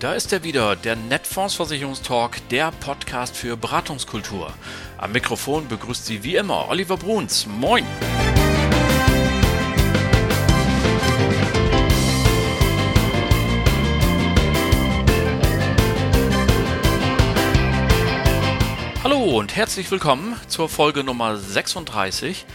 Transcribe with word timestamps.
da 0.00 0.14
ist 0.14 0.32
er 0.32 0.42
wieder, 0.42 0.76
der 0.76 0.96
Netfondsversicherungstalk, 0.96 2.48
der 2.48 2.72
Podcast 2.72 3.36
für 3.36 3.58
Beratungskultur. 3.58 4.50
Am 4.96 5.12
Mikrofon 5.12 5.68
begrüßt 5.68 6.06
Sie 6.06 6.24
wie 6.24 6.36
immer 6.36 6.70
Oliver 6.70 6.96
Bruns. 6.96 7.46
Moin! 7.46 7.84
Hallo 19.04 19.38
und 19.38 19.54
herzlich 19.54 19.90
willkommen 19.90 20.34
zur 20.48 20.70
Folge 20.70 21.04
Nummer 21.04 21.36
36 21.36 22.46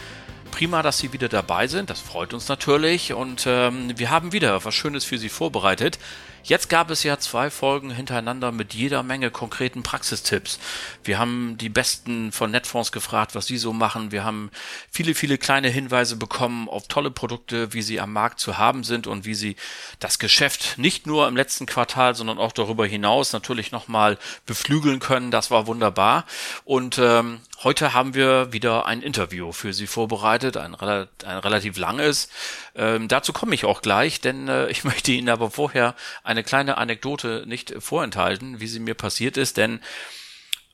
prima, 0.55 0.82
dass 0.82 1.00
Sie 1.00 1.12
wieder 1.12 1.27
dabei 1.27 1.68
sind. 1.68 1.90
Das 1.90 2.00
freut 2.00 2.34
uns 2.34 2.48
natürlich. 2.48 3.12
Und 3.12 3.44
ähm, 3.46 3.91
wir 3.98 4.10
haben 4.10 4.32
wieder 4.32 4.64
was 4.64 4.74
Schönes 4.74 5.04
für 5.04 5.18
Sie 5.18 5.27
vorbereitet. 5.27 6.00
Jetzt 6.48 6.70
gab 6.70 6.91
es 6.91 7.02
ja 7.02 7.17
zwei 7.17 7.49
Folgen 7.49 7.90
hintereinander 7.90 8.52
mit 8.52 8.76
jeder 8.76 9.02
Menge 9.02 9.31
konkreten 9.31 9.81
Praxistipps. 9.81 10.59
Wir 11.04 11.18
haben 11.18 11.58
die 11.58 11.70
Besten 11.70 12.31
von 12.31 12.52
Netfonds 12.52 12.91
gefragt, 12.91 13.34
was 13.34 13.48
sie 13.48 13.58
so 13.58 13.73
machen. 13.73 14.12
Wir 14.12 14.23
haben 14.23 14.52
viele, 14.91 15.16
viele 15.16 15.40
kleine 15.40 15.70
Hinweise 15.70 16.18
bekommen 16.18 16.70
auf 16.70 16.88
tolle 16.88 17.09
Produkte, 17.09 17.73
wie 17.73 17.81
sie 17.81 17.99
am 17.99 18.13
Markt 18.13 18.40
zu 18.40 18.59
haben 18.59 18.84
sind 18.84 19.08
und 19.08 19.26
wie 19.26 19.34
sie 19.34 19.55
das 19.99 20.20
Geschäft 20.20 20.77
nicht 20.77 21.08
nur 21.08 21.27
im 21.27 21.35
letzten 21.35 21.66
Quartal, 21.66 22.13
sondern 22.13 22.38
auch 22.38 22.52
darüber 22.52 22.85
hinaus 22.85 23.34
natürlich 23.34 23.71
nochmal 23.71 24.20
beflügeln 24.46 24.99
können. 24.99 25.32
Das 25.32 25.49
war 25.49 25.66
wunderbar. 25.66 26.27
Und 26.63 26.99
ähm, 26.99 27.40
Heute 27.66 27.94
haben 27.94 28.14
wir 28.14 28.54
wieder 28.54 28.86
ein 28.86 29.02
Interview 29.02 29.52
für 29.52 29.74
Sie 29.74 29.88
vorbereitet, 29.88 30.55
ein, 30.55 30.76
ein 30.76 31.10
relativ 31.26 31.80
langes. 31.80 32.30
Ähm, 32.76 33.08
dazu 33.08 33.34
komme 33.34 33.55
ich 33.55 33.66
auch 33.66 33.82
gleich, 33.82 34.21
denn 34.21 34.48
äh, 34.48 34.68
ich 34.68 34.84
möchte 34.84 35.12
Ihnen 35.12 35.30
aber 35.30 35.49
vorher 35.49 35.96
eine 36.24 36.43
kleine 36.43 36.77
Anekdote 36.77 37.43
nicht 37.48 37.74
vorenthalten, 37.80 38.60
wie 38.60 38.68
sie 38.68 38.80
mir 38.80 38.93
passiert 38.93 39.36
ist, 39.36 39.58
denn 39.58 39.80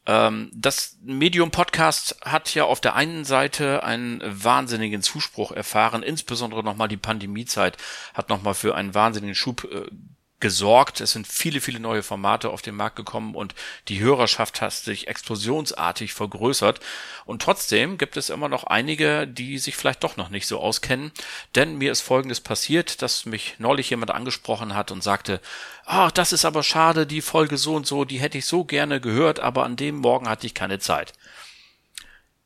ähm, 0.06 0.52
das 0.53 0.97
Medium 1.02 1.50
Podcast 1.50 2.17
hat 2.25 2.53
ja 2.56 2.66
auf 2.66 2.81
der 2.81 2.94
einen 2.94 3.23
Seite 3.23 3.84
einen 3.84 4.22
wahnsinnigen 4.25 5.02
Zuspruch 5.02 5.53
erfahren, 5.53 6.03
insbesondere 6.03 6.62
nochmal 6.62 6.89
die 6.89 6.97
Pandemiezeit 6.97 7.78
hat 8.14 8.28
nochmal 8.28 8.53
für 8.53 8.75
einen 8.75 8.94
wahnsinnigen 8.94 9.36
Schub 9.36 9.64
äh, 9.72 9.86
gesorgt. 10.42 11.00
Es 11.00 11.11
sind 11.11 11.28
viele, 11.28 11.61
viele 11.61 11.80
neue 11.80 12.03
Formate 12.03 12.50
auf 12.50 12.61
den 12.61 12.75
Markt 12.75 12.95
gekommen 12.95 13.36
und 13.36 13.56
die 13.88 14.00
Hörerschaft 14.00 14.61
hat 14.61 14.73
sich 14.73 15.08
explosionsartig 15.08 16.14
vergrößert. 16.14 16.80
Und 17.25 17.42
trotzdem 17.42 17.97
gibt 17.97 18.17
es 18.17 18.30
immer 18.30 18.50
noch 18.50 18.66
einige, 18.66 19.28
die 19.28 19.58
sich 19.58 19.75
vielleicht 19.75 20.03
doch 20.03 20.17
noch 20.17 20.30
nicht 20.30 20.47
so 20.47 20.59
auskennen. 20.59 21.12
Denn 21.56 21.78
mir 21.78 21.92
ist 21.92 22.02
Folgendes 22.02 22.42
passiert, 22.42 23.02
dass 23.02 23.25
mich 23.25 23.56
neulich 23.59 23.89
jemand 23.89 24.12
angesprochen 24.12 24.75
hat 24.75 24.92
und 24.92 25.03
sagte, 25.03 25.39
ach, 25.86 26.12
das 26.12 26.34
ist 26.34 26.45
aber 26.45 26.64
schade, 26.64 27.08
die 27.08 27.22
Folge 27.22 27.58
so 27.58 27.75
und 27.75 27.88
so, 27.88 28.06
die 28.06 28.19
hätte 28.19 28.38
ich 28.38 28.45
so 28.45 28.64
gerne 28.64 29.00
gehört, 29.00 29.39
aber 29.39 29.64
an 29.64 29.75
dem 29.75 29.97
Morgen 29.97 30.28
hatte 30.28 30.45
ich 30.45 30.53
keine 30.53 30.80
Zeit. 30.80 31.14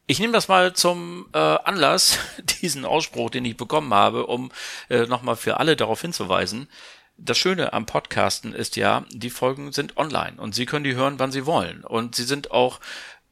Ich 0.07 0.19
nehme 0.19 0.33
das 0.33 0.47
mal 0.47 0.73
zum 0.73 1.27
äh, 1.33 1.37
Anlass, 1.37 2.19
diesen 2.61 2.85
Ausspruch, 2.85 3.31
den 3.31 3.45
ich 3.45 3.57
bekommen 3.57 3.93
habe, 3.93 4.27
um 4.27 4.51
äh, 4.89 5.07
nochmal 5.07 5.35
für 5.35 5.57
alle 5.57 5.75
darauf 5.75 6.01
hinzuweisen, 6.01 6.69
das 7.17 7.37
Schöne 7.37 7.73
am 7.73 7.85
Podcasten 7.85 8.53
ist 8.53 8.75
ja, 8.75 9.05
die 9.09 9.29
Folgen 9.29 9.71
sind 9.71 9.97
online 9.97 10.35
und 10.37 10.53
Sie 10.53 10.65
können 10.65 10.83
die 10.83 10.95
hören, 10.95 11.17
wann 11.17 11.31
Sie 11.31 11.45
wollen. 11.45 11.83
Und 11.83 12.15
sie 12.15 12.23
sind 12.23 12.51
auch 12.51 12.79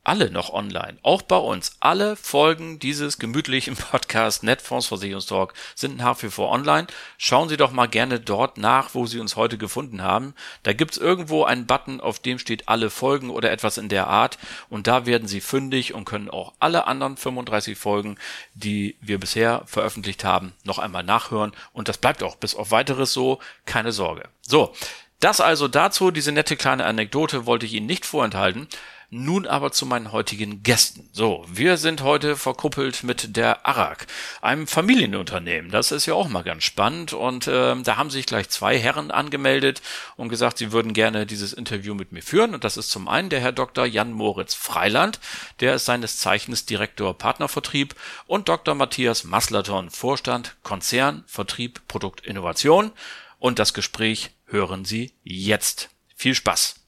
alle 0.03 0.29
noch 0.31 0.51
online. 0.51 0.97
Auch 1.01 1.21
bei 1.21 1.37
uns. 1.37 1.77
Alle 1.79 2.15
Folgen 2.15 2.79
dieses 2.79 3.19
gemütlichen 3.19 3.75
Podcast 3.91 4.43
Netfonds 4.43 4.87
Versicherungstalk 4.87 5.53
sind 5.75 5.97
nach 5.97 6.21
wie 6.23 6.29
vor 6.29 6.51
online. 6.51 6.87
Schauen 7.17 7.49
Sie 7.49 7.57
doch 7.57 7.71
mal 7.71 7.87
gerne 7.87 8.19
dort 8.19 8.57
nach, 8.57 8.93
wo 8.93 9.05
Sie 9.05 9.19
uns 9.19 9.35
heute 9.35 9.57
gefunden 9.57 10.01
haben. 10.01 10.33
Da 10.63 10.73
gibt's 10.73 10.97
irgendwo 10.97 11.43
einen 11.45 11.65
Button, 11.65 12.01
auf 12.01 12.19
dem 12.19 12.37
steht 12.37 12.67
alle 12.67 12.89
Folgen 12.89 13.29
oder 13.29 13.51
etwas 13.51 13.77
in 13.77 13.89
der 13.89 14.07
Art. 14.07 14.37
Und 14.69 14.87
da 14.87 15.05
werden 15.05 15.27
Sie 15.27 15.41
fündig 15.41 15.93
und 15.93 16.05
können 16.05 16.29
auch 16.29 16.53
alle 16.59 16.87
anderen 16.87 17.15
35 17.15 17.77
Folgen, 17.77 18.17
die 18.53 18.97
wir 18.99 19.19
bisher 19.19 19.63
veröffentlicht 19.65 20.23
haben, 20.23 20.53
noch 20.63 20.79
einmal 20.79 21.03
nachhören. 21.03 21.53
Und 21.71 21.87
das 21.87 21.97
bleibt 21.97 22.23
auch 22.23 22.35
bis 22.35 22.55
auf 22.55 22.71
weiteres 22.71 23.13
so. 23.13 23.39
Keine 23.65 23.91
Sorge. 23.91 24.27
So. 24.41 24.73
Das 25.19 25.39
also 25.39 25.69
dazu, 25.69 26.11
diese 26.11 26.33
nette 26.33 26.57
kleine 26.57 26.83
Anekdote 26.83 27.45
wollte 27.45 27.65
ich 27.65 27.71
Ihnen 27.71 27.85
nicht 27.85 28.05
vorenthalten. 28.05 28.67
Nun 29.15 29.45
aber 29.45 29.71
zu 29.71 29.85
meinen 29.85 30.11
heutigen 30.11 30.63
Gästen. 30.63 31.07
So, 31.11 31.45
wir 31.47 31.77
sind 31.77 32.01
heute 32.01 32.35
verkuppelt 32.35 33.03
mit 33.03 33.37
der 33.37 33.67
ARAG, 33.67 34.07
einem 34.41 34.65
Familienunternehmen. 34.65 35.69
Das 35.69 35.91
ist 35.91 36.07
ja 36.07 36.15
auch 36.15 36.29
mal 36.29 36.41
ganz 36.41 36.63
spannend. 36.63 37.13
Und 37.13 37.45
äh, 37.45 37.75
da 37.79 37.97
haben 37.97 38.09
sich 38.09 38.25
gleich 38.25 38.49
zwei 38.49 38.75
Herren 38.75 39.11
angemeldet 39.11 39.83
und 40.15 40.29
gesagt, 40.29 40.57
sie 40.57 40.71
würden 40.71 40.93
gerne 40.93 41.27
dieses 41.27 41.53
Interview 41.53 41.93
mit 41.93 42.11
mir 42.11 42.23
führen. 42.23 42.55
Und 42.55 42.63
das 42.63 42.75
ist 42.75 42.89
zum 42.89 43.07
einen 43.07 43.29
der 43.29 43.39
Herr 43.39 43.51
Dr. 43.51 43.85
Jan 43.85 44.13
Moritz 44.13 44.55
Freiland, 44.55 45.19
der 45.59 45.75
ist 45.75 45.85
seines 45.85 46.17
Zeichens 46.17 46.65
Direktor 46.65 47.15
Partnervertrieb, 47.15 47.93
und 48.25 48.49
Dr. 48.49 48.73
Matthias 48.73 49.25
Maslaton, 49.25 49.91
Vorstand 49.91 50.55
Konzern, 50.63 51.23
Vertrieb, 51.27 51.87
Produktinnovation. 51.87 52.91
Und 53.37 53.59
das 53.59 53.75
Gespräch 53.75 54.31
hören 54.47 54.85
Sie 54.85 55.13
jetzt. 55.21 55.91
Viel 56.15 56.33
Spaß! 56.33 56.82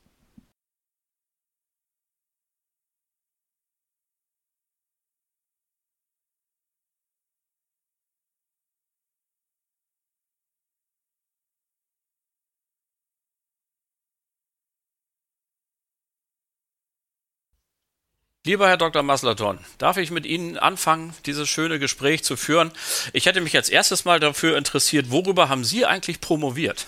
Lieber 18.46 18.68
Herr 18.68 18.78
Dr. 18.78 19.02
Maslaton, 19.02 19.58
darf 19.80 19.98
ich 19.98 20.12
mit 20.12 20.28
Ihnen 20.28 20.60
anfangen, 20.60 21.16
dieses 21.26 21.50
schöne 21.50 21.80
Gespräch 21.80 22.24
zu 22.24 22.38
führen? 22.38 22.72
Ich 23.12 23.26
hätte 23.26 23.42
mich 23.42 23.56
als 23.56 23.70
erstes 23.70 24.06
mal 24.06 24.20
dafür 24.20 24.56
interessiert, 24.56 25.10
worüber 25.10 25.50
haben 25.50 25.64
Sie 25.64 25.84
eigentlich 25.84 26.22
promoviert? 26.22 26.86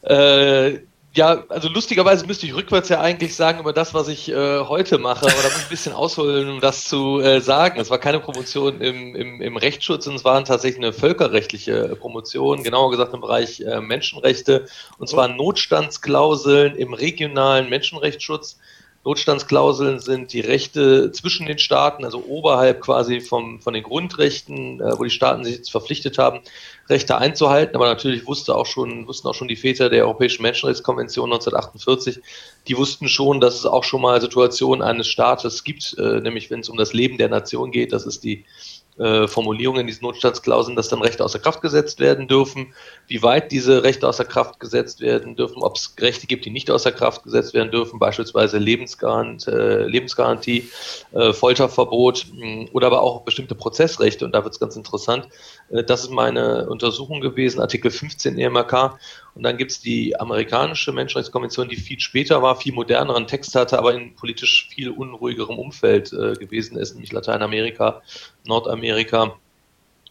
Äh, 0.00 0.78
ja, 1.12 1.44
also 1.50 1.68
lustigerweise 1.68 2.26
müsste 2.26 2.46
ich 2.46 2.54
rückwärts 2.54 2.88
ja 2.88 3.02
eigentlich 3.02 3.36
sagen 3.36 3.60
über 3.60 3.74
das, 3.74 3.92
was 3.92 4.08
ich 4.08 4.30
äh, 4.30 4.60
heute 4.60 4.96
mache, 4.96 5.26
aber 5.26 5.42
da 5.42 5.48
muss 5.48 5.58
ich 5.58 5.64
ein 5.64 5.68
bisschen 5.68 5.92
ausholen, 5.92 6.48
um 6.48 6.60
das 6.62 6.84
zu 6.84 7.20
äh, 7.20 7.42
sagen. 7.42 7.78
Es 7.78 7.90
war 7.90 7.98
keine 7.98 8.20
Promotion 8.20 8.80
im, 8.80 9.14
im, 9.14 9.42
im 9.42 9.56
Rechtsschutz, 9.58 10.04
sondern 10.04 10.18
es 10.18 10.24
war 10.24 10.42
tatsächlich 10.46 10.82
eine 10.82 10.94
völkerrechtliche 10.94 11.94
Promotion, 11.96 12.62
genauer 12.62 12.90
gesagt 12.90 13.12
im 13.12 13.20
Bereich 13.20 13.60
äh, 13.60 13.82
Menschenrechte, 13.82 14.66
und 14.96 15.10
zwar 15.10 15.28
Notstandsklauseln 15.28 16.74
im 16.74 16.94
regionalen 16.94 17.68
Menschenrechtsschutz 17.68 18.56
Notstandsklauseln 19.04 20.00
sind 20.00 20.32
die 20.32 20.40
Rechte 20.40 21.12
zwischen 21.12 21.46
den 21.46 21.58
Staaten, 21.58 22.04
also 22.04 22.24
oberhalb 22.26 22.80
quasi 22.80 23.20
vom, 23.20 23.60
von 23.60 23.74
den 23.74 23.82
Grundrechten, 23.82 24.80
äh, 24.80 24.98
wo 24.98 25.04
die 25.04 25.10
Staaten 25.10 25.44
sich 25.44 25.56
jetzt 25.56 25.70
verpflichtet 25.70 26.16
haben, 26.16 26.40
Rechte 26.88 27.18
einzuhalten. 27.18 27.76
Aber 27.76 27.86
natürlich 27.86 28.26
wusste 28.26 28.54
auch 28.54 28.66
schon, 28.66 29.06
wussten 29.06 29.28
auch 29.28 29.34
schon 29.34 29.48
die 29.48 29.56
Väter 29.56 29.90
der 29.90 30.04
Europäischen 30.04 30.42
Menschenrechtskonvention 30.42 31.30
1948, 31.32 32.20
die 32.66 32.76
wussten 32.76 33.08
schon, 33.08 33.40
dass 33.40 33.56
es 33.56 33.66
auch 33.66 33.84
schon 33.84 34.00
mal 34.00 34.20
Situationen 34.22 34.82
eines 34.82 35.06
Staates 35.06 35.64
gibt, 35.64 35.96
äh, 35.98 36.20
nämlich 36.20 36.50
wenn 36.50 36.60
es 36.60 36.70
um 36.70 36.78
das 36.78 36.94
Leben 36.94 37.18
der 37.18 37.28
Nation 37.28 37.72
geht. 37.72 37.92
Das 37.92 38.06
ist 38.06 38.24
die 38.24 38.44
äh, 38.98 39.26
Formulierungen 39.26 39.82
in 39.82 39.86
diesen 39.86 40.04
Notstandsklauseln, 40.04 40.76
dass 40.76 40.88
dann 40.88 41.02
Rechte 41.02 41.24
außer 41.24 41.38
Kraft 41.38 41.60
gesetzt 41.62 42.00
werden 42.00 42.28
dürfen, 42.28 42.74
wie 43.08 43.22
weit 43.22 43.50
diese 43.50 43.82
Rechte 43.82 44.06
außer 44.06 44.24
Kraft 44.24 44.60
gesetzt 44.60 45.00
werden 45.00 45.36
dürfen, 45.36 45.62
ob 45.62 45.76
es 45.76 45.94
Rechte 45.98 46.26
gibt, 46.26 46.44
die 46.44 46.50
nicht 46.50 46.70
außer 46.70 46.92
Kraft 46.92 47.24
gesetzt 47.24 47.54
werden 47.54 47.70
dürfen, 47.70 47.98
beispielsweise 47.98 48.58
Lebensgarant, 48.58 49.48
äh, 49.48 49.86
Lebensgarantie, 49.86 50.70
äh, 51.12 51.32
Folterverbot 51.32 52.26
mh, 52.32 52.66
oder 52.72 52.86
aber 52.86 53.02
auch 53.02 53.22
bestimmte 53.22 53.54
Prozessrechte. 53.54 54.24
Und 54.24 54.32
da 54.32 54.44
wird 54.44 54.54
es 54.54 54.60
ganz 54.60 54.76
interessant. 54.76 55.28
Äh, 55.74 55.84
das 55.84 56.04
ist 56.04 56.10
meine 56.10 56.68
Untersuchung 56.68 57.20
gewesen, 57.20 57.60
Artikel 57.60 57.90
15 57.90 58.38
EMRK. 58.38 58.98
Und 59.34 59.42
dann 59.42 59.56
gibt 59.56 59.72
es 59.72 59.80
die 59.80 60.18
amerikanische 60.18 60.92
Menschenrechtskonvention, 60.92 61.68
die 61.68 61.76
viel 61.76 62.00
später 62.00 62.42
war, 62.42 62.56
viel 62.56 62.72
moderneren 62.72 63.26
Text 63.26 63.54
hatte, 63.54 63.78
aber 63.78 63.94
in 63.94 64.14
politisch 64.14 64.68
viel 64.72 64.90
unruhigerem 64.90 65.58
Umfeld 65.58 66.12
äh, 66.12 66.34
gewesen 66.34 66.78
ist, 66.78 66.94
nämlich 66.94 67.12
Lateinamerika, 67.12 68.02
Nordamerika. 68.46 69.36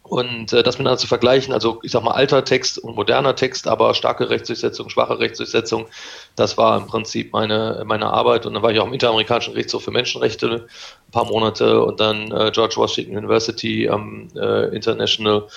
Und 0.03 0.51
äh, 0.51 0.63
das 0.63 0.77
miteinander 0.77 0.97
zu 0.97 1.07
vergleichen, 1.07 1.53
also 1.53 1.79
ich 1.81 1.91
sag 1.91 2.03
mal 2.03 2.11
alter 2.11 2.43
Text 2.43 2.77
und 2.77 2.95
moderner 2.95 3.35
Text, 3.35 3.67
aber 3.67 3.93
starke 3.93 4.29
Rechtsdurchsetzung, 4.29 4.89
schwache 4.89 5.17
Rechtsdurchsetzung, 5.17 5.87
das 6.35 6.57
war 6.57 6.77
im 6.77 6.87
Prinzip 6.87 7.31
meine, 7.31 7.83
meine 7.85 8.07
Arbeit. 8.07 8.45
Und 8.45 8.53
dann 8.53 8.63
war 8.63 8.71
ich 8.71 8.79
auch 8.79 8.87
im 8.87 8.93
Interamerikanischen 8.93 9.53
Gerichtshof 9.53 9.83
für 9.83 9.91
Menschenrechte 9.91 10.67
ein 11.07 11.11
paar 11.11 11.25
Monate 11.25 11.81
und 11.81 12.01
dann 12.01 12.31
äh, 12.31 12.51
George 12.51 12.75
Washington 12.75 13.17
University 13.17 13.87
am 13.87 14.27
äh, 14.35 14.75
International 14.75 15.47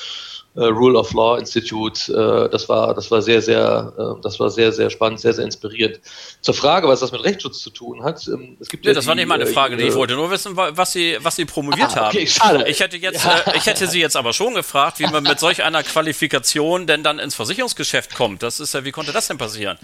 Rule 0.62 0.98
of 0.98 1.12
Law 1.12 1.38
Institute. 1.38 2.12
Äh, 2.12 2.50
das 2.50 2.68
war, 2.68 2.94
das 2.94 3.10
war 3.10 3.22
sehr, 3.22 3.42
sehr, 3.42 3.92
äh, 3.98 4.20
das 4.22 4.40
war 4.40 4.50
sehr, 4.50 4.72
sehr 4.72 4.90
spannend, 4.90 5.20
sehr, 5.20 5.34
sehr 5.34 5.44
inspirierend. 5.44 6.00
Zur 6.40 6.54
Frage, 6.54 6.88
was 6.88 7.00
das 7.00 7.12
mit 7.12 7.22
Rechtsschutz 7.24 7.60
zu 7.60 7.70
tun 7.70 8.02
hat. 8.02 8.26
Ähm, 8.28 8.56
es 8.60 8.68
gibt 8.68 8.84
ja, 8.84 8.90
ja 8.90 8.94
das 8.94 9.04
die, 9.04 9.08
war 9.08 9.14
nicht 9.14 9.28
meine 9.28 9.46
Frage. 9.46 9.76
Äh, 9.76 9.88
ich 9.88 9.94
wollte 9.94 10.14
nur 10.14 10.30
wissen, 10.30 10.56
was 10.56 10.92
Sie, 10.92 11.18
was 11.20 11.36
Sie 11.36 11.44
promoviert 11.44 11.96
ah, 11.96 12.08
okay, 12.08 12.20
haben. 12.20 12.26
Schade. 12.26 12.68
Ich 12.68 12.80
hätte 12.80 12.96
jetzt, 12.96 13.24
ja. 13.24 13.38
äh, 13.38 13.56
ich 13.56 13.66
hätte 13.66 13.86
Sie 13.86 14.00
jetzt 14.00 14.16
aber 14.16 14.32
schon 14.32 14.54
gefragt, 14.54 14.98
wie 14.98 15.06
man 15.06 15.22
mit 15.22 15.38
solch 15.38 15.62
einer 15.62 15.82
Qualifikation 15.82 16.86
denn 16.86 17.02
dann 17.02 17.18
ins 17.18 17.34
Versicherungsgeschäft 17.34 18.14
kommt. 18.14 18.42
Das 18.42 18.60
ist 18.60 18.74
ja, 18.74 18.84
wie 18.84 18.92
konnte 18.92 19.12
das 19.12 19.28
denn 19.28 19.38
passieren? 19.38 19.78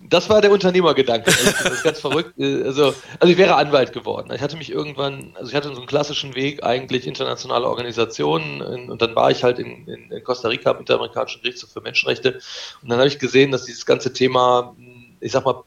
Das 0.00 0.30
war 0.30 0.40
der 0.40 0.50
Unternehmergedanke. 0.52 1.30
Das 1.30 1.72
ist 1.72 1.82
ganz 1.82 2.00
verrückt. 2.00 2.38
Äh, 2.38 2.62
also, 2.62 2.94
also 3.18 3.32
ich 3.32 3.36
wäre 3.36 3.56
Anwalt 3.56 3.92
geworden. 3.92 4.30
Ich 4.34 4.40
hatte 4.40 4.56
mich 4.56 4.70
irgendwann, 4.70 5.32
also 5.34 5.50
ich 5.50 5.56
hatte 5.56 5.68
so 5.68 5.76
einen 5.76 5.86
klassischen 5.86 6.34
Weg, 6.34 6.62
eigentlich 6.62 7.06
internationale 7.06 7.66
Organisationen 7.66 8.62
und 8.62 9.02
dann 9.02 9.14
war 9.14 9.30
ich 9.30 9.44
halt 9.44 9.58
in, 9.58 9.86
in, 9.86 10.10
in 10.10 10.24
Costa 10.24 10.48
Rica 10.48 10.72
mit 10.74 10.88
der 10.88 10.96
amerikanischen 10.96 11.42
Gerichtshof 11.42 11.70
für 11.70 11.80
Menschenrechte 11.80 12.40
und 12.82 12.88
dann 12.88 12.98
habe 12.98 13.08
ich 13.08 13.18
gesehen, 13.18 13.50
dass 13.50 13.64
dieses 13.64 13.86
ganze 13.86 14.12
Thema, 14.12 14.74
ich 15.20 15.32
sag 15.32 15.44
mal, 15.44 15.62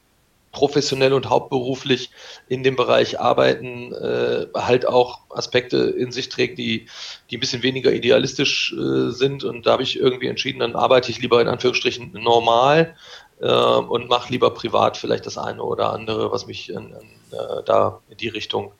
professionell 0.52 1.14
und 1.14 1.30
hauptberuflich 1.30 2.12
in 2.50 2.64
dem 2.64 2.76
Bereich 2.76 3.20
arbeiten, 3.20 3.94
äh, 3.94 4.48
halt 4.54 4.86
auch 4.86 5.22
Aspekte 5.30 5.78
in 5.78 6.12
sich 6.12 6.30
trägt, 6.30 6.58
die, 6.58 6.88
die 7.30 7.38
ein 7.38 7.40
bisschen 7.40 7.64
weniger 7.64 7.94
idealistisch 7.94 8.74
äh, 8.74 9.12
sind. 9.12 9.44
Und 9.44 9.66
da 9.66 9.74
habe 9.74 9.84
ich 9.84 9.98
irgendwie 9.98 10.28
entschieden, 10.28 10.60
dann 10.60 10.76
arbeite 10.76 11.10
ich 11.12 11.20
lieber 11.20 11.42
in 11.42 11.48
Anführungsstrichen 11.48 12.12
normal 12.14 12.96
und 13.48 14.10
mache 14.10 14.32
lieber 14.32 14.52
privat 14.52 14.98
vielleicht 14.98 15.26
das 15.26 15.38
eine 15.38 15.64
oder 15.64 15.92
andere, 15.94 16.32
was 16.32 16.46
mich 16.46 16.70
in, 16.70 16.90
in, 16.90 17.38
äh, 17.38 17.64
da 17.66 18.00
in 18.10 18.18
die 18.18 18.28
Richtung 18.28 18.72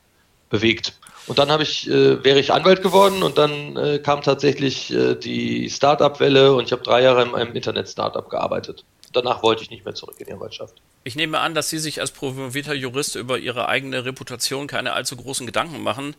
bewegt. 0.50 0.94
Und 1.26 1.38
dann 1.38 1.50
habe 1.50 1.62
ich, 1.62 1.88
äh, 1.88 2.22
wäre 2.22 2.38
ich 2.38 2.52
Anwalt 2.52 2.82
geworden 2.82 3.22
und 3.22 3.38
dann 3.38 3.76
äh, 3.76 3.98
kam 3.98 4.22
tatsächlich 4.22 4.92
äh, 4.92 5.14
die 5.14 5.70
Startup-Welle 5.70 6.54
und 6.54 6.64
ich 6.64 6.72
habe 6.72 6.82
drei 6.82 7.02
Jahre 7.02 7.22
in 7.22 7.34
einem 7.34 7.54
Internet-Startup 7.54 8.28
gearbeitet. 8.28 8.84
Danach 9.12 9.42
wollte 9.42 9.62
ich 9.62 9.70
nicht 9.70 9.84
mehr 9.84 9.94
zurück 9.94 10.16
in 10.18 10.26
die 10.26 10.32
Anwaltschaft. 10.32 10.80
Ich 11.04 11.16
nehme 11.16 11.40
an, 11.40 11.54
dass 11.54 11.68
Sie 11.68 11.78
sich 11.78 12.00
als 12.00 12.12
promovierter 12.12 12.74
Jurist 12.74 13.16
über 13.16 13.38
Ihre 13.38 13.68
eigene 13.68 14.04
Reputation 14.04 14.66
keine 14.66 14.92
allzu 14.92 15.16
großen 15.16 15.46
Gedanken 15.46 15.82
machen 15.82 16.14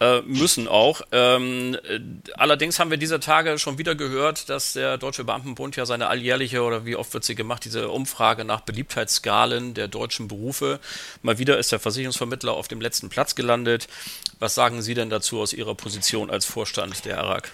äh, 0.00 0.20
müssen 0.22 0.68
auch. 0.68 1.00
Ähm, 1.12 1.76
äh, 1.88 2.00
allerdings 2.34 2.78
haben 2.78 2.90
wir 2.90 2.98
dieser 2.98 3.20
Tage 3.20 3.58
schon 3.58 3.78
wieder 3.78 3.94
gehört, 3.94 4.48
dass 4.50 4.74
der 4.74 4.98
Deutsche 4.98 5.24
Beamtenbund 5.24 5.76
ja 5.76 5.86
seine 5.86 6.08
alljährliche 6.08 6.62
oder 6.62 6.84
wie 6.84 6.96
oft 6.96 7.14
wird 7.14 7.24
sie 7.24 7.34
gemacht, 7.34 7.64
diese 7.64 7.88
Umfrage 7.88 8.44
nach 8.44 8.60
Beliebtheitsskalen 8.60 9.74
der 9.74 9.88
deutschen 9.88 10.28
Berufe. 10.28 10.80
Mal 11.22 11.38
wieder 11.38 11.58
ist 11.58 11.72
der 11.72 11.78
Versicherungsvermittler 11.78 12.52
auf 12.52 12.68
dem 12.68 12.80
letzten 12.80 13.08
Platz 13.08 13.34
gelandet. 13.34 13.88
Was 14.38 14.54
sagen 14.54 14.82
Sie 14.82 14.94
denn 14.94 15.08
dazu 15.08 15.40
aus 15.40 15.52
Ihrer 15.52 15.74
Position 15.74 16.30
als 16.30 16.44
Vorstand 16.44 17.04
der 17.06 17.18
ARAG? 17.18 17.50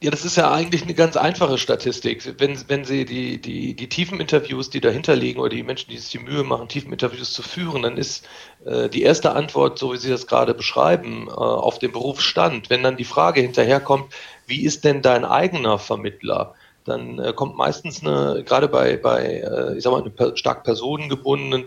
Ja, 0.00 0.12
das 0.12 0.24
ist 0.24 0.36
ja 0.36 0.52
eigentlich 0.52 0.84
eine 0.84 0.94
ganz 0.94 1.16
einfache 1.16 1.58
Statistik. 1.58 2.34
Wenn, 2.38 2.56
wenn 2.68 2.84
Sie 2.84 3.04
die, 3.04 3.40
die, 3.40 3.74
die 3.74 3.88
tiefen 3.88 4.20
Interviews, 4.20 4.70
die 4.70 4.80
dahinter 4.80 5.16
liegen, 5.16 5.40
oder 5.40 5.48
die 5.48 5.64
Menschen, 5.64 5.90
die 5.90 5.98
sich 5.98 6.10
die 6.12 6.20
Mühe 6.20 6.44
machen, 6.44 6.68
tiefen 6.68 6.92
Interviews 6.92 7.32
zu 7.32 7.42
führen, 7.42 7.82
dann 7.82 7.96
ist 7.96 8.24
äh, 8.64 8.88
die 8.88 9.02
erste 9.02 9.32
Antwort, 9.32 9.76
so 9.80 9.92
wie 9.92 9.96
Sie 9.96 10.08
das 10.08 10.28
gerade 10.28 10.54
beschreiben, 10.54 11.26
äh, 11.26 11.32
auf 11.32 11.80
den 11.80 11.90
Berufsstand. 11.90 12.70
Wenn 12.70 12.84
dann 12.84 12.96
die 12.96 13.04
Frage 13.04 13.40
hinterherkommt, 13.40 14.14
wie 14.46 14.62
ist 14.64 14.84
denn 14.84 15.02
dein 15.02 15.24
eigener 15.24 15.80
Vermittler? 15.80 16.54
Dann 16.88 17.18
äh, 17.18 17.32
kommt 17.32 17.56
meistens 17.56 18.04
eine, 18.04 18.42
gerade 18.44 18.68
bei, 18.68 18.96
bei 18.96 19.40
äh, 19.40 19.76
ich 19.76 19.84
sag 19.84 19.92
mal, 19.92 20.36
stark 20.36 20.64
personengebundenen 20.64 21.66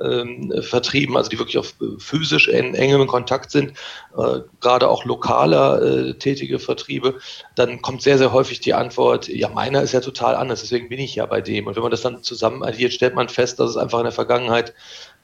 ähm, 0.00 0.52
Vertrieben, 0.62 1.16
also 1.16 1.30
die 1.30 1.38
wirklich 1.38 1.58
auf 1.58 1.74
äh, 1.80 1.98
physisch 1.98 2.48
in 2.48 2.74
engem 2.74 3.06
Kontakt 3.06 3.50
sind, 3.50 3.72
äh, 4.16 4.40
gerade 4.60 4.88
auch 4.88 5.04
lokaler 5.04 5.82
äh, 5.82 6.14
tätige 6.14 6.58
Vertriebe, 6.58 7.18
dann 7.54 7.82
kommt 7.82 8.02
sehr, 8.02 8.18
sehr 8.18 8.32
häufig 8.32 8.60
die 8.60 8.74
Antwort, 8.74 9.28
ja, 9.28 9.48
meiner 9.48 9.82
ist 9.82 9.92
ja 9.92 10.00
total 10.00 10.34
anders, 10.34 10.62
deswegen 10.62 10.88
bin 10.88 10.98
ich 10.98 11.14
ja 11.14 11.26
bei 11.26 11.40
dem. 11.40 11.66
Und 11.66 11.76
wenn 11.76 11.82
man 11.82 11.92
das 11.92 12.02
dann 12.02 12.22
zusammen 12.22 12.64
addiert, 12.64 12.92
stellt 12.92 13.14
man 13.14 13.28
fest, 13.28 13.60
dass 13.60 13.70
es 13.70 13.76
einfach 13.76 13.98
in 13.98 14.04
der 14.04 14.12
Vergangenheit 14.12 14.74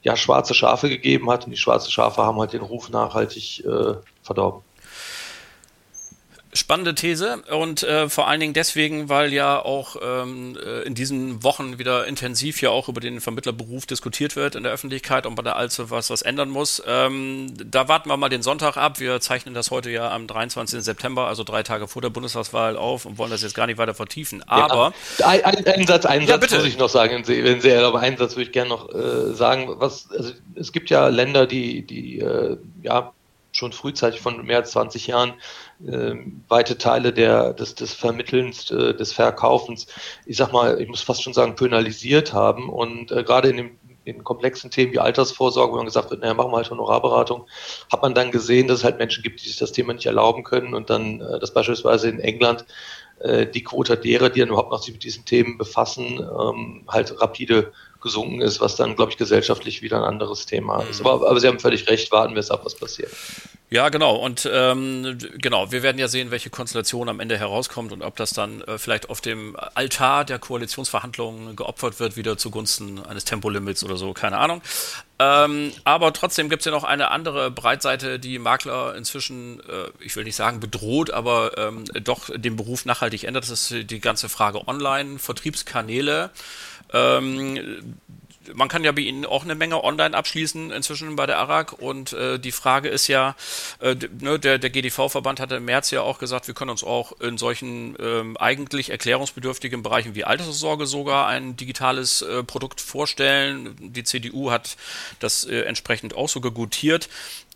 ja 0.03 0.15
schwarze 0.15 0.53
Schafe 0.53 0.89
gegeben 0.89 1.29
hat 1.29 1.45
und 1.45 1.51
die 1.51 1.57
schwarzen 1.57 1.91
Schafe 1.91 2.23
haben 2.23 2.39
halt 2.39 2.53
den 2.53 2.61
Ruf 2.61 2.89
nachhaltig 2.89 3.63
äh, 3.65 3.95
verdorben. 4.23 4.61
Spannende 6.53 6.95
These 6.95 7.43
und 7.49 7.83
äh, 7.83 8.09
vor 8.09 8.27
allen 8.27 8.39
Dingen 8.39 8.53
deswegen, 8.53 9.09
weil 9.09 9.31
ja 9.31 9.63
auch 9.63 9.95
ähm, 10.01 10.57
äh, 10.61 10.81
in 10.81 10.95
diesen 10.95 11.43
Wochen 11.43 11.79
wieder 11.79 12.05
intensiv 12.07 12.61
ja 12.61 12.69
auch 12.69 12.89
über 12.89 12.99
den 12.99 13.21
Vermittlerberuf 13.21 13.85
diskutiert 13.85 14.35
wird 14.35 14.55
in 14.55 14.63
der 14.63 14.71
Öffentlichkeit 14.71 15.25
und 15.25 15.35
bei 15.35 15.43
der 15.43 15.55
allzu 15.55 15.89
was 15.89 16.09
was 16.09 16.21
ändern 16.21 16.49
muss. 16.49 16.81
Ähm, 16.85 17.53
da 17.55 17.87
warten 17.87 18.09
wir 18.09 18.17
mal 18.17 18.29
den 18.29 18.41
Sonntag 18.41 18.75
ab. 18.75 18.99
Wir 18.99 19.21
zeichnen 19.21 19.53
das 19.53 19.71
heute 19.71 19.89
ja 19.89 20.11
am 20.11 20.27
23. 20.27 20.81
September, 20.81 21.27
also 21.27 21.43
drei 21.43 21.63
Tage 21.63 21.87
vor 21.87 22.01
der 22.01 22.09
Bundestagswahl 22.09 22.75
auf 22.75 23.05
und 23.05 23.17
wollen 23.17 23.31
das 23.31 23.43
jetzt 23.43 23.55
gar 23.55 23.67
nicht 23.67 23.77
weiter 23.77 23.93
vertiefen. 23.93 24.43
Aber 24.47 24.93
ja, 25.19 25.27
ein, 25.27 25.65
ein, 25.65 25.87
Satz, 25.87 26.05
einen 26.05 26.27
ja, 26.27 26.39
Satz 26.39 26.51
muss 26.51 26.65
ich 26.65 26.77
noch 26.77 26.89
sagen, 26.89 27.23
wenn 27.27 27.61
Sie, 27.61 27.73
aber 27.73 27.99
einen 27.99 28.17
Satz 28.17 28.33
würde 28.33 28.43
ich 28.43 28.51
gerne 28.51 28.69
noch 28.69 28.93
äh, 28.93 29.33
sagen. 29.33 29.67
Was, 29.77 30.09
also, 30.11 30.33
es 30.55 30.71
gibt 30.71 30.89
ja 30.89 31.07
Länder, 31.07 31.47
die, 31.47 31.85
die 31.85 32.19
äh, 32.19 32.57
ja 32.81 33.13
schon 33.51 33.71
frühzeitig 33.71 34.21
von 34.21 34.45
mehr 34.45 34.57
als 34.57 34.71
20 34.71 35.07
Jahren 35.07 35.33
weite 36.47 36.77
Teile 36.77 37.13
der, 37.13 37.53
des, 37.53 37.75
des 37.75 37.93
Vermittelns, 37.93 38.69
äh, 38.71 38.93
des 38.93 39.13
Verkaufens, 39.13 39.87
ich 40.25 40.37
sag 40.37 40.51
mal, 40.51 40.79
ich 40.79 40.87
muss 40.87 41.01
fast 41.01 41.23
schon 41.23 41.33
sagen, 41.33 41.55
penalisiert 41.55 42.33
haben. 42.33 42.69
Und 42.69 43.11
äh, 43.11 43.23
gerade 43.23 43.49
in 43.49 43.57
dem 43.57 43.71
in 44.03 44.23
komplexen 44.23 44.71
Themen 44.71 44.93
wie 44.93 44.99
Altersvorsorge, 44.99 45.73
wo 45.73 45.77
man 45.77 45.85
gesagt 45.85 46.09
wird, 46.09 46.21
naja, 46.21 46.33
machen 46.33 46.51
wir 46.51 46.57
halt 46.57 46.71
Honorarberatung, 46.71 47.45
hat 47.91 48.01
man 48.01 48.15
dann 48.15 48.31
gesehen, 48.31 48.67
dass 48.67 48.79
es 48.79 48.83
halt 48.83 48.97
Menschen 48.97 49.23
gibt, 49.23 49.41
die 49.41 49.47
sich 49.47 49.57
das 49.57 49.71
Thema 49.71 49.93
nicht 49.93 50.05
erlauben 50.05 50.43
können 50.43 50.73
und 50.73 50.89
dann, 50.89 51.21
äh, 51.21 51.39
dass 51.39 51.53
beispielsweise 51.53 52.09
in 52.09 52.19
England 52.19 52.65
äh, 53.19 53.45
die 53.45 53.63
Quote 53.63 53.97
derer, 53.97 54.29
die 54.29 54.39
dann 54.39 54.49
überhaupt 54.49 54.71
noch 54.71 54.81
sich 54.81 54.93
mit 54.93 55.03
diesen 55.03 55.25
Themen 55.25 55.57
befassen, 55.57 56.19
ähm, 56.19 56.83
halt 56.87 57.21
rapide 57.21 57.71
gesunken 58.01 58.41
ist, 58.41 58.61
was 58.61 58.75
dann, 58.75 58.95
glaube 58.95 59.11
ich, 59.11 59.17
gesellschaftlich 59.17 59.81
wieder 59.81 59.97
ein 59.97 60.03
anderes 60.03 60.45
Thema 60.45 60.81
ist. 60.89 61.01
Mhm. 61.01 61.07
Aber, 61.07 61.29
aber 61.29 61.39
Sie 61.39 61.47
haben 61.47 61.59
völlig 61.59 61.87
recht, 61.87 62.11
warten 62.11 62.33
wir 62.33 62.39
es 62.39 62.51
ab, 62.51 62.61
was 62.63 62.75
passiert. 62.75 63.11
Ja, 63.71 63.87
genau. 63.87 64.17
Und 64.17 64.49
ähm, 64.51 65.17
genau, 65.37 65.71
wir 65.71 65.81
werden 65.81 65.97
ja 65.97 66.09
sehen, 66.09 66.29
welche 66.29 66.49
Konstellation 66.49 67.07
am 67.07 67.21
Ende 67.21 67.37
herauskommt 67.37 67.93
und 67.93 68.01
ob 68.01 68.17
das 68.17 68.31
dann 68.31 68.59
äh, 68.63 68.77
vielleicht 68.77 69.09
auf 69.09 69.21
dem 69.21 69.55
Altar 69.75 70.25
der 70.25 70.39
Koalitionsverhandlungen 70.39 71.55
geopfert 71.55 72.01
wird, 72.01 72.17
wieder 72.17 72.37
zugunsten 72.37 73.01
eines 73.05 73.23
Tempolimits 73.23 73.85
oder 73.85 73.95
so, 73.95 74.11
keine 74.11 74.39
Ahnung. 74.39 74.61
Ähm, 75.19 75.71
aber 75.85 76.11
trotzdem 76.11 76.49
gibt 76.49 76.61
es 76.61 76.65
ja 76.65 76.73
noch 76.73 76.83
eine 76.83 77.11
andere 77.11 77.49
Breitseite, 77.49 78.19
die 78.19 78.39
Makler 78.39 78.93
inzwischen, 78.97 79.61
äh, 79.61 79.89
ich 79.99 80.17
will 80.17 80.25
nicht 80.25 80.35
sagen 80.35 80.59
bedroht, 80.59 81.11
aber 81.11 81.57
ähm, 81.57 81.85
doch 82.03 82.29
den 82.35 82.57
Beruf 82.57 82.83
nachhaltig 82.83 83.23
ändert. 83.23 83.43
Das 83.43 83.71
ist 83.71 83.89
die 83.89 83.99
ganze 84.01 84.27
Frage 84.27 84.67
Online-Vertriebskanäle. 84.67 86.31
Ähm, 86.93 87.95
man 88.53 88.69
kann 88.69 88.83
ja 88.83 88.91
bei 88.91 89.01
Ihnen 89.01 89.25
auch 89.25 89.43
eine 89.43 89.55
Menge 89.55 89.83
online 89.83 90.15
abschließen 90.15 90.71
inzwischen 90.71 91.15
bei 91.15 91.25
der 91.25 91.37
ARAG 91.37 91.73
und 91.73 92.13
äh, 92.13 92.39
die 92.39 92.51
Frage 92.51 92.89
ist 92.89 93.07
ja, 93.07 93.35
äh, 93.79 93.95
ne, 94.19 94.39
der, 94.39 94.57
der 94.57 94.69
GDV-Verband 94.69 95.39
hatte 95.39 95.55
im 95.55 95.65
März 95.65 95.91
ja 95.91 96.01
auch 96.01 96.19
gesagt, 96.19 96.47
wir 96.47 96.53
können 96.53 96.71
uns 96.71 96.83
auch 96.83 97.19
in 97.19 97.37
solchen 97.37 97.95
ähm, 97.99 98.37
eigentlich 98.37 98.89
erklärungsbedürftigen 98.89 99.83
Bereichen 99.83 100.15
wie 100.15 100.23
Alterssorge 100.23 100.87
sogar 100.87 101.27
ein 101.27 101.55
digitales 101.55 102.21
äh, 102.21 102.43
Produkt 102.43 102.81
vorstellen. 102.81 103.75
Die 103.79 104.03
CDU 104.03 104.51
hat 104.51 104.77
das 105.19 105.43
äh, 105.43 105.61
entsprechend 105.61 106.15
auch 106.15 106.29
so 106.29 106.41
gegutiert. 106.41 107.09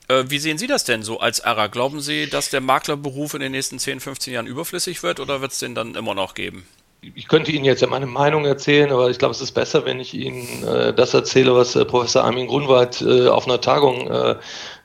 Äh, 0.08 0.26
wie 0.28 0.40
sehen 0.40 0.58
Sie 0.58 0.68
das 0.68 0.84
denn 0.84 1.04
so 1.04 1.20
als 1.20 1.42
ARAG? 1.42 1.72
Glauben 1.72 2.00
Sie, 2.02 2.30
dass 2.30 2.50
der 2.50 2.62
Maklerberuf 2.62 3.34
in 3.34 3.40
den 3.40 3.52
nächsten 3.52 3.80
10, 3.80 4.00
15 4.00 4.34
Jahren 4.34 4.48
überflüssig 4.48 5.04
wird 5.04 5.20
oder 5.20 5.42
wird 5.42 5.52
es 5.52 5.60
den 5.60 5.74
dann 5.76 5.96
immer 5.96 6.14
noch 6.14 6.36
geben? 6.36 6.68
Ich 7.14 7.28
könnte 7.28 7.52
Ihnen 7.52 7.66
jetzt 7.66 7.82
ja 7.82 7.88
meine 7.88 8.06
Meinung 8.06 8.46
erzählen, 8.46 8.92
aber 8.92 9.10
ich 9.10 9.20
glaube, 9.20 9.34
es 9.34 9.42
ist 9.42 9.52
besser, 9.52 9.86
wenn 9.86 10.00
ich 10.00 10.14
Ihnen 10.14 10.64
äh, 10.64 10.94
das 10.94 11.14
erzähle, 11.14 11.56
was 11.56 11.76
äh, 11.76 11.86
Professor 11.86 12.24
Armin 12.24 12.48
Grunwald 12.48 13.02
äh, 13.02 13.28
auf 13.28 13.46
einer 13.46 13.62
Tagung 13.62 14.08
äh, 14.10 14.36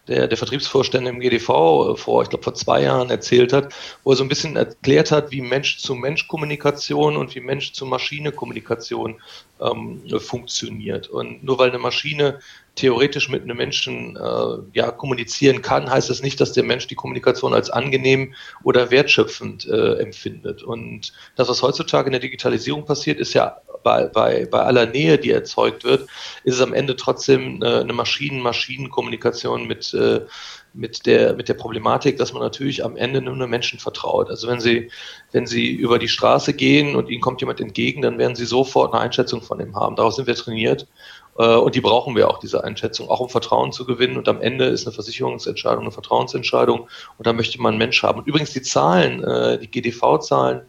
der, 0.08 0.26
der 0.26 0.36
Vertriebsvorstände 0.36 1.08
im 1.08 1.20
GDV 1.20 1.48
äh, 1.48 1.96
vor, 1.96 2.22
ich 2.22 2.28
glaube, 2.28 2.42
vor 2.42 2.54
zwei 2.54 2.82
Jahren 2.82 3.10
erzählt 3.10 3.52
hat, 3.52 3.72
wo 4.02 4.10
er 4.12 4.16
so 4.16 4.24
ein 4.24 4.28
bisschen 4.28 4.56
erklärt 4.56 5.12
hat, 5.12 5.30
wie 5.30 5.40
Mensch-zu-Mensch-Kommunikation 5.40 7.16
und 7.16 7.34
wie 7.34 7.40
Mensch-zu-Maschine-Kommunikation 7.40 9.20
ähm, 9.60 10.02
funktioniert. 10.18 11.08
Und 11.08 11.44
nur 11.44 11.58
weil 11.58 11.70
eine 11.70 11.78
Maschine 11.78 12.40
theoretisch 12.80 13.28
mit 13.28 13.42
einem 13.42 13.58
Menschen 13.58 14.16
äh, 14.16 14.56
ja, 14.72 14.90
kommunizieren 14.90 15.60
kann, 15.60 15.90
heißt 15.90 16.08
das 16.08 16.22
nicht, 16.22 16.40
dass 16.40 16.52
der 16.52 16.64
Mensch 16.64 16.86
die 16.86 16.94
Kommunikation 16.94 17.52
als 17.52 17.68
angenehm 17.68 18.34
oder 18.64 18.90
wertschöpfend 18.90 19.68
äh, 19.68 19.96
empfindet. 19.96 20.62
Und 20.62 21.12
das, 21.36 21.48
was 21.48 21.62
heutzutage 21.62 22.06
in 22.06 22.12
der 22.12 22.20
Digitalisierung 22.20 22.86
passiert, 22.86 23.20
ist 23.20 23.34
ja 23.34 23.58
bei, 23.82 24.06
bei, 24.06 24.46
bei 24.50 24.60
aller 24.60 24.86
Nähe, 24.86 25.18
die 25.18 25.30
erzeugt 25.30 25.84
wird, 25.84 26.08
ist 26.44 26.54
es 26.54 26.60
am 26.60 26.72
Ende 26.72 26.96
trotzdem 26.96 27.62
äh, 27.62 27.80
eine 27.80 27.92
Maschinen-Maschinen-Kommunikation 27.92 29.66
mit, 29.66 29.92
äh, 29.94 30.22
mit, 30.72 31.04
der, 31.06 31.34
mit 31.34 31.48
der 31.48 31.54
Problematik, 31.54 32.16
dass 32.16 32.32
man 32.32 32.42
natürlich 32.42 32.84
am 32.84 32.96
Ende 32.96 33.20
nur 33.20 33.34
Menschen 33.46 33.78
vertraut. 33.78 34.30
Also 34.30 34.48
wenn 34.48 34.60
Sie, 34.60 34.90
wenn 35.32 35.46
Sie 35.46 35.70
über 35.70 35.98
die 35.98 36.08
Straße 36.08 36.54
gehen 36.54 36.96
und 36.96 37.10
Ihnen 37.10 37.20
kommt 37.20 37.40
jemand 37.40 37.60
entgegen, 37.60 38.02
dann 38.02 38.18
werden 38.18 38.36
Sie 38.36 38.46
sofort 38.46 38.92
eine 38.92 39.02
Einschätzung 39.02 39.42
von 39.42 39.60
ihm 39.60 39.74
haben. 39.76 39.96
Darauf 39.96 40.14
sind 40.14 40.26
wir 40.26 40.34
trainiert. 40.34 40.86
Äh, 41.40 41.56
und 41.56 41.74
die 41.74 41.80
brauchen 41.80 42.14
wir 42.14 42.28
auch, 42.28 42.38
diese 42.38 42.62
Einschätzung, 42.62 43.08
auch 43.08 43.20
um 43.20 43.30
Vertrauen 43.30 43.72
zu 43.72 43.86
gewinnen. 43.86 44.18
Und 44.18 44.28
am 44.28 44.42
Ende 44.42 44.66
ist 44.66 44.86
eine 44.86 44.92
Versicherungsentscheidung 44.92 45.80
eine 45.84 45.90
Vertrauensentscheidung. 45.90 46.80
Und 47.16 47.26
da 47.26 47.32
möchte 47.32 47.60
man 47.60 47.72
einen 47.72 47.78
Mensch 47.78 48.02
haben. 48.02 48.20
Und 48.20 48.26
übrigens 48.26 48.52
die 48.52 48.62
Zahlen, 48.62 49.24
äh, 49.24 49.58
die 49.58 49.70
GDV-Zahlen, 49.70 50.62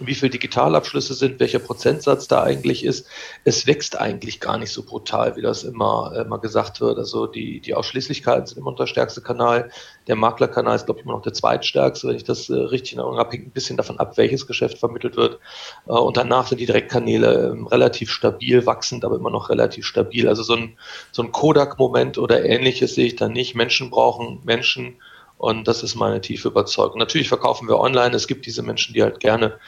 wie 0.00 0.14
viele 0.14 0.30
Digitalabschlüsse 0.30 1.14
sind, 1.14 1.38
welcher 1.38 1.60
Prozentsatz 1.60 2.26
da 2.26 2.42
eigentlich 2.42 2.84
ist. 2.84 3.06
Es 3.44 3.66
wächst 3.66 3.98
eigentlich 3.98 4.40
gar 4.40 4.58
nicht 4.58 4.72
so 4.72 4.82
brutal, 4.82 5.36
wie 5.36 5.42
das 5.42 5.62
immer, 5.62 6.12
äh, 6.14 6.22
immer 6.22 6.38
gesagt 6.38 6.80
wird. 6.80 6.98
Also 6.98 7.26
die, 7.26 7.60
die 7.60 7.74
Ausschließlichkeiten 7.74 8.46
sind 8.46 8.58
immer 8.58 8.72
noch 8.72 8.78
der 8.78 8.86
stärkste 8.86 9.20
Kanal. 9.20 9.70
Der 10.08 10.16
Maklerkanal 10.16 10.74
ist, 10.74 10.86
glaube 10.86 11.00
ich, 11.00 11.06
immer 11.06 11.14
noch 11.14 11.22
der 11.22 11.32
zweitstärkste, 11.32 12.08
wenn 12.08 12.16
ich 12.16 12.24
das 12.24 12.50
äh, 12.50 12.54
richtig 12.54 12.94
in 12.94 12.98
Erinnerung 12.98 13.18
habe. 13.18 13.30
Hängt 13.30 13.46
ein 13.46 13.52
bisschen 13.52 13.76
davon 13.76 14.00
ab, 14.00 14.16
welches 14.16 14.46
Geschäft 14.46 14.78
vermittelt 14.78 15.16
wird. 15.16 15.38
Äh, 15.86 15.92
und 15.92 16.16
danach 16.16 16.48
sind 16.48 16.58
die 16.58 16.66
Direktkanäle 16.66 17.56
äh, 17.56 17.68
relativ 17.68 18.10
stabil, 18.10 18.66
wachsend, 18.66 19.04
aber 19.04 19.16
immer 19.16 19.30
noch 19.30 19.48
relativ 19.48 19.86
stabil. 19.86 20.28
Also 20.28 20.42
so 20.42 20.54
ein, 20.54 20.76
so 21.12 21.22
ein 21.22 21.30
Kodak-Moment 21.30 22.18
oder 22.18 22.44
ähnliches 22.44 22.96
sehe 22.96 23.06
ich 23.06 23.16
da 23.16 23.28
nicht. 23.28 23.54
Menschen 23.54 23.90
brauchen 23.90 24.40
Menschen 24.44 24.96
und 25.38 25.68
das 25.68 25.82
ist 25.82 25.94
meine 25.94 26.20
tiefe 26.20 26.48
Überzeugung. 26.48 26.98
Natürlich 26.98 27.28
verkaufen 27.28 27.68
wir 27.68 27.78
online. 27.78 28.14
Es 28.14 28.26
gibt 28.26 28.46
diese 28.46 28.62
Menschen, 28.62 28.94
die 28.94 29.02
halt 29.02 29.20
gerne 29.20 29.58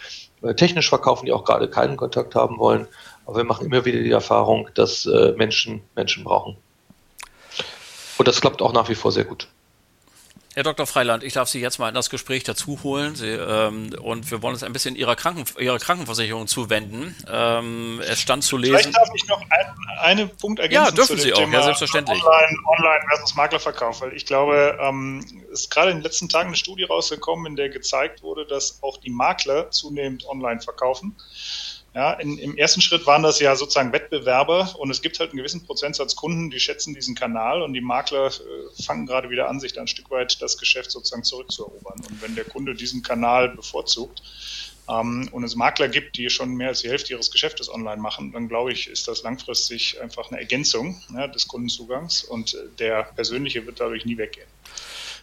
äh, 0.43 0.55
technisch 0.55 0.89
verkaufen, 0.89 1.27
die 1.27 1.33
auch 1.33 1.45
gerade 1.45 1.69
keinen 1.69 1.97
Kontakt 1.97 2.35
haben 2.35 2.59
wollen. 2.59 2.87
Aber 3.27 3.39
wir 3.39 3.45
machen 3.45 3.67
immer 3.67 3.85
wieder 3.85 4.01
die 4.01 4.11
Erfahrung, 4.11 4.69
dass 4.75 5.07
äh, 5.07 5.33
Menschen 5.37 5.83
Menschen 5.95 6.25
brauchen. 6.25 6.57
Und 8.19 8.29
das 8.29 8.41
klappt 8.41 8.63
auch 8.63 8.73
nach 8.73 8.89
wie 8.89 8.95
vor 8.95 9.13
sehr 9.13 9.25
gut. 9.25 9.49
Herr 10.57 10.63
Dr. 10.63 10.87
Freiland, 10.87 11.23
ich 11.23 11.35
darf 11.35 11.51
Sie 11.51 11.61
jetzt 11.61 11.79
mal 11.79 11.91
in 11.91 11.95
das 11.95 12.09
Gespräch 12.09 12.43
dazu 12.43 12.83
holen 12.83 13.15
Sie, 13.15 13.29
ähm, 13.29 13.95
und 14.01 14.31
wir 14.31 14.41
wollen 14.41 14.55
uns 14.55 14.63
ein 14.63 14.73
bisschen 14.73 14.97
Ihrer, 14.97 15.15
Kranken, 15.15 15.45
Ihrer 15.61 15.79
Krankenversicherung 15.79 16.47
zuwenden. 16.47 17.15
Ähm, 17.31 18.01
es 18.09 18.23
stand 18.23 18.43
zu 18.43 18.57
lesen. 18.57 18.79
Vielleicht 18.79 18.97
darf 18.97 19.11
ich 19.15 19.29
noch 19.29 19.43
ein, 19.51 19.67
einen 20.01 20.31
Punkt 20.35 20.59
ergänzen. 20.59 20.83
Ja, 20.87 20.91
dürfen 20.91 21.19
Sie 21.19 21.35
auch, 21.35 21.41
Thema 21.41 21.59
ja, 21.59 21.63
selbstverständlich. 21.63 22.25
Online, 22.25 22.57
Online 22.79 23.05
versus 23.07 23.35
Maklerverkauf, 23.35 24.01
weil 24.01 24.15
ich 24.15 24.25
glaube, 24.25 24.79
ähm, 24.81 25.43
es 25.53 25.65
ist 25.65 25.71
gerade 25.71 25.91
in 25.91 25.99
den 25.99 26.05
letzten 26.05 26.31
Tagen 26.31 26.47
eine 26.47 26.57
Studie 26.57 26.85
rausgekommen, 26.85 27.45
in 27.45 27.57
der 27.57 27.69
gezeigt 27.69 28.23
wurde, 28.23 28.47
dass 28.47 28.83
auch 28.83 28.97
die 28.97 29.11
Makler 29.11 29.71
zunehmend 29.71 30.27
online 30.27 30.63
verkaufen. 30.63 31.15
Ja, 31.97 32.12
in, 32.12 32.37
Im 32.37 32.59
ersten 32.59 32.83
Schritt 32.83 33.07
waren 33.07 33.23
das 33.23 33.41
ja 33.41 33.57
sozusagen 33.57 33.91
Wettbewerber 33.91 34.75
und 34.79 34.91
es 34.91 35.00
gibt 35.00 35.19
halt 35.19 35.31
einen 35.31 35.38
gewissen 35.38 35.65
Prozentsatz 35.65 36.15
Kunden, 36.15 36.50
die 36.50 36.61
schätzen 36.61 36.93
diesen 36.93 37.15
Kanal 37.15 37.62
und 37.62 37.73
die 37.73 37.81
Makler 37.81 38.26
äh, 38.26 38.83
fangen 38.83 39.07
gerade 39.07 39.31
wieder 39.31 39.49
an, 39.49 39.61
sich 39.61 39.73
da 39.73 39.81
ein 39.81 39.88
Stück 39.88 40.11
weit 40.11 40.43
das 40.43 40.59
Geschäft 40.59 40.91
sozusagen 40.91 41.25
zurückzuerobern. 41.25 41.99
Und 42.07 42.21
wenn 42.21 42.35
der 42.35 42.45
Kunde 42.45 42.75
diesen 42.75 43.03
Kanal 43.03 43.49
bevorzugt 43.49 44.21
ähm, 44.91 45.31
und 45.33 45.43
es 45.43 45.57
Makler 45.57 45.88
gibt, 45.88 46.19
die 46.19 46.29
schon 46.29 46.55
mehr 46.55 46.69
als 46.69 46.83
die 46.83 46.91
Hälfte 46.91 47.15
ihres 47.15 47.31
Geschäftes 47.31 47.73
online 47.73 48.03
machen, 48.03 48.31
dann 48.31 48.47
glaube 48.47 48.73
ich, 48.73 48.91
ist 48.91 49.09
das 49.09 49.23
langfristig 49.23 49.99
einfach 49.99 50.31
eine 50.31 50.38
Ergänzung 50.38 51.00
ja, 51.15 51.29
des 51.29 51.49
Kundenzugangs 51.49 52.25
und 52.25 52.53
äh, 52.53 52.59
der 52.79 53.05
persönliche 53.05 53.65
wird 53.65 53.81
dadurch 53.81 54.05
nie 54.05 54.19
weggehen. 54.19 54.49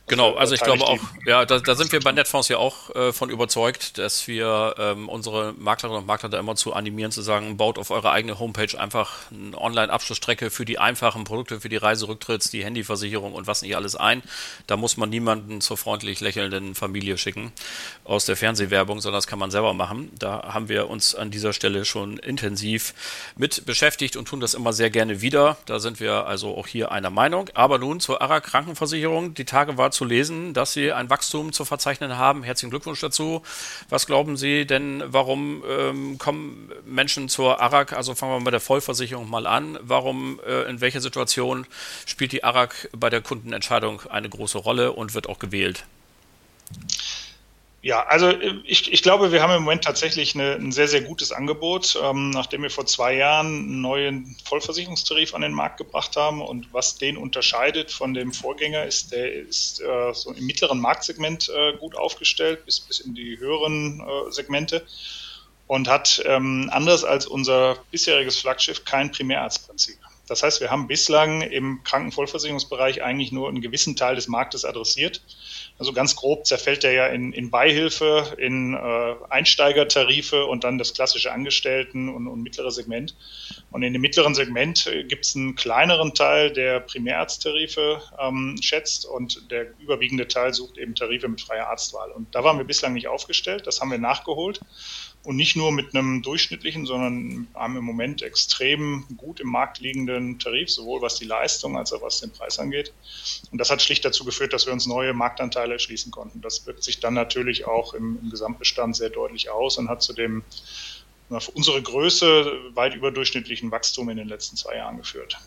Genau, 0.07 0.33
also 0.33 0.53
ich 0.53 0.60
glaube 0.60 0.83
auch, 0.83 1.00
ja, 1.25 1.45
da, 1.45 1.60
da 1.60 1.75
sind 1.75 1.93
wir 1.93 2.01
bei 2.01 2.12
Netfonds 2.12 2.50
ja 2.50 2.57
auch 2.57 2.93
äh, 2.93 3.13
von 3.13 3.29
überzeugt, 3.29 3.98
dass 3.98 4.27
wir 4.27 4.75
ähm, 4.77 5.07
unsere 5.07 5.53
Maklerinnen 5.53 6.01
und 6.01 6.07
Makler 6.07 6.27
da 6.27 6.39
immer 6.39 6.57
zu 6.57 6.74
animieren, 6.74 7.13
zu 7.13 7.22
sagen, 7.22 7.55
baut 7.55 7.79
auf 7.79 7.89
eure 7.89 8.12
eigene 8.12 8.38
Homepage 8.38 8.77
einfach 8.77 9.31
eine 9.31 9.57
Online-Abschlussstrecke 9.57 10.50
für 10.50 10.65
die 10.65 10.77
einfachen 10.77 11.24
Produkte, 11.24 11.62
für 11.62 11.69
die 11.69 11.77
Reiserücktritts, 11.77 12.51
die 12.51 12.65
Handyversicherung 12.65 13.33
und 13.33 13.48
was 13.48 13.62
nicht 13.62 13.77
alles 13.77 13.95
ein. 13.95 14.22
Da 14.67 14.75
muss 14.75 14.98
man 14.98 15.10
niemanden 15.10 15.62
zur 15.62 15.77
freundlich 15.77 16.19
lächelnden 16.19 16.75
Familie 16.75 17.17
schicken 17.17 17.53
aus 18.03 18.25
der 18.25 18.36
Fernsehwerbung, 18.36 19.00
sondern 19.00 19.19
das 19.19 19.27
kann 19.27 19.39
man 19.39 19.51
selber 19.51 19.74
machen. 19.74 20.12
Da 20.19 20.53
haben 20.53 20.67
wir 20.67 20.89
uns 20.89 21.15
an 21.15 21.31
dieser 21.31 21.53
Stelle 21.53 21.86
schon 21.86 22.17
intensiv 22.17 22.93
mit 23.38 23.65
beschäftigt 23.65 24.17
und 24.17 24.27
tun 24.27 24.41
das 24.41 24.53
immer 24.53 24.74
sehr 24.74 24.89
gerne 24.89 25.22
wieder. 25.22 25.55
Da 25.65 25.79
sind 25.79 26.01
wir 26.01 26.27
also 26.27 26.57
auch 26.57 26.67
hier 26.67 26.91
einer 26.91 27.10
Meinung. 27.10 27.50
Aber 27.53 27.79
nun 27.79 28.01
zur 28.01 28.22
ARA 28.22 28.41
Krankenversicherung. 28.41 29.33
Die 29.33 29.45
Tage 29.45 29.77
war 29.77 29.93
zu 29.94 30.06
lesen, 30.06 30.54
dass 30.54 30.74
Sie 30.74 30.92
ein 30.92 31.10
Wachstum 31.10 31.54
zu 31.54 31.66
verzeichnen 31.66 32.18
haben. 32.18 32.44
Herzlichen 32.44 32.72
Glückwunsch 32.72 33.00
dazu. 33.00 33.42
Was 33.90 34.06
glauben 34.06 34.36
Sie 34.36 34.66
denn, 34.66 35.04
warum 35.06 35.64
ähm, 35.70 36.18
kommen 36.18 36.72
Menschen 36.86 37.30
zur 37.30 37.62
ARAG? 37.62 37.94
Also 37.94 38.16
fangen 38.16 38.34
wir 38.34 38.40
mal 38.40 38.46
bei 38.46 38.52
der 38.52 38.60
Vollversicherung 38.60 39.30
mal 39.30 39.48
an. 39.48 39.80
Warum, 39.82 40.40
äh, 40.46 40.64
in 40.70 40.82
welcher 40.82 41.02
Situation 41.02 41.66
spielt 42.06 42.32
die 42.32 42.44
ARAG 42.44 42.90
bei 42.92 43.10
der 43.10 43.22
Kundenentscheidung 43.22 44.02
eine 44.10 44.30
große 44.30 44.58
Rolle 44.58 44.92
und 44.92 45.14
wird 45.14 45.30
auch 45.30 45.40
gewählt? 45.40 45.86
Ja, 47.84 48.06
also 48.06 48.30
äh, 48.30 48.62
ich, 48.63 48.94
ich 48.94 49.04
glaube, 49.04 49.34
wir 49.34 49.42
haben 49.42 49.52
im 49.54 49.63
Moment 49.63 49.84
tatsächlich 49.84 50.36
eine, 50.36 50.54
ein 50.54 50.72
sehr, 50.72 50.88
sehr 50.88 51.02
gutes 51.02 51.34
Angebot, 51.34 52.00
ähm, 52.02 52.30
nachdem 52.30 52.63
wir 52.63 52.70
vor 52.70 52.86
zwei 52.86 53.13
Jahren 53.13 53.48
einen 53.48 53.82
neuen 53.82 54.38
Vollversicherungstarif 54.46 55.36
an 55.36 55.42
den 55.42 55.52
Markt 55.52 55.78
gebracht 55.80 56.16
haben. 56.16 56.42
Und 56.42 56.74
was 56.74 56.98
den 56.98 57.18
unterscheidet 57.18 57.92
von 57.92 58.13
dem 58.13 58.32
Vorgänger, 58.32 58.86
ist, 58.86 59.12
der 59.12 59.34
ist 59.34 59.82
äh, 59.82 60.13
so 60.13 60.32
im 60.32 60.46
mittleren 60.46 60.80
Marktsegment 60.80 61.50
äh, 61.50 61.74
gut 61.74 61.94
aufgestellt, 61.98 62.66
bis, 62.66 62.80
bis 62.80 63.02
in 63.02 63.16
die 63.16 63.38
höheren 63.38 64.00
äh, 64.00 64.32
Segmente 64.32 64.86
und 65.68 65.90
hat 65.90 66.24
ähm, 66.25 66.70
anders 66.72 67.04
als 67.04 67.28
unser 67.28 67.78
bisheriges 67.92 68.40
Flaggschiff 68.40 68.86
kein 68.86 69.12
Primärarztprinzip. 69.12 69.98
Das 70.28 70.42
heißt, 70.42 70.62
wir 70.62 70.72
haben 70.72 70.88
bislang 70.88 71.42
im 71.42 71.84
Krankenvollversicherungsbereich 71.84 73.04
eigentlich 73.04 73.34
nur 73.34 73.50
einen 73.50 73.62
gewissen 73.62 73.98
Teil 73.98 74.16
des 74.16 74.30
Marktes 74.30 74.63
adressiert 74.63 75.22
also 75.80 75.92
ganz 75.92 76.15
grob 76.15 76.46
zerfällt 76.46 76.84
er 76.84 76.92
ja 76.92 77.08
in, 77.08 77.34
in 77.34 77.50
Beihilfe, 77.50 78.36
in 78.38 78.74
äh, 78.74 79.15
Einsteigertarife 79.30 80.46
und 80.46 80.63
dann 80.63 80.77
das 80.77 80.94
klassische 80.94 81.32
Angestellten- 81.32 82.10
und, 82.10 82.27
und 82.27 82.42
mittlere 82.42 82.72
Segment. 82.72 83.15
Und 83.72 83.84
in 83.84 83.94
dem 83.94 84.01
mittleren 84.01 84.36
Segment 84.36 84.88
äh, 84.88 85.03
gibt 85.03 85.25
es 85.25 85.36
einen 85.36 85.56
kleineren 85.56 86.13
Teil, 86.13 86.51
der 86.51 86.80
Primärarzttarife 86.80 88.01
ähm, 88.20 88.56
schätzt 88.62 89.06
und 89.06 89.51
der 89.51 89.68
überwiegende 89.80 90.27
Teil 90.27 90.53
sucht 90.53 90.77
eben 90.77 90.96
Tarife 90.96 91.27
mit 91.27 91.42
freier 91.42 91.68
Arztwahl. 91.68 92.12
Und 92.12 92.34
da 92.36 92.44
waren 92.44 92.58
wir 92.58 92.65
bislang 92.65 92.94
nicht 92.94 93.08
aufgestellt, 93.08 93.65
das 93.65 93.82
haben 93.82 93.92
wir 93.92 93.98
nachgeholt 93.98 94.60
und 95.24 95.38
nicht 95.38 95.56
nur 95.56 95.72
mit 95.72 95.96
einem 95.96 96.22
durchschnittlichen, 96.22 96.86
sondern 96.86 97.48
haben 97.53 97.77
im 97.77 97.84
Moment 97.84 98.22
extrem 98.22 99.06
gut 99.15 99.39
im 99.39 99.48
Markt 99.48 99.80
liegenden 99.80 100.38
Tarif, 100.38 100.70
sowohl 100.70 101.01
was 101.01 101.15
die 101.15 101.25
Leistung 101.25 101.77
als 101.77 101.94
auch 101.94 102.01
was 102.01 102.20
den 102.20 102.32
Preis 102.32 102.60
angeht. 102.60 102.94
Und 103.51 103.60
das 103.60 103.72
hat 103.72 103.82
schlicht 103.82 104.03
dazu 104.03 104.25
geführt, 104.25 104.51
dass 104.51 104.65
wir 104.65 104.74
uns 104.74 104.86
neue 104.86 105.13
Marktanteile 105.13 105.74
erschließen 105.74 106.12
konnten. 106.12 106.42
Das 106.42 106.65
wirkt 106.65 106.84
sich 106.84 107.00
dann 107.00 107.13
natürlich 107.13 107.65
auch 107.65 107.94
im, 107.94 108.20
im 108.22 108.30
Gesamtbestand 108.30 108.98
sehr 108.98 109.10
deutlich 109.10 109.50
aus 109.50 109.77
und 109.77 109.89
hat 109.89 110.01
zu 110.01 110.13
dem 110.13 110.44
für 111.39 111.51
unsere 111.51 111.82
Größe 111.82 112.51
weit 112.74 112.94
überdurchschnittlichen 112.94 113.72
Wachstum 113.72 114.10
in 114.10 114.18
den 114.18 114.27
letzten 114.27 114.58
zwei 114.58 114.75
Jahren 114.75 114.98
geführt. 114.98 115.38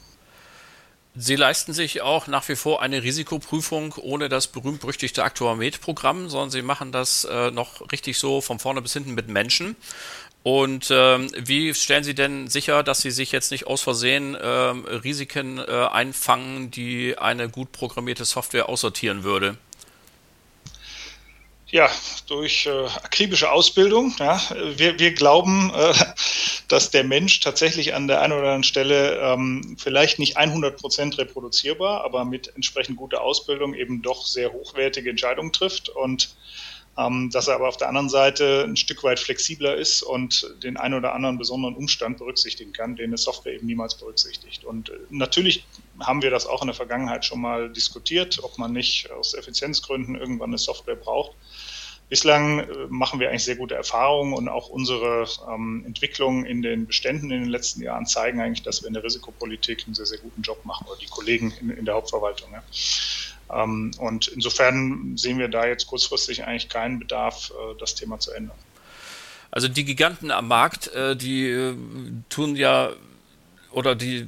Sie 1.19 1.37
leisten 1.37 1.73
sich 1.73 2.03
auch 2.03 2.27
nach 2.27 2.47
wie 2.49 2.57
vor 2.57 2.83
eine 2.83 3.03
Risikoprüfung 3.03 3.95
ohne 3.95 4.29
das 4.29 4.49
berühmt-berüchtigte 4.49 5.25
Aktuamed-Programm, 5.25 6.29
sondern 6.29 6.51
Sie 6.51 6.61
machen 6.61 6.93
das 6.93 7.25
äh, 7.25 7.51
noch 7.51 7.91
richtig 7.91 8.19
so 8.19 8.43
von 8.43 8.59
vorne 8.59 8.83
bis 8.83 8.93
hinten 8.93 9.15
mit 9.15 9.29
Menschen. 9.29 9.77
Und 10.43 10.89
ähm, 10.91 11.29
wie 11.39 11.73
stellen 11.75 12.05
Sie 12.05 12.15
denn 12.15 12.49
sicher, 12.49 12.83
dass 12.83 13.01
Sie 13.01 13.11
sich 13.11 13.33
jetzt 13.33 13.51
nicht 13.51 13.67
aus 13.67 13.83
Versehen 13.83 14.37
ähm, 14.41 14.85
Risiken 14.85 15.59
äh, 15.59 15.89
einfangen, 15.91 16.71
die 16.71 17.17
eine 17.19 17.49
gut 17.49 17.73
programmierte 17.73 18.27
Software 18.27 18.69
aussortieren 18.69 19.25
würde? 19.25 19.57
Ja, 21.69 21.91
durch 22.29 22.67
äh, 22.67 22.87
akribische 23.03 23.51
Ausbildung. 23.51 24.15
Ja. 24.21 24.41
Wir, 24.77 25.01
wir 25.01 25.13
glauben, 25.13 25.73
äh, 25.75 25.95
dass 26.69 26.91
der 26.91 27.03
Mensch 27.03 27.41
tatsächlich 27.41 27.95
an 27.95 28.07
der 28.07 28.21
einen 28.21 28.33
oder 28.33 28.43
anderen 28.43 28.63
Stelle 28.63 29.19
ähm, 29.19 29.77
vielleicht 29.77 30.21
nicht 30.21 30.37
100 30.37 30.77
Prozent 30.77 31.19
reproduzierbar, 31.19 32.05
aber 32.05 32.25
mit 32.25 32.53
entsprechend 32.55 32.97
guter 32.97 33.21
Ausbildung 33.21 33.75
eben 33.75 34.01
doch 34.01 34.27
sehr 34.27 34.53
hochwertige 34.53 35.11
Entscheidungen 35.11 35.53
trifft 35.53 35.89
und 35.89 36.37
ähm, 36.99 37.31
dass 37.31 37.49
er 37.49 37.57
aber 37.57 37.69
auf 37.69 37.77
der 37.77 37.89
anderen 37.89 38.09
Seite 38.09 38.65
ein 38.67 38.77
Stück 38.77 39.05
weit 39.05 39.21
flexibler 39.21 39.77
ist 39.77 40.03
und 40.03 40.55
den 40.63 40.77
einen 40.77 40.95
oder 40.95 41.15
anderen 41.15 41.37
besonderen 41.39 41.77
Umstand 41.77 42.19
berücksichtigen 42.19 42.73
kann, 42.73 42.97
den 42.97 43.11
eine 43.11 43.19
Software 43.19 43.55
eben 43.55 43.67
niemals 43.67 43.97
berücksichtigt. 43.97 44.65
Und 44.65 44.89
äh, 44.89 44.95
natürlich 45.11 45.67
haben 46.01 46.23
wir 46.23 46.31
das 46.31 46.47
auch 46.47 46.63
in 46.63 46.69
der 46.69 46.75
Vergangenheit 46.75 47.25
schon 47.25 47.41
mal 47.41 47.71
diskutiert, 47.71 48.43
ob 48.43 48.57
man 48.59 48.73
nicht 48.73 49.11
aus 49.11 49.35
Effizienzgründen 49.35 50.17
irgendwann 50.17 50.51
eine 50.51 50.59
Software 50.59 50.97
braucht. 50.97 51.33
Bislang 52.09 52.61
äh, 52.61 52.87
machen 52.89 53.21
wir 53.21 53.29
eigentlich 53.29 53.45
sehr 53.45 53.57
gute 53.57 53.75
Erfahrungen 53.75 54.33
und 54.33 54.49
auch 54.49 54.69
unsere 54.69 55.27
ähm, 55.53 55.83
Entwicklungen 55.85 56.47
in 56.47 56.63
den 56.63 56.87
Beständen 56.87 57.31
in 57.31 57.43
den 57.43 57.51
letzten 57.51 57.83
Jahren 57.83 58.07
zeigen 58.07 58.41
eigentlich, 58.41 58.63
dass 58.63 58.83
wir 58.83 58.89
in 58.89 58.95
der 58.95 59.05
Risikopolitik 59.05 59.85
einen 59.85 59.95
sehr, 59.95 60.07
sehr 60.07 60.19
guten 60.19 60.41
Job 60.41 60.65
machen 60.65 60.87
oder 60.87 60.99
die 60.99 61.07
Kollegen 61.07 61.53
in, 61.61 61.71
in 61.71 61.85
der 61.85 61.95
Hauptverwaltung. 61.95 62.53
Ja. 62.53 62.63
Ähm, 63.53 63.93
und 63.99 64.29
insofern 64.29 65.17
sehen 65.17 65.39
wir 65.39 65.49
da 65.49 65.67
jetzt 65.67 65.87
kurzfristig 65.87 66.45
eigentlich 66.45 66.69
keinen 66.69 66.99
Bedarf, 66.99 67.51
äh, 67.51 67.79
das 67.79 67.95
Thema 67.95 68.19
zu 68.19 68.33
ändern. 68.33 68.57
Also 69.51 69.69
die 69.69 69.85
Giganten 69.85 70.31
am 70.31 70.49
Markt, 70.49 70.89
äh, 70.89 71.17
die 71.17 71.49
äh, 71.49 71.75
tun 72.29 72.57
ja 72.57 72.91
oder 73.71 73.95
die 73.95 74.27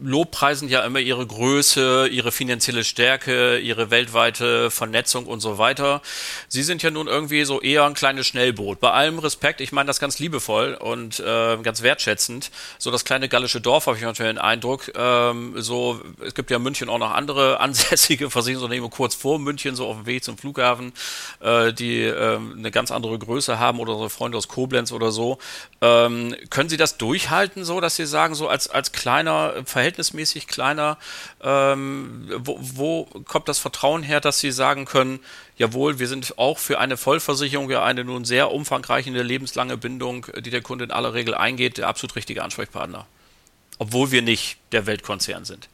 lobpreisen 0.00 0.68
ja 0.68 0.84
immer 0.84 1.00
ihre 1.00 1.26
Größe, 1.26 2.08
ihre 2.08 2.32
finanzielle 2.32 2.84
Stärke, 2.84 3.58
ihre 3.58 3.90
weltweite 3.90 4.70
Vernetzung 4.70 5.26
und 5.26 5.40
so 5.40 5.58
weiter. 5.58 6.02
Sie 6.48 6.62
sind 6.62 6.82
ja 6.82 6.90
nun 6.90 7.08
irgendwie 7.08 7.44
so 7.44 7.60
eher 7.60 7.84
ein 7.84 7.94
kleines 7.94 8.26
Schnellboot. 8.26 8.80
Bei 8.80 8.92
allem 8.92 9.18
Respekt, 9.18 9.60
ich 9.60 9.72
meine 9.72 9.88
das 9.88 10.00
ganz 10.00 10.18
liebevoll 10.18 10.74
und 10.74 11.20
äh, 11.20 11.56
ganz 11.62 11.82
wertschätzend. 11.82 12.50
So 12.78 12.90
das 12.90 13.04
kleine 13.04 13.28
gallische 13.28 13.60
Dorf 13.60 13.86
habe 13.86 13.96
ich 13.96 14.02
natürlich 14.02 14.32
den 14.32 14.38
Eindruck. 14.38 14.92
Ähm, 14.94 15.54
so 15.56 16.00
es 16.24 16.34
gibt 16.34 16.50
ja 16.50 16.58
in 16.58 16.62
München 16.62 16.88
auch 16.88 16.98
noch 16.98 17.12
andere 17.12 17.60
ansässige 17.60 18.30
Versicherungsunternehmen 18.30 18.90
kurz 18.90 19.14
vor 19.14 19.38
München, 19.38 19.74
so 19.74 19.86
auf 19.86 19.96
dem 19.96 20.06
Weg 20.06 20.22
zum 20.24 20.38
Flughafen, 20.38 20.92
äh, 21.40 21.72
die 21.72 22.02
äh, 22.02 22.38
eine 22.38 22.70
ganz 22.70 22.90
andere 22.90 23.18
Größe 23.18 23.58
haben 23.58 23.80
oder 23.80 23.96
so 23.96 24.08
Freunde 24.08 24.38
aus 24.38 24.48
Koblenz 24.48 24.92
oder 24.92 25.10
so. 25.10 25.38
Ähm, 25.80 26.34
können 26.50 26.68
Sie 26.68 26.76
das 26.76 26.98
durchhalten, 26.98 27.64
so 27.64 27.80
dass 27.80 27.96
Sie 27.96 28.06
sagen, 28.06 28.34
so 28.34 28.48
als 28.48 28.68
als 28.68 28.92
kleiner 28.92 29.54
verhältnismäßig 29.88 30.46
kleiner. 30.46 30.98
Ähm, 31.42 32.30
wo, 32.36 32.58
wo 32.60 33.04
kommt 33.24 33.48
das 33.48 33.58
Vertrauen 33.58 34.02
her, 34.02 34.20
dass 34.20 34.40
Sie 34.40 34.52
sagen 34.52 34.84
können, 34.84 35.20
jawohl, 35.56 35.98
wir 35.98 36.08
sind 36.08 36.38
auch 36.38 36.58
für 36.58 36.78
eine 36.78 36.96
Vollversicherung, 36.96 37.70
ja 37.70 37.82
eine 37.82 38.04
nun 38.04 38.24
sehr 38.24 38.52
umfangreiche, 38.52 39.10
lebenslange 39.10 39.76
Bindung, 39.76 40.26
die 40.40 40.50
der 40.50 40.62
Kunde 40.62 40.84
in 40.84 40.90
aller 40.90 41.14
Regel 41.14 41.34
eingeht, 41.34 41.78
der 41.78 41.88
absolut 41.88 42.16
richtige 42.16 42.42
Ansprechpartner. 42.42 43.06
Obwohl 43.78 44.10
wir 44.10 44.22
nicht 44.22 44.58
der 44.72 44.86
Weltkonzern 44.86 45.44
sind. 45.44 45.68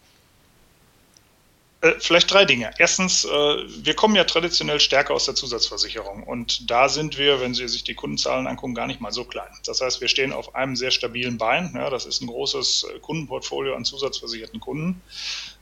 Äh, 1.85 1.95
vielleicht 1.99 2.33
drei 2.33 2.47
Dinge. 2.47 2.71
Erstens, 2.79 3.26
äh, 3.26 3.29
wir 3.29 3.95
kommen 3.95 4.17
ja 4.17 4.25
traditionell 4.25 4.81
stärker 4.81 5.12
aus 5.12 5.26
der 5.26 5.35
Zusatzversicherung 5.35 6.23
und 6.23 6.71
da 6.71 6.88
sind 6.88 7.19
wir, 7.19 7.43
wenn 7.43 7.53
Sie 7.53 7.69
sich 7.69 7.85
die 7.85 7.95
Kundenzahlen 7.95 8.47
angucken, 8.47 8.75
gar 8.75 8.87
nicht 8.87 9.03
mal 9.03 9.12
so 9.12 9.25
klein. 9.25 9.50
Das 9.67 9.83
heißt, 9.83 10.00
wir 10.00 10.09
stehen 10.09 10.33
auf 10.33 10.55
einem 10.55 10.76
sehr 10.76 10.91
stabilen 10.91 11.37
Bein. 11.37 11.73
Ja, 11.75 11.91
das 11.91 12.07
ist 12.07 12.23
ein 12.23 12.26
großes 12.26 12.87
äh, 12.95 12.99
Kundenportfolio 13.00 13.75
an 13.75 13.85
zusatzversicherten 13.85 14.61
Kunden. 14.61 15.03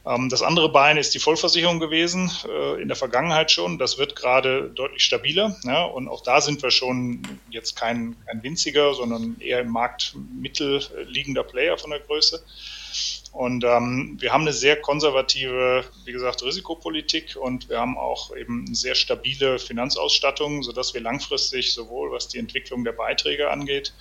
Ähm, 0.07 0.29
das 0.29 0.43
andere 0.43 0.71
Bein 0.71 0.97
ist 0.97 1.13
die 1.15 1.19
Vollversicherung 1.19 1.81
gewesen, 1.81 2.31
in 2.81 2.89
der 2.89 2.97
Vergangenheit 2.97 3.51
schon. 3.51 3.79
Das 3.79 3.99
wird 3.99 4.15
gerade 4.15 4.71
deutlich 4.71 5.03
stabiler. 5.03 5.57
Ja, 5.65 5.85
und 5.85 6.09
auch 6.09 6.23
da 6.23 6.41
sind 6.41 6.63
wir 6.63 6.71
schon 6.71 7.23
jetzt 7.51 7.75
kein, 7.77 8.17
kein 8.27 8.43
winziger, 8.43 8.95
sondern 8.95 9.37
eher 9.41 9.61
im 9.61 9.71
Marktmittel 9.71 10.83
liegender 11.07 11.43
Player 11.43 11.77
von 11.79 11.91
der 11.91 12.01
Größe. 12.01 12.43
Und 13.33 13.65
ähm, 13.65 14.19
wir 14.21 14.31
haben 14.31 14.43
eine 14.43 14.53
sehr 14.53 14.79
konservative, 14.79 15.85
wie 16.05 16.13
gesagt, 16.13 16.43
Risikopolitik 16.43 17.35
und 17.41 17.71
wir 17.71 17.81
haben 17.81 17.97
auch 17.97 18.37
eben 18.37 18.67
eine 18.67 18.75
sehr 18.75 18.95
stabile 18.95 19.59
Finanzausstattung, 19.59 20.63
sodass 20.63 20.93
wir 20.93 21.01
langfristig 21.01 21.73
sowohl 21.73 22.13
was 22.13 22.29
die 22.29 22.39
Entwicklung 22.39 22.85
der 22.85 22.93
Beiträge 22.93 23.51
angeht, 23.51 23.95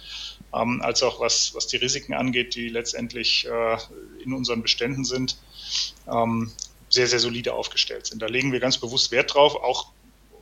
ähm, 0.53 0.81
als 0.81 1.01
auch 1.01 1.21
was, 1.21 1.55
was 1.55 1.67
die 1.67 1.77
Risiken 1.77 2.13
angeht, 2.13 2.55
die 2.55 2.67
letztendlich 2.67 3.47
äh, 3.47 3.77
in 4.21 4.33
unseren 4.33 4.61
Beständen 4.61 5.05
sind, 5.05 5.37
ähm, 6.11 6.51
sehr, 6.89 7.07
sehr 7.07 7.19
solide 7.19 7.53
aufgestellt 7.53 8.07
sind. 8.07 8.21
Da 8.21 8.27
legen 8.27 8.51
wir 8.51 8.59
ganz 8.59 8.77
bewusst 8.77 9.11
Wert 9.11 9.33
drauf, 9.33 9.55
auch 9.55 9.93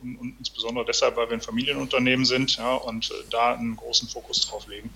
und, 0.02 0.34
insbesondere 0.38 0.84
deshalb, 0.84 1.16
weil 1.16 1.28
wir 1.28 1.34
ein 1.34 1.42
Familienunternehmen 1.42 2.24
sind 2.24 2.56
ja, 2.56 2.74
und 2.74 3.12
äh, 3.12 3.14
da 3.30 3.54
einen 3.54 3.76
großen 3.76 4.08
Fokus 4.08 4.48
drauf 4.48 4.66
legen 4.66 4.90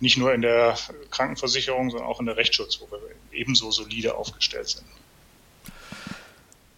nicht 0.00 0.16
nur 0.16 0.32
in 0.32 0.42
der 0.42 0.76
Krankenversicherung, 1.10 1.90
sondern 1.90 2.08
auch 2.08 2.20
in 2.20 2.26
der 2.26 2.36
Rechtsschutz, 2.36 2.80
wo 2.80 2.90
wir 2.90 3.00
ebenso 3.32 3.70
solide 3.70 4.14
aufgestellt 4.14 4.68
sind. 4.68 4.86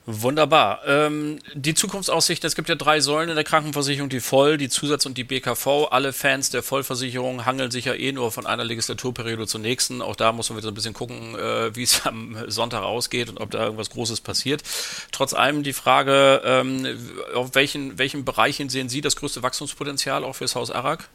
Wunderbar. 0.05 0.81
Ähm, 0.85 1.39
die 1.55 1.75
Zukunftsaussichten, 1.75 2.49
es 2.49 2.57
gibt 2.57 2.69
ja 2.69 2.75
drei 2.75 2.99
Säulen 2.99 3.29
in 3.29 3.37
der 3.37 3.45
Krankenversicherung, 3.45 4.09
die 4.09 4.19
Voll, 4.19 4.57
die 4.57 4.69
Zusatz 4.69 5.07
und 5.07 5.17
die 5.17 5.23
BKV. 5.23 5.87
Alle 5.93 6.13
Fans 6.13 6.51
der 6.51 6.65
Vollversicherung 6.65 7.47
hangeln 7.47 7.71
sich 7.71 7.85
ja 7.85 7.95
eh 7.95 8.11
nur 8.11 8.33
von 8.33 8.45
einer 8.45 8.65
Legislaturperiode 8.65 9.47
zur 9.47 9.61
nächsten. 9.61 10.03
Auch 10.03 10.17
da 10.17 10.33
muss 10.33 10.51
man 10.51 10.57
wieder 10.57 10.65
so 10.65 10.73
ein 10.73 10.75
bisschen 10.75 10.93
gucken, 10.93 11.37
äh, 11.39 11.77
wie 11.77 11.85
es 11.85 12.05
am 12.07 12.37
Sonntag 12.49 12.83
ausgeht 12.83 13.29
und 13.29 13.39
ob 13.39 13.53
da 13.53 13.63
irgendwas 13.63 13.91
Großes 13.91 14.23
passiert. 14.23 14.65
Trotz 15.13 15.35
allem 15.35 15.63
die 15.63 15.73
Frage, 15.73 16.43
ähm, 16.45 16.85
auf 17.37 17.55
welchen, 17.55 17.97
welchen 17.97 18.25
Bereichen 18.25 18.71
sehen 18.71 18.89
Sie 18.89 19.03
das 19.03 19.15
größte 19.15 19.45
Wachstumspotenzial 19.45 20.25
auch 20.25 20.35
fürs 20.35 20.57
Haus 20.57 20.73
Arak? 20.73 21.09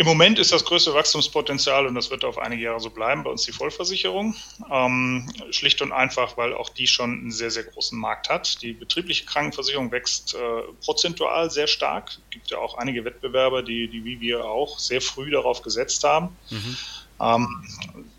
Im 0.00 0.06
Moment 0.06 0.38
ist 0.38 0.52
das 0.52 0.64
größte 0.64 0.94
Wachstumspotenzial, 0.94 1.88
und 1.88 1.96
das 1.96 2.08
wird 2.08 2.24
auf 2.24 2.38
einige 2.38 2.62
Jahre 2.62 2.78
so 2.78 2.88
bleiben, 2.88 3.24
bei 3.24 3.30
uns 3.30 3.42
die 3.42 3.50
Vollversicherung. 3.50 4.36
Ähm, 4.70 5.28
schlicht 5.50 5.82
und 5.82 5.90
einfach, 5.90 6.36
weil 6.36 6.54
auch 6.54 6.68
die 6.68 6.86
schon 6.86 7.10
einen 7.10 7.32
sehr, 7.32 7.50
sehr 7.50 7.64
großen 7.64 7.98
Markt 7.98 8.28
hat. 8.28 8.62
Die 8.62 8.74
betriebliche 8.74 9.24
Krankenversicherung 9.24 9.90
wächst 9.90 10.36
äh, 10.36 10.38
prozentual 10.84 11.50
sehr 11.50 11.66
stark. 11.66 12.10
Es 12.10 12.20
gibt 12.30 12.48
ja 12.50 12.58
auch 12.58 12.78
einige 12.78 13.04
Wettbewerber, 13.04 13.64
die, 13.64 13.88
die 13.88 14.04
wie 14.04 14.20
wir 14.20 14.44
auch 14.44 14.78
sehr 14.78 15.00
früh 15.00 15.32
darauf 15.32 15.62
gesetzt 15.62 16.04
haben. 16.04 16.36
Mhm. 16.50 16.76
Ähm, 17.20 17.48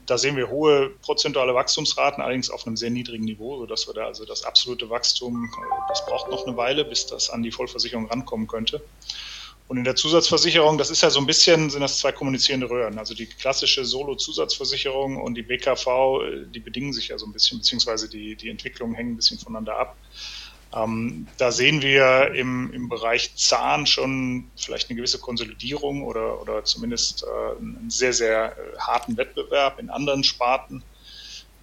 da 0.06 0.18
sehen 0.18 0.36
wir 0.36 0.50
hohe 0.50 0.90
prozentuale 1.02 1.56
Wachstumsraten, 1.56 2.22
allerdings 2.22 2.50
auf 2.50 2.68
einem 2.68 2.76
sehr 2.76 2.90
niedrigen 2.90 3.24
Niveau, 3.24 3.58
sodass 3.58 3.88
wir 3.88 3.94
da 3.94 4.06
also 4.06 4.26
das 4.26 4.44
absolute 4.44 4.90
Wachstum, 4.90 5.46
äh, 5.46 5.76
das 5.88 6.06
braucht 6.06 6.30
noch 6.30 6.46
eine 6.46 6.58
Weile, 6.58 6.84
bis 6.84 7.06
das 7.06 7.30
an 7.30 7.42
die 7.42 7.52
Vollversicherung 7.52 8.08
rankommen 8.08 8.48
könnte. 8.48 8.82
Und 9.70 9.78
in 9.78 9.84
der 9.84 9.96
Zusatzversicherung, 9.96 10.80
das 10.80 10.90
ist 10.90 11.04
ja 11.04 11.12
so 11.12 11.20
ein 11.20 11.28
bisschen, 11.28 11.70
sind 11.70 11.82
das 11.82 12.00
zwei 12.00 12.12
kommunizierende 12.12 12.68
Röhren. 12.68 12.98
Also 12.98 13.14
die 13.14 13.28
klassische 13.28 13.86
Solo-Zusatzversicherung 13.86 15.22
und 15.22 15.36
die 15.36 15.44
BKV, 15.44 15.88
äh, 15.88 16.46
die 16.48 16.60
bedingen 16.60 16.92
sich 16.92 17.10
ja 17.10 17.20
so 17.20 17.28
ein 17.28 17.32
bisschen, 17.32 17.60
beziehungsweise 17.60 18.10
die, 18.10 18.36
die 18.36 18.50
Entwicklungen 18.50 18.96
hängen 18.96 19.14
ein 19.14 19.16
bisschen 19.16 19.38
voneinander 19.38 19.78
ab. 19.78 19.96
Ähm, 20.76 21.28
da 21.38 21.52
sehen 21.52 21.84
wir 21.84 22.34
im, 22.34 22.74
im 22.74 22.90
Bereich 22.90 23.36
Zahn 23.36 23.86
schon 23.86 24.50
vielleicht 24.56 24.90
eine 24.90 24.98
gewisse 24.98 25.20
Konsolidierung 25.20 26.04
oder, 26.04 26.42
oder 26.42 26.64
zumindest 26.64 27.24
äh, 27.24 27.58
einen 27.60 27.92
sehr, 27.92 28.14
sehr 28.14 28.58
äh, 28.58 28.80
harten 28.80 29.18
Wettbewerb 29.18 29.80
in 29.80 29.92
anderen 29.92 30.24
Sparten. 30.24 30.84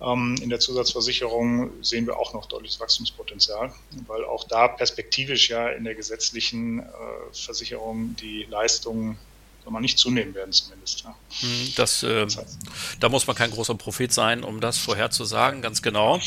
Ähm, 0.00 0.36
in 0.42 0.50
der 0.50 0.60
Zusatzversicherung 0.60 1.82
sehen 1.82 2.06
wir 2.06 2.18
auch 2.18 2.34
noch 2.34 2.46
deutliches 2.46 2.80
Wachstumspotenzial, 2.80 3.72
weil 4.06 4.24
auch 4.24 4.44
da 4.44 4.68
perspektivisch 4.68 5.48
ja 5.48 5.68
in 5.68 5.84
der 5.84 5.94
gesetzlichen 5.94 6.80
äh, 6.80 6.84
Versicherung 7.32 8.14
die 8.16 8.44
Leistungen 8.44 9.18
soll 9.66 9.72
man 9.72 9.82
nicht 9.82 9.98
zunehmen 9.98 10.32
werden 10.32 10.52
zumindest. 10.52 11.02
Ja. 11.02 11.16
Hm, 11.40 11.72
das, 11.74 12.04
äh, 12.04 12.28
da 13.00 13.08
muss 13.08 13.26
man 13.26 13.34
kein 13.34 13.50
großer 13.50 13.74
Prophet 13.74 14.12
sein, 14.12 14.44
um 14.44 14.60
das 14.60 14.78
vorherzusagen, 14.78 15.60
ganz 15.60 15.82
genau. 15.82 16.20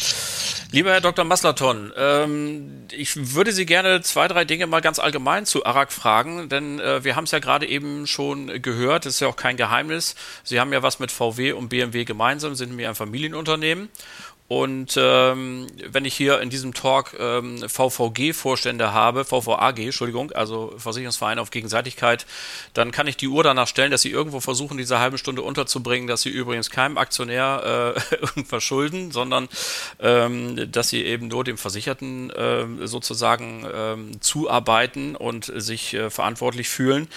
Lieber 0.72 0.92
Herr 0.92 1.00
Dr. 1.00 1.24
Maslaton, 1.24 1.94
ähm, 1.96 2.88
ich 2.92 3.34
würde 3.34 3.54
Sie 3.54 3.66
gerne 3.66 4.02
zwei, 4.02 4.28
drei 4.28 4.44
Dinge 4.44 4.68
mal 4.68 4.82
ganz 4.82 5.00
allgemein 5.00 5.46
zu 5.46 5.66
Arak 5.66 5.94
fragen, 5.94 6.50
denn 6.50 6.82
äh, 6.82 7.06
wir 7.06 7.16
haben 7.16 7.24
es 7.24 7.32
ja 7.32 7.40
gerade 7.40 7.66
eben 7.66 8.08
schon 8.08 8.62
gehört, 8.62 9.06
das 9.06 9.14
ist 9.14 9.20
ja 9.22 9.30
auch 9.30 9.38
kein 9.38 9.56
Geheimnis. 9.56 10.16
Sie 10.44 10.60
haben 10.60 10.74
ja 10.74 10.84
was 10.84 11.00
mit 11.00 11.10
VW 11.10 11.54
und 11.54 11.70
BMW 11.70 12.04
gemeinsam, 12.04 12.56
sind 12.56 12.76
mir 12.76 12.90
ein 12.90 12.96
Familienunternehmen 12.96 13.88
und 14.50 14.96
ähm, 14.98 15.68
wenn 15.92 16.06
ich 16.06 16.16
hier 16.16 16.42
in 16.42 16.50
diesem 16.50 16.74
Talk 16.74 17.16
ähm, 17.20 17.60
VVG-Vorstände 17.70 18.92
habe, 18.94 19.24
VVAG, 19.24 19.78
Entschuldigung, 19.78 20.32
also 20.32 20.74
Versicherungsverein 20.76 21.38
auf 21.38 21.52
Gegenseitigkeit, 21.52 22.26
dann 22.74 22.92
kann 22.92 23.06
ich 23.06 23.16
die 23.16 23.28
Uhr 23.28 23.44
danach 23.44 23.68
stellen, 23.68 23.92
dass 23.92 24.02
sie 24.02 24.10
irgendwo 24.10 24.40
versuchen, 24.40 24.80
diese 24.80 24.98
halbe 24.98 25.20
Stunde 25.20 25.44
unterzubringen, 25.44 26.08
dass 26.08 26.24
sie 26.24 26.32
übrigens 26.32 26.72
keinem 26.72 26.98
Aktionär 26.98 27.96
äh, 27.96 28.16
irgendwas 28.22 28.64
schulden, 28.64 29.12
sondern 29.12 29.50
ähm, 30.00 30.72
dass 30.72 30.90
sie 30.90 31.06
eben 31.06 31.28
nur 31.28 31.44
dem 31.44 31.60
Versicherten 31.60 32.32
äh, 32.32 32.88
sozusagen 32.88 33.66
äh, 33.66 34.20
zuarbeiten 34.20 35.16
und 35.16 35.54
sich 35.56 35.94
äh, 35.94 36.10
verantwortlich 36.10 36.70
fühlen. 36.70 37.08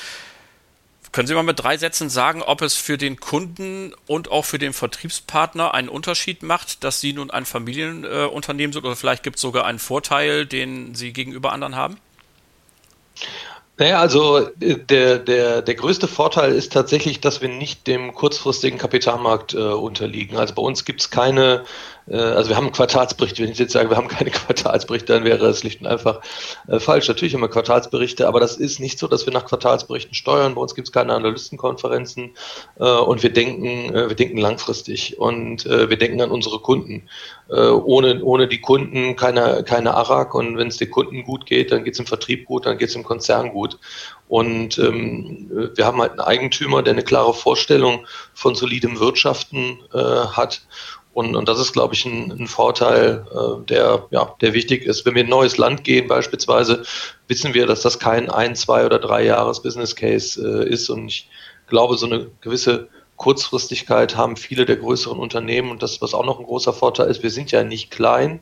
Können 1.12 1.28
Sie 1.28 1.34
mal 1.34 1.42
mit 1.42 1.62
drei 1.62 1.76
Sätzen 1.76 2.08
sagen, 2.08 2.42
ob 2.42 2.62
es 2.62 2.74
für 2.74 2.96
den 2.96 3.20
Kunden 3.20 3.94
und 4.06 4.30
auch 4.30 4.46
für 4.46 4.58
den 4.58 4.72
Vertriebspartner 4.72 5.74
einen 5.74 5.90
Unterschied 5.90 6.42
macht, 6.42 6.82
dass 6.84 7.00
Sie 7.00 7.12
nun 7.12 7.30
ein 7.30 7.44
Familienunternehmen 7.44 8.72
sind 8.72 8.84
oder 8.84 8.96
vielleicht 8.96 9.22
gibt 9.22 9.36
es 9.36 9.42
sogar 9.42 9.66
einen 9.66 9.78
Vorteil, 9.78 10.46
den 10.46 10.94
Sie 10.94 11.12
gegenüber 11.12 11.52
anderen 11.52 11.76
haben? 11.76 11.98
Naja, 13.78 14.00
also 14.00 14.38
äh, 14.60 14.78
der, 14.78 15.18
der, 15.18 15.60
der 15.60 15.74
größte 15.74 16.06
Vorteil 16.06 16.52
ist 16.52 16.72
tatsächlich, 16.72 17.20
dass 17.20 17.42
wir 17.42 17.48
nicht 17.48 17.86
dem 17.86 18.14
kurzfristigen 18.14 18.78
Kapitalmarkt 18.78 19.54
äh, 19.54 19.58
unterliegen. 19.58 20.36
Also 20.36 20.54
bei 20.54 20.62
uns 20.62 20.84
gibt 20.84 21.00
es 21.00 21.10
keine 21.10 21.54
äh, 21.54 21.64
also 22.10 22.48
wir 22.48 22.56
haben 22.56 22.64
einen 22.64 22.72
Quartalsbericht. 22.72 23.38
Wenn 23.38 23.50
ich 23.50 23.58
jetzt 23.58 23.72
sage, 23.72 23.90
wir 23.90 23.96
haben 23.96 24.08
keine 24.08 24.30
Quartalsberichte, 24.32 25.12
dann 25.12 25.24
wäre 25.24 25.46
es 25.46 25.60
schlicht 25.60 25.80
und 25.80 25.86
einfach 25.86 26.20
äh, 26.68 26.80
falsch. 26.80 27.08
Natürlich 27.08 27.34
haben 27.34 27.42
wir 27.42 27.48
Quartalsberichte, 27.48 28.26
aber 28.26 28.40
das 28.40 28.56
ist 28.56 28.80
nicht 28.80 28.98
so, 28.98 29.06
dass 29.06 29.26
wir 29.26 29.32
nach 29.32 29.46
Quartalsberichten 29.46 30.14
steuern. 30.14 30.54
Bei 30.54 30.60
uns 30.60 30.74
gibt 30.74 30.88
es 30.88 30.92
keine 30.92 31.14
Analystenkonferenzen 31.14 32.32
äh, 32.78 32.84
und 32.84 33.22
wir 33.22 33.32
denken, 33.32 33.92
wir 33.92 34.16
denken 34.16 34.38
langfristig 34.38 35.18
und 35.18 35.64
wir 35.64 35.96
denken 35.96 36.20
an 36.20 36.30
unsere 36.30 36.60
Kunden. 36.60 37.08
ohne, 37.48 38.22
ohne 38.22 38.48
die 38.48 38.60
Kunden 38.60 39.16
keine, 39.16 39.64
keine 39.64 39.94
Arak 39.94 40.34
und 40.34 40.56
wenn 40.56 40.68
es 40.68 40.78
den 40.78 40.90
Kunden 40.90 41.24
gut 41.24 41.46
geht, 41.46 41.72
dann 41.72 41.84
geht 41.84 41.94
es 41.94 42.00
im 42.00 42.06
Vertrieb 42.06 42.46
gut, 42.46 42.66
dann 42.66 42.78
geht 42.78 42.88
es 42.88 42.96
im 42.96 43.04
Konzern 43.04 43.50
gut. 43.50 43.78
Und 44.32 44.78
ähm, 44.78 45.50
wir 45.74 45.84
haben 45.84 46.00
halt 46.00 46.12
einen 46.12 46.20
Eigentümer, 46.20 46.82
der 46.82 46.94
eine 46.94 47.04
klare 47.04 47.34
Vorstellung 47.34 48.06
von 48.32 48.54
solidem 48.54 48.98
Wirtschaften 48.98 49.78
äh, 49.92 49.98
hat 49.98 50.62
und, 51.14 51.36
und 51.36 51.48
das 51.48 51.58
ist, 51.58 51.72
glaube 51.72 51.94
ich, 51.94 52.04
ein, 52.06 52.32
ein 52.32 52.46
Vorteil, 52.46 53.26
äh, 53.32 53.66
der, 53.66 54.06
ja, 54.10 54.34
der 54.40 54.54
wichtig 54.54 54.84
ist. 54.84 55.04
Wenn 55.04 55.14
wir 55.14 55.22
in 55.22 55.26
ein 55.26 55.30
neues 55.30 55.58
Land 55.58 55.84
gehen 55.84 56.08
beispielsweise, 56.08 56.82
wissen 57.28 57.54
wir, 57.54 57.66
dass 57.66 57.82
das 57.82 57.98
kein 57.98 58.30
ein, 58.30 58.56
zwei 58.56 58.86
oder 58.86 58.98
drei 58.98 59.24
Jahres 59.24 59.62
Business 59.62 59.94
Case 59.94 60.40
äh, 60.40 60.68
ist. 60.68 60.88
Und 60.88 61.08
ich 61.08 61.28
glaube, 61.66 61.98
so 61.98 62.06
eine 62.06 62.30
gewisse 62.40 62.88
Kurzfristigkeit 63.16 64.16
haben 64.16 64.36
viele 64.36 64.64
der 64.64 64.76
größeren 64.76 65.18
Unternehmen 65.18 65.70
und 65.70 65.82
das, 65.82 66.00
was 66.00 66.14
auch 66.14 66.24
noch 66.24 66.40
ein 66.40 66.46
großer 66.46 66.72
Vorteil 66.72 67.08
ist, 67.08 67.22
wir 67.22 67.30
sind 67.30 67.52
ja 67.52 67.62
nicht 67.62 67.90
klein, 67.90 68.40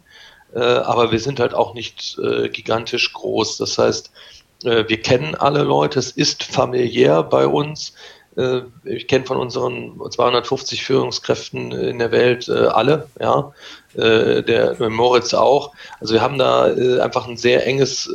äh, 0.55 0.61
aber 0.61 1.13
wir 1.13 1.19
sind 1.19 1.41
halt 1.41 1.55
auch 1.55 1.75
nicht 1.75 2.19
äh, 2.19 2.49
gigantisch 2.49 3.13
groß. 3.13 3.59
Das 3.59 3.79
heißt, 3.79 4.11
äh, 4.65 4.85
wir 4.89 5.03
kennen 5.03 5.35
alle 5.35 5.65
Leute, 5.65 5.99
es 5.99 6.13
ist 6.13 6.45
familiär 6.45 7.23
bei 7.25 7.47
uns. 7.47 7.95
Äh, 8.41 8.63
ich 8.85 9.07
kenne 9.07 9.27
von 9.27 9.37
unseren 9.37 10.01
250 10.11 10.85
Führungskräften 10.85 11.73
in 11.73 11.99
der 11.99 12.11
Welt 12.11 12.49
äh, 12.49 12.67
alle, 12.67 13.09
ja, 13.21 13.53
der 13.93 14.77
Moritz 14.89 15.35
auch. 15.35 15.73
Also 15.99 16.15
wir 16.15 16.23
haben 16.23 16.39
da 16.39 16.67
einfach 17.03 17.27
ein 17.27 17.37
sehr 17.37 17.67
enges 17.67 18.09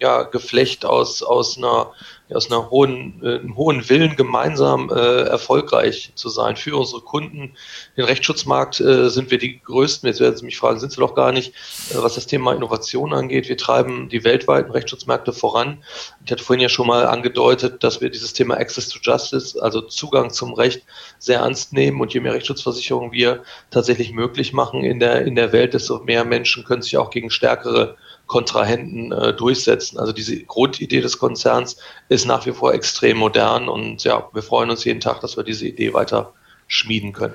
ja, 0.00 0.24
Geflecht 0.24 0.84
aus, 0.84 1.22
aus 1.22 1.56
einer 1.56 1.92
aus 2.34 2.50
einer 2.50 2.70
hohen, 2.70 3.20
äh, 3.22 3.38
einem 3.38 3.56
hohen 3.56 3.88
Willen, 3.88 4.16
gemeinsam 4.16 4.90
äh, 4.90 5.22
erfolgreich 5.22 6.12
zu 6.14 6.28
sein. 6.28 6.56
Für 6.56 6.76
unsere 6.76 7.02
Kunden, 7.02 7.54
den 7.96 8.04
Rechtsschutzmarkt 8.04 8.80
äh, 8.80 9.08
sind 9.10 9.30
wir 9.30 9.38
die 9.38 9.60
größten. 9.60 10.06
Jetzt 10.06 10.20
werden 10.20 10.36
Sie 10.36 10.44
mich 10.44 10.58
fragen, 10.58 10.78
sind 10.78 10.92
Sie 10.92 11.00
doch 11.00 11.14
gar 11.14 11.32
nicht, 11.32 11.54
äh, 11.90 11.96
was 11.96 12.14
das 12.14 12.26
Thema 12.26 12.52
Innovation 12.52 13.12
angeht. 13.12 13.48
Wir 13.48 13.56
treiben 13.56 14.08
die 14.08 14.24
weltweiten 14.24 14.70
Rechtsschutzmärkte 14.70 15.32
voran. 15.32 15.82
Ich 16.24 16.32
hatte 16.32 16.44
vorhin 16.44 16.62
ja 16.62 16.68
schon 16.68 16.86
mal 16.86 17.06
angedeutet, 17.06 17.82
dass 17.84 18.00
wir 18.00 18.10
dieses 18.10 18.32
Thema 18.32 18.56
Access 18.56 18.88
to 18.88 18.98
Justice, 19.02 19.60
also 19.62 19.80
Zugang 19.80 20.30
zum 20.30 20.54
Recht, 20.54 20.82
sehr 21.18 21.40
ernst 21.40 21.72
nehmen. 21.72 22.00
Und 22.00 22.14
je 22.14 22.20
mehr 22.20 22.34
Rechtsschutzversicherungen 22.34 23.12
wir 23.12 23.42
tatsächlich 23.70 24.12
möglich 24.12 24.52
machen 24.52 24.84
in 24.84 25.00
der, 25.00 25.26
in 25.26 25.34
der 25.34 25.52
Welt, 25.52 25.74
desto 25.74 26.00
mehr 26.00 26.24
Menschen 26.24 26.64
können 26.64 26.82
sich 26.82 26.96
auch 26.96 27.10
gegen 27.10 27.30
stärkere 27.30 27.96
Kontrahenten 28.26 29.12
äh, 29.12 29.34
durchsetzen. 29.34 29.98
Also 29.98 30.12
diese 30.12 30.42
Grundidee 30.44 31.00
des 31.00 31.18
Konzerns 31.18 31.76
ist 32.08 32.26
nach 32.26 32.46
wie 32.46 32.52
vor 32.52 32.72
extrem 32.72 33.18
modern 33.18 33.68
und 33.68 34.04
ja, 34.04 34.28
wir 34.32 34.42
freuen 34.42 34.70
uns 34.70 34.84
jeden 34.84 35.00
Tag, 35.00 35.20
dass 35.20 35.36
wir 35.36 35.44
diese 35.44 35.66
Idee 35.66 35.92
weiter 35.92 36.32
schmieden 36.66 37.12
können. 37.12 37.34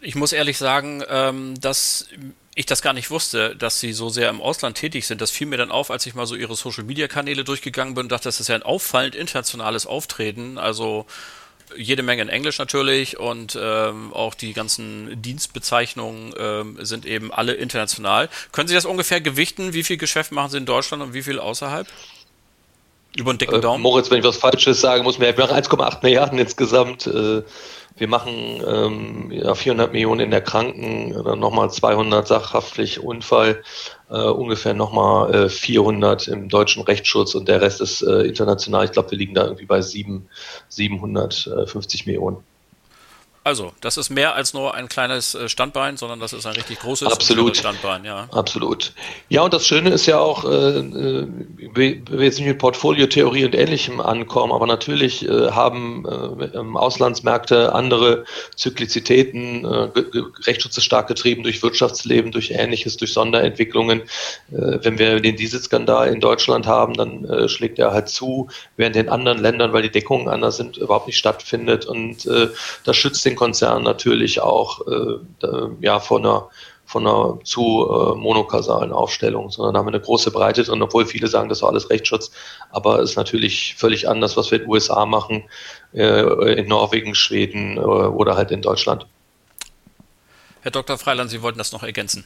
Ich 0.00 0.14
muss 0.14 0.32
ehrlich 0.32 0.58
sagen, 0.58 1.02
ähm, 1.08 1.60
dass 1.60 2.08
ich 2.54 2.66
das 2.66 2.80
gar 2.80 2.94
nicht 2.94 3.10
wusste, 3.10 3.54
dass 3.54 3.80
sie 3.80 3.92
so 3.92 4.08
sehr 4.08 4.30
im 4.30 4.40
Ausland 4.40 4.78
tätig 4.78 5.06
sind. 5.06 5.20
Das 5.20 5.30
fiel 5.30 5.46
mir 5.46 5.58
dann 5.58 5.70
auf, 5.70 5.90
als 5.90 6.06
ich 6.06 6.14
mal 6.14 6.26
so 6.26 6.34
ihre 6.34 6.56
Social-Media-Kanäle 6.56 7.44
durchgegangen 7.44 7.94
bin 7.94 8.04
und 8.04 8.12
dachte, 8.12 8.24
das 8.24 8.40
ist 8.40 8.48
ja 8.48 8.54
ein 8.54 8.62
auffallend 8.62 9.14
internationales 9.14 9.86
Auftreten. 9.86 10.56
Also 10.56 11.06
jede 11.76 12.02
Menge 12.02 12.22
in 12.22 12.28
Englisch 12.28 12.58
natürlich 12.58 13.18
und 13.18 13.58
ähm, 13.60 14.12
auch 14.12 14.34
die 14.34 14.52
ganzen 14.52 15.20
Dienstbezeichnungen 15.20 16.34
ähm, 16.38 16.78
sind 16.80 17.06
eben 17.06 17.32
alle 17.32 17.54
international. 17.54 18.28
Können 18.52 18.68
Sie 18.68 18.74
das 18.74 18.86
ungefähr 18.86 19.20
gewichten? 19.20 19.72
Wie 19.72 19.84
viel 19.84 19.96
Geschäft 19.96 20.32
machen 20.32 20.50
Sie 20.50 20.58
in 20.58 20.66
Deutschland 20.66 21.02
und 21.02 21.14
wie 21.14 21.22
viel 21.22 21.38
außerhalb? 21.38 21.86
Über 23.16 23.32
den 23.32 23.38
dicken 23.38 23.56
äh, 23.56 23.60
Daumen? 23.60 23.80
Äh, 23.80 23.82
Moritz, 23.82 24.10
wenn 24.10 24.18
ich 24.18 24.24
was 24.24 24.36
Falsches 24.36 24.80
sagen 24.80 25.04
muss, 25.04 25.18
wir 25.18 25.28
haben 25.28 25.38
1,8 25.38 26.02
Milliarden 26.02 26.38
insgesamt. 26.38 27.06
Äh, 27.06 27.42
wir 27.98 28.08
machen 28.08 28.62
ähm, 28.66 29.30
ja, 29.32 29.54
400 29.54 29.90
Millionen 29.90 30.20
in 30.20 30.30
der 30.30 30.42
Kranken, 30.42 31.14
dann 31.24 31.38
nochmal 31.38 31.70
200 31.70 32.28
sachhaftlich 32.28 33.00
Unfall, 33.00 33.62
äh, 34.10 34.20
ungefähr 34.20 34.74
nochmal 34.74 35.34
äh, 35.34 35.48
400 35.48 36.28
im 36.28 36.50
deutschen 36.50 36.82
Rechtsschutz 36.82 37.34
und 37.34 37.48
der 37.48 37.62
Rest 37.62 37.80
ist 37.80 38.02
äh, 38.02 38.22
international. 38.22 38.84
Ich 38.84 38.92
glaube, 38.92 39.12
wir 39.12 39.18
liegen 39.18 39.32
da 39.32 39.44
irgendwie 39.44 39.64
bei 39.64 39.80
7, 39.80 40.28
750 40.68 42.04
Millionen. 42.04 42.44
Also, 43.46 43.72
das 43.80 43.96
ist 43.96 44.10
mehr 44.10 44.34
als 44.34 44.54
nur 44.54 44.74
ein 44.74 44.88
kleines 44.88 45.36
äh, 45.36 45.48
Standbein, 45.48 45.96
sondern 45.96 46.18
das 46.18 46.32
ist 46.32 46.46
ein 46.46 46.54
richtig 46.54 46.80
großes 46.80 47.06
Absolut. 47.06 47.56
Standbein, 47.56 48.04
ja. 48.04 48.26
Absolut. 48.32 48.92
Ja, 49.28 49.42
und 49.42 49.54
das 49.54 49.64
Schöne 49.68 49.90
ist 49.90 50.06
ja 50.06 50.18
auch, 50.18 50.44
äh, 50.44 50.78
äh 50.78 51.28
wir 51.72 52.24
jetzt 52.24 52.40
nicht 52.40 52.48
mit 52.48 52.58
Portfoliotheorie 52.58 53.44
und 53.44 53.54
Ähnlichem 53.54 54.00
ankommen, 54.00 54.52
aber 54.52 54.66
natürlich 54.66 55.28
äh, 55.28 55.52
haben 55.52 56.04
äh, 56.06 56.58
Auslandsmärkte 56.76 57.72
andere 57.72 58.24
Zyklizitäten. 58.56 59.64
Äh, 59.64 59.90
Rechtsschutz 60.42 60.76
ist 60.76 60.84
stark 60.84 61.06
getrieben 61.06 61.44
durch 61.44 61.62
Wirtschaftsleben, 61.62 62.32
durch 62.32 62.50
Ähnliches, 62.50 62.96
durch 62.96 63.12
Sonderentwicklungen. 63.12 64.00
Äh, 64.50 64.78
wenn 64.82 64.98
wir 64.98 65.20
den 65.20 65.36
Dieselskandal 65.36 66.08
in 66.08 66.18
Deutschland 66.18 66.66
haben, 66.66 66.94
dann 66.94 67.48
schlägt 67.48 67.78
er 67.78 67.92
halt 67.92 68.08
zu, 68.08 68.48
während 68.76 68.96
in 68.96 69.08
anderen 69.08 69.38
Ländern, 69.38 69.72
weil 69.72 69.82
die 69.82 69.90
Deckungen 69.90 70.26
anders 70.28 70.56
sind, 70.56 70.78
überhaupt 70.78 71.06
nicht 71.06 71.18
stattfindet. 71.18 71.86
Und 71.86 72.28
das 72.84 72.96
schützt 72.96 73.24
den 73.24 73.35
Konzern 73.36 73.84
natürlich 73.84 74.40
auch 74.40 74.80
äh, 74.86 75.18
ja, 75.80 76.00
von 76.00 76.26
einer 76.26 76.48
von 76.88 77.04
einer 77.04 77.40
zu 77.42 77.60
äh, 77.90 78.14
monokausalen 78.16 78.92
Aufstellung, 78.92 79.50
sondern 79.50 79.76
haben 79.76 79.88
eine 79.88 80.00
große 80.00 80.30
Breite 80.30 80.62
drin, 80.62 80.80
obwohl 80.82 81.04
viele 81.04 81.26
sagen, 81.26 81.48
das 81.48 81.62
war 81.62 81.70
alles 81.70 81.90
Rechtsschutz, 81.90 82.30
aber 82.70 83.00
ist 83.00 83.16
natürlich 83.16 83.74
völlig 83.76 84.08
anders, 84.08 84.36
was 84.36 84.52
wir 84.52 84.58
in 84.58 84.64
den 84.64 84.70
USA 84.70 85.04
machen, 85.04 85.42
äh, 85.92 86.60
in 86.60 86.68
Norwegen, 86.68 87.16
Schweden 87.16 87.76
äh, 87.76 87.80
oder 87.80 88.36
halt 88.36 88.52
in 88.52 88.62
Deutschland. 88.62 89.06
Herr 90.60 90.70
Dr. 90.70 90.96
Freiland, 90.96 91.28
Sie 91.28 91.42
wollten 91.42 91.58
das 91.58 91.72
noch 91.72 91.82
ergänzen 91.82 92.24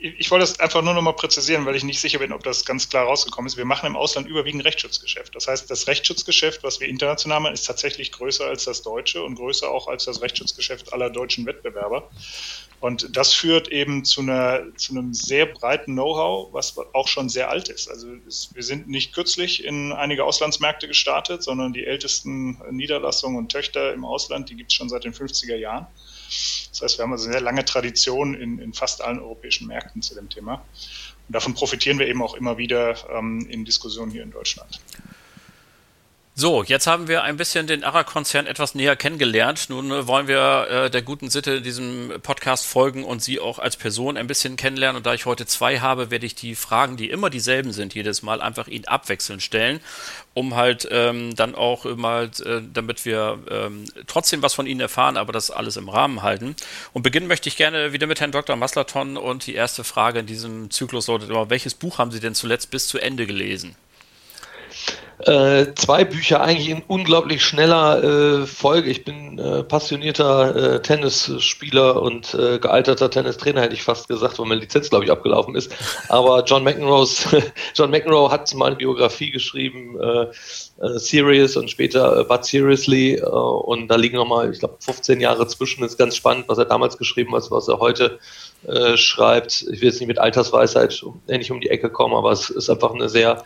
ich 0.00 0.30
wollte 0.30 0.44
das 0.44 0.58
einfach 0.60 0.82
nur 0.82 0.94
noch 0.94 1.02
mal 1.02 1.12
präzisieren, 1.12 1.66
weil 1.66 1.76
ich 1.76 1.84
nicht 1.84 2.00
sicher 2.00 2.18
bin, 2.18 2.32
ob 2.32 2.42
das 2.42 2.64
ganz 2.64 2.88
klar 2.88 3.04
rausgekommen 3.04 3.46
ist. 3.46 3.58
Wir 3.58 3.66
machen 3.66 3.86
im 3.86 3.96
Ausland 3.96 4.26
überwiegend 4.26 4.64
Rechtsschutzgeschäft. 4.64 5.34
Das 5.34 5.46
heißt, 5.46 5.70
das 5.70 5.86
Rechtsschutzgeschäft, 5.86 6.62
was 6.62 6.80
wir 6.80 6.88
international 6.88 7.40
machen, 7.40 7.52
ist 7.52 7.66
tatsächlich 7.66 8.10
größer 8.10 8.46
als 8.46 8.64
das 8.64 8.80
deutsche 8.82 9.22
und 9.22 9.34
größer 9.34 9.70
auch 9.70 9.88
als 9.88 10.06
das 10.06 10.22
Rechtsschutzgeschäft 10.22 10.92
aller 10.94 11.10
deutschen 11.10 11.44
Wettbewerber. 11.44 12.10
Und 12.80 13.14
das 13.14 13.34
führt 13.34 13.68
eben 13.68 14.06
zu, 14.06 14.22
einer, 14.22 14.62
zu 14.76 14.92
einem 14.92 15.12
sehr 15.12 15.44
breiten 15.44 15.92
Know-how, 15.92 16.50
was 16.54 16.74
auch 16.94 17.08
schon 17.08 17.28
sehr 17.28 17.50
alt 17.50 17.68
ist. 17.68 17.90
Also 17.90 18.08
es, 18.26 18.54
wir 18.54 18.62
sind 18.62 18.88
nicht 18.88 19.12
kürzlich 19.12 19.64
in 19.64 19.92
einige 19.92 20.24
Auslandsmärkte 20.24 20.88
gestartet, 20.88 21.42
sondern 21.42 21.74
die 21.74 21.84
ältesten 21.84 22.58
Niederlassungen 22.70 23.36
und 23.36 23.52
Töchter 23.52 23.92
im 23.92 24.06
Ausland, 24.06 24.48
die 24.48 24.56
gibt 24.56 24.72
es 24.72 24.76
schon 24.76 24.88
seit 24.88 25.04
den 25.04 25.12
50er 25.12 25.56
Jahren. 25.56 25.86
Das 26.70 26.82
heißt, 26.82 26.98
wir 26.98 27.02
haben 27.04 27.12
also 27.12 27.24
eine 27.24 27.32
sehr 27.32 27.40
lange 27.40 27.64
Tradition 27.64 28.34
in, 28.34 28.58
in 28.58 28.72
fast 28.72 29.02
allen 29.02 29.18
europäischen 29.18 29.66
Märkten 29.66 30.00
zu 30.00 30.14
dem 30.14 30.28
Thema. 30.28 30.64
Und 31.26 31.34
davon 31.34 31.54
profitieren 31.54 31.98
wir 31.98 32.06
eben 32.06 32.22
auch 32.22 32.34
immer 32.34 32.56
wieder 32.58 32.96
ähm, 33.10 33.46
in 33.48 33.64
Diskussionen 33.64 34.12
hier 34.12 34.22
in 34.22 34.30
Deutschland. 34.30 34.80
So, 36.36 36.62
jetzt 36.62 36.86
haben 36.86 37.08
wir 37.08 37.24
ein 37.24 37.36
bisschen 37.36 37.66
den 37.66 37.82
ARA-Konzern 37.84 38.46
etwas 38.46 38.74
näher 38.74 38.94
kennengelernt. 38.94 39.66
Nun 39.68 39.90
äh, 39.90 40.06
wollen 40.06 40.28
wir 40.28 40.68
äh, 40.70 40.90
der 40.90 41.02
guten 41.02 41.28
Sitte 41.28 41.60
diesem 41.60 42.12
Podcast 42.22 42.66
folgen 42.66 43.04
und 43.04 43.20
Sie 43.20 43.40
auch 43.40 43.58
als 43.58 43.76
Person 43.76 44.16
ein 44.16 44.28
bisschen 44.28 44.56
kennenlernen. 44.56 44.98
Und 44.98 45.06
da 45.06 45.12
ich 45.12 45.26
heute 45.26 45.44
zwei 45.44 45.80
habe, 45.80 46.10
werde 46.10 46.24
ich 46.24 46.36
die 46.36 46.54
Fragen, 46.54 46.96
die 46.96 47.10
immer 47.10 47.30
dieselben 47.30 47.72
sind, 47.72 47.94
jedes 47.94 48.22
Mal 48.22 48.40
einfach 48.40 48.68
Ihnen 48.68 48.86
abwechselnd 48.86 49.42
stellen, 49.42 49.80
um 50.32 50.54
halt 50.54 50.88
ähm, 50.90 51.34
dann 51.34 51.56
auch 51.56 51.84
mal, 51.96 52.30
äh, 52.46 52.62
damit 52.72 53.04
wir 53.04 53.40
ähm, 53.50 53.84
trotzdem 54.06 54.40
was 54.40 54.54
von 54.54 54.66
Ihnen 54.66 54.80
erfahren, 54.80 55.16
aber 55.16 55.32
das 55.32 55.50
alles 55.50 55.76
im 55.76 55.88
Rahmen 55.88 56.22
halten. 56.22 56.54
Und 56.92 57.02
beginnen 57.02 57.26
möchte 57.26 57.48
ich 57.48 57.56
gerne 57.56 57.92
wieder 57.92 58.06
mit 58.06 58.20
Herrn 58.20 58.32
Dr. 58.32 58.54
Maslaton 58.56 59.16
und 59.16 59.46
die 59.46 59.54
erste 59.54 59.82
Frage 59.84 60.20
in 60.20 60.26
diesem 60.26 60.70
Zyklus 60.70 61.08
lautet 61.08 61.28
immer, 61.28 61.50
welches 61.50 61.74
Buch 61.74 61.98
haben 61.98 62.12
Sie 62.12 62.20
denn 62.20 62.36
zuletzt 62.36 62.70
bis 62.70 62.86
zu 62.86 62.98
Ende 62.98 63.26
gelesen? 63.26 63.76
Äh, 65.26 65.74
zwei 65.74 66.04
Bücher 66.04 66.40
eigentlich 66.40 66.70
in 66.70 66.82
unglaublich 66.86 67.44
schneller 67.44 68.02
äh, 68.02 68.46
Folge. 68.46 68.90
Ich 68.90 69.04
bin 69.04 69.38
äh, 69.38 69.62
passionierter 69.62 70.56
äh, 70.76 70.82
Tennisspieler 70.82 72.00
und 72.00 72.32
äh, 72.34 72.58
gealterter 72.58 73.10
Tennistrainer, 73.10 73.60
hätte 73.60 73.74
ich 73.74 73.82
fast 73.82 74.08
gesagt, 74.08 74.38
weil 74.38 74.46
meine 74.46 74.60
Lizenz, 74.60 74.88
glaube 74.88 75.04
ich, 75.04 75.10
abgelaufen 75.10 75.56
ist. 75.56 75.72
Aber 76.08 76.42
John 76.44 76.64
McEnroe's, 76.64 77.26
John 77.74 77.90
McEnroe 77.90 78.30
hat 78.30 78.54
meine 78.54 78.76
Biografie 78.76 79.30
geschrieben, 79.30 79.98
Serious 80.96 81.56
und 81.56 81.70
später 81.70 82.24
But 82.24 82.44
Seriously. 82.44 83.20
und 83.20 83.88
da 83.88 83.96
liegen 83.96 84.16
nochmal, 84.16 84.50
ich 84.50 84.60
glaube, 84.60 84.76
15 84.80 85.20
Jahre 85.20 85.46
zwischen. 85.46 85.82
Das 85.82 85.92
ist 85.92 85.98
ganz 85.98 86.16
spannend, 86.16 86.44
was 86.48 86.58
er 86.58 86.64
damals 86.64 86.96
geschrieben 86.96 87.34
hat, 87.34 87.50
was 87.50 87.68
er 87.68 87.78
heute 87.78 88.18
schreibt. 88.94 89.66
Ich 89.70 89.80
will 89.80 89.88
jetzt 89.88 90.00
nicht 90.00 90.08
mit 90.08 90.18
Altersweisheit 90.18 91.04
ähnlich 91.28 91.50
um 91.50 91.60
die 91.60 91.70
Ecke 91.70 91.90
kommen, 91.90 92.14
aber 92.14 92.32
es 92.32 92.50
ist 92.50 92.70
einfach 92.70 92.94
eine 92.94 93.08
sehr 93.08 93.44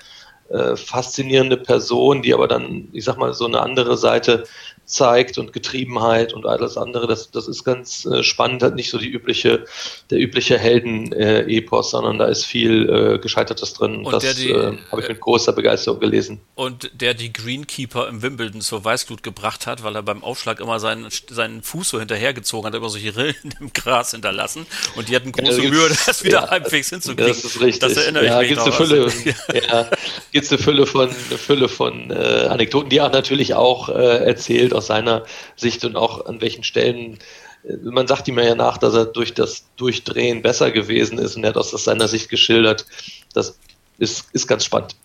äh, 0.48 0.76
faszinierende 0.76 1.56
Person, 1.56 2.22
die 2.22 2.34
aber 2.34 2.48
dann, 2.48 2.88
ich 2.92 3.04
sag 3.04 3.16
mal, 3.16 3.32
so 3.32 3.46
eine 3.46 3.60
andere 3.60 3.96
Seite 3.96 4.44
zeigt 4.84 5.38
und 5.38 5.52
Getriebenheit 5.52 6.32
und 6.32 6.46
alles 6.46 6.76
andere. 6.76 7.06
Das, 7.06 7.30
das 7.30 7.48
ist 7.48 7.64
ganz 7.64 8.04
äh, 8.06 8.22
spannend, 8.22 8.62
hat 8.62 8.74
nicht 8.74 8.90
so 8.90 8.98
die 8.98 9.08
übliche, 9.08 9.64
der 10.10 10.18
übliche 10.18 10.58
Helden-Epos, 10.58 11.90
sondern 11.90 12.18
da 12.18 12.26
ist 12.26 12.44
viel 12.44 12.88
äh, 12.88 13.18
Gescheitertes 13.18 13.74
drin. 13.74 14.04
Und 14.04 14.12
das 14.12 14.24
äh, 14.44 14.76
habe 14.90 15.02
ich 15.02 15.08
mit 15.08 15.20
großer 15.20 15.52
Begeisterung 15.52 16.00
gelesen. 16.00 16.40
Und 16.54 16.90
der 16.94 17.14
die 17.14 17.32
Greenkeeper 17.32 18.08
im 18.08 18.22
Wimbledon 18.22 18.60
zur 18.60 18.84
Weißglut 18.84 19.22
gebracht 19.22 19.66
hat, 19.66 19.82
weil 19.82 19.96
er 19.96 20.02
beim 20.02 20.22
Aufschlag 20.22 20.60
immer 20.60 20.78
seinen, 20.80 21.08
seinen 21.28 21.62
Fuß 21.62 21.88
so 21.88 21.98
hinterhergezogen 21.98 22.66
hat, 22.66 22.74
immer 22.74 22.90
solche 22.90 23.16
Rillen 23.16 23.54
im 23.60 23.72
Gras 23.72 24.10
hinterlassen. 24.10 24.66
Und 24.96 25.08
die 25.08 25.16
hatten 25.16 25.32
große 25.32 25.62
ja, 25.62 25.70
Mühe, 25.70 25.88
das 26.06 26.24
wieder 26.24 26.42
ja, 26.42 26.50
halbwegs 26.50 26.90
hinzukriegen. 26.90 27.28
Das 27.28 27.44
ist 27.44 27.60
richtig. 27.60 27.80
Das 27.80 27.96
erinnere 27.96 28.26
ja, 28.26 28.40
ich 28.42 28.50
mich 28.50 28.64
gibt's 28.64 28.66
noch. 28.66 28.80
Eine 28.80 29.10
Fülle, 29.10 29.34
ja, 29.68 29.90
gibt 30.32 30.44
es 30.44 30.52
eine 30.52 30.58
Fülle 30.60 30.86
von, 30.86 31.08
eine 31.08 31.38
Fülle 31.38 31.68
von 31.68 32.10
äh, 32.10 32.48
Anekdoten, 32.48 32.90
die 32.90 32.98
er 32.98 33.08
natürlich 33.08 33.54
auch 33.54 33.88
äh, 33.88 34.24
erzählt 34.74 34.76
aus 34.76 34.86
seiner 34.86 35.24
Sicht 35.56 35.84
und 35.84 35.96
auch 35.96 36.26
an 36.26 36.40
welchen 36.40 36.64
Stellen 36.64 37.18
äh, 37.64 37.76
man 37.82 38.06
sagt 38.06 38.28
ihm 38.28 38.38
ja 38.38 38.54
nach, 38.54 38.78
dass 38.78 38.94
er 38.94 39.06
durch 39.06 39.34
das 39.34 39.64
Durchdrehen 39.76 40.42
besser 40.42 40.70
gewesen 40.70 41.18
ist 41.18 41.36
und 41.36 41.44
er 41.44 41.48
hat 41.48 41.56
das 41.56 41.74
aus 41.74 41.84
seiner 41.84 42.08
Sicht 42.08 42.28
geschildert. 42.28 42.86
Das 43.32 43.58
ist, 43.98 44.26
ist 44.32 44.46
ganz 44.46 44.64
spannend. 44.64 44.96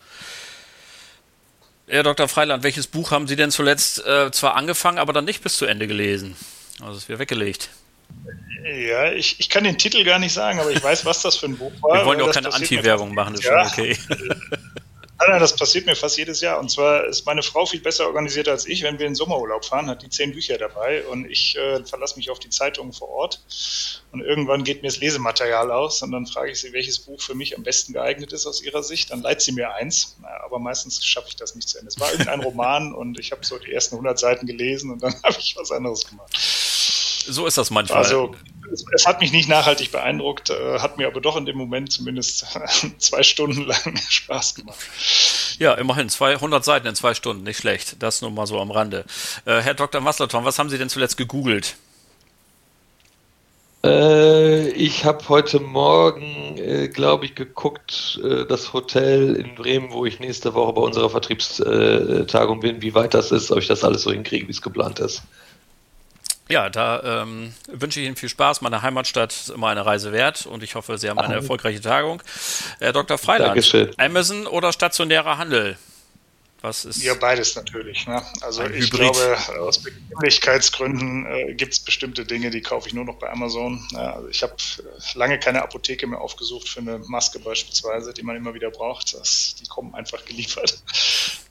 Herr 1.87 2.03
Dr. 2.03 2.27
Freiland, 2.27 2.63
welches 2.63 2.85
Buch 2.85 3.09
haben 3.09 3.27
Sie 3.27 3.35
denn 3.35 3.49
zuletzt 3.49 4.05
äh, 4.05 4.29
zwar 4.31 4.55
angefangen, 4.55 4.99
aber 4.99 5.11
dann 5.11 5.25
nicht 5.25 5.41
bis 5.41 5.57
zu 5.57 5.65
Ende 5.65 5.87
gelesen? 5.87 6.35
Also 6.81 6.97
es 6.97 7.09
wird 7.09 7.19
weggelegt. 7.19 7.69
Ja, 8.63 9.11
ich, 9.11 9.39
ich 9.39 9.49
kann 9.49 9.63
den 9.63 9.77
Titel 9.77 10.03
gar 10.03 10.19
nicht 10.19 10.33
sagen, 10.33 10.59
aber 10.59 10.71
ich 10.71 10.83
weiß, 10.83 11.05
was 11.05 11.21
das 11.21 11.37
für 11.37 11.47
ein 11.47 11.57
Buch 11.57 11.71
war. 11.81 11.99
Wir 11.99 12.05
wollen 12.05 12.19
ja 12.19 12.25
auch 12.25 12.31
keine 12.31 12.53
Anti-Werbung 12.53 13.13
machen, 13.13 13.35
ist 13.35 13.43
ja. 13.43 13.69
schon 13.69 13.83
okay. 13.85 13.97
Nein, 15.19 15.31
nein, 15.31 15.41
das 15.41 15.53
passiert 15.53 15.85
mir 15.85 15.97
fast 15.97 16.17
jedes 16.17 16.39
Jahr. 16.39 16.59
Und 16.59 16.71
zwar 16.71 17.05
ist 17.05 17.25
meine 17.25 17.43
Frau 17.43 17.65
viel 17.65 17.81
besser 17.81 18.07
organisiert 18.07 18.47
als 18.47 18.65
ich. 18.65 18.83
Wenn 18.83 18.99
wir 18.99 19.05
in 19.05 19.15
Sommerurlaub 19.15 19.65
fahren, 19.65 19.89
hat 19.89 20.01
die 20.01 20.09
zehn 20.09 20.31
Bücher 20.31 20.57
dabei 20.57 21.05
und 21.07 21.29
ich 21.29 21.57
äh, 21.57 21.83
verlasse 21.83 22.15
mich 22.15 22.29
auf 22.29 22.39
die 22.39 22.49
Zeitungen 22.49 22.93
vor 22.93 23.09
Ort. 23.09 23.41
Und 24.13 24.21
irgendwann 24.21 24.63
geht 24.63 24.81
mir 24.81 24.87
das 24.87 24.97
Lesematerial 24.97 25.71
aus 25.71 26.01
und 26.01 26.13
dann 26.13 26.25
frage 26.25 26.51
ich 26.51 26.61
sie, 26.61 26.71
welches 26.71 26.99
Buch 26.99 27.21
für 27.21 27.35
mich 27.35 27.57
am 27.57 27.63
besten 27.63 27.91
geeignet 27.91 28.31
ist 28.31 28.45
aus 28.45 28.61
ihrer 28.63 28.81
Sicht. 28.81 29.11
Dann 29.11 29.21
leiht 29.21 29.41
sie 29.41 29.51
mir 29.51 29.73
eins, 29.73 30.15
aber 30.45 30.57
meistens 30.57 31.05
schaffe 31.05 31.27
ich 31.27 31.35
das 31.35 31.53
nicht 31.53 31.67
zu 31.67 31.77
Ende. 31.77 31.89
Es 31.89 31.99
war 31.99 32.09
irgendein 32.11 32.39
Roman 32.39 32.93
und 32.93 33.19
ich 33.19 33.33
habe 33.33 33.45
so 33.45 33.57
die 33.59 33.73
ersten 33.73 33.95
100 33.95 34.17
Seiten 34.17 34.47
gelesen 34.47 34.89
und 34.89 35.03
dann 35.03 35.13
habe 35.23 35.35
ich 35.37 35.57
was 35.57 35.69
anderes 35.71 36.07
gemacht. 36.07 36.33
So 37.29 37.45
ist 37.45 37.57
das 37.57 37.69
manchmal. 37.69 37.99
Also 37.99 38.35
es, 38.71 38.85
es, 38.93 39.05
hat 39.05 39.21
mich 39.21 39.31
nicht 39.31 39.49
nachhaltig 39.49 39.91
beeindruckt, 39.91 40.49
äh, 40.49 40.79
hat 40.79 40.97
mir 40.97 41.07
aber 41.07 41.21
doch 41.21 41.37
in 41.37 41.45
dem 41.45 41.57
Moment 41.57 41.91
zumindest 41.91 42.45
zwei 42.97 43.23
Stunden 43.23 43.65
lang 43.65 43.97
Spaß 44.09 44.55
gemacht. 44.55 44.79
Ja, 45.59 45.73
immerhin 45.73 46.09
200 46.09 46.63
Seiten 46.63 46.87
in 46.87 46.95
zwei 46.95 47.13
Stunden, 47.13 47.43
nicht 47.43 47.57
schlecht. 47.57 48.01
Das 48.01 48.21
nur 48.21 48.31
mal 48.31 48.47
so 48.47 48.59
am 48.59 48.71
Rande. 48.71 49.05
Äh, 49.45 49.61
Herr 49.61 49.73
Dr. 49.73 50.01
Maslerton, 50.01 50.45
was 50.45 50.59
haben 50.59 50.69
Sie 50.69 50.77
denn 50.77 50.89
zuletzt 50.89 51.17
gegoogelt? 51.17 51.75
Äh, 53.83 54.69
ich 54.71 55.05
habe 55.05 55.27
heute 55.29 55.59
Morgen, 55.59 56.57
äh, 56.57 56.89
glaube 56.89 57.25
ich, 57.25 57.35
geguckt, 57.35 58.19
äh, 58.23 58.45
das 58.45 58.73
Hotel 58.73 59.35
in 59.35 59.55
Bremen, 59.55 59.91
wo 59.91 60.05
ich 60.05 60.19
nächste 60.19 60.53
Woche 60.53 60.73
bei 60.73 60.81
unserer 60.81 61.09
Vertriebstagung 61.09 62.59
bin, 62.59 62.81
wie 62.81 62.93
weit 62.93 63.13
das 63.13 63.31
ist, 63.31 63.51
ob 63.51 63.59
ich 63.59 63.67
das 63.67 63.83
alles 63.83 64.01
so 64.01 64.11
hinkriege, 64.11 64.47
wie 64.47 64.51
es 64.51 64.61
geplant 64.61 64.99
ist. 64.99 65.21
Ja, 66.51 66.69
da 66.69 67.21
ähm, 67.21 67.53
wünsche 67.67 67.99
ich 67.99 68.07
Ihnen 68.07 68.15
viel 68.15 68.29
Spaß. 68.29 68.61
Meine 68.61 68.81
Heimatstadt 68.81 69.31
ist 69.31 69.49
immer 69.49 69.67
eine 69.67 69.85
Reise 69.85 70.11
wert 70.11 70.47
und 70.47 70.63
ich 70.63 70.73
hoffe, 70.73 70.97
Sie 70.97 71.09
haben 71.09 71.19
eine 71.19 71.35
erfolgreiche 71.35 71.79
Tagung. 71.79 72.23
Herr 72.79 72.91
Dr. 72.91 73.19
Freiland, 73.19 73.49
Dankeschön. 73.49 73.91
Amazon 73.97 74.47
oder 74.47 74.73
stationärer 74.73 75.37
Handel? 75.37 75.77
Was 76.61 76.83
ist 76.83 77.01
ja, 77.01 77.13
beides 77.13 77.55
natürlich. 77.55 78.05
Ne? 78.05 78.21
Also 78.41 78.63
ich 78.63 78.87
Hybrid. 78.87 79.13
glaube, 79.13 79.37
aus 79.59 79.77
Bequemlichkeitsgründen 79.81 81.25
äh, 81.25 81.53
gibt 81.53 81.73
es 81.73 81.79
bestimmte 81.79 82.25
Dinge, 82.25 82.49
die 82.49 82.61
kaufe 82.61 82.87
ich 82.87 82.93
nur 82.93 83.05
noch 83.05 83.15
bei 83.15 83.29
Amazon. 83.29 83.87
Ja, 83.91 84.15
also 84.15 84.27
ich 84.27 84.43
habe 84.43 84.55
lange 85.13 85.39
keine 85.39 85.61
Apotheke 85.61 86.05
mehr 86.05 86.19
aufgesucht 86.19 86.67
für 86.67 86.81
eine 86.81 86.99
Maske 86.99 87.39
beispielsweise, 87.39 88.13
die 88.13 88.23
man 88.23 88.35
immer 88.35 88.53
wieder 88.53 88.71
braucht. 88.71 89.13
Das, 89.13 89.55
die 89.61 89.67
kommen 89.67 89.95
einfach 89.95 90.25
geliefert. 90.25 90.83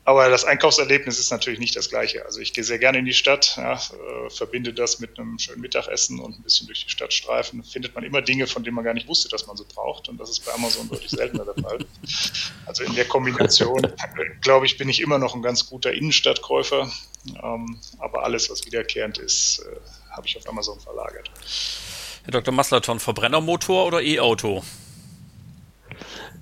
Aber 0.09 0.31
das 0.31 0.47
Einkaufserlebnis 0.47 1.19
ist 1.19 1.31
natürlich 1.31 1.61
nicht 1.61 1.77
das 1.77 1.91
gleiche. 1.91 2.25
Also 2.25 2.41
ich 2.41 2.55
gehe 2.55 2.65
sehr 2.65 2.79
gerne 2.79 2.97
in 2.97 3.05
die 3.05 3.13
Stadt, 3.13 3.59
ja, 3.59 3.75
äh, 3.75 4.31
verbinde 4.31 4.73
das 4.73 5.01
mit 5.01 5.19
einem 5.19 5.39
schönen 5.39 5.61
Mittagessen 5.61 6.19
und 6.19 6.39
ein 6.39 6.43
bisschen 6.43 6.67
durch 6.67 6.83
die 6.83 6.89
Stadt 6.89 7.13
streifen. 7.13 7.61
Da 7.63 7.69
findet 7.69 7.95
man 7.95 8.05
immer 8.05 8.23
Dinge, 8.23 8.47
von 8.47 8.65
denen 8.65 8.75
man 8.75 8.87
gar 8.87 8.95
nicht 8.95 9.07
wusste, 9.07 9.29
dass 9.29 9.47
man 9.47 9.59
sie 9.59 9.67
braucht. 9.67 10.09
Und 10.09 10.19
das 10.19 10.31
ist 10.31 10.47
bei 10.47 10.55
Amazon 10.55 10.89
deutlich 10.89 11.11
seltener 11.11 11.45
der 11.45 11.63
Fall. 11.63 11.85
Also 12.65 12.85
in 12.85 12.95
der 12.95 13.05
Kombination, 13.05 13.83
glaube 14.41 14.65
ich, 14.65 14.79
bin 14.79 14.89
ich 14.89 15.03
immer 15.03 15.19
noch 15.19 15.35
ein 15.35 15.43
ganz 15.43 15.69
guter 15.69 15.93
Innenstadtkäufer. 15.93 16.91
Ähm, 17.45 17.79
aber 17.99 18.25
alles, 18.25 18.49
was 18.49 18.65
wiederkehrend 18.65 19.19
ist, 19.19 19.59
äh, 19.59 19.77
habe 20.17 20.27
ich 20.27 20.39
auf 20.39 20.49
Amazon 20.49 20.81
verlagert. 20.81 21.31
Herr 22.25 22.33
Dr. 22.33 22.55
Maslaton, 22.55 22.99
Verbrennermotor 22.99 23.85
oder 23.85 24.01
E-Auto? 24.01 24.65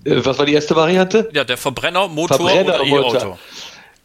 Äh, 0.06 0.24
was 0.24 0.38
war 0.38 0.46
die 0.46 0.54
erste 0.54 0.76
Variante? 0.76 1.28
Ja, 1.32 1.44
der 1.44 1.56
Verbrennermotor 1.56 2.36
Verbrenner 2.36 2.80
oder 2.80 2.84
E-Auto. 2.84 3.38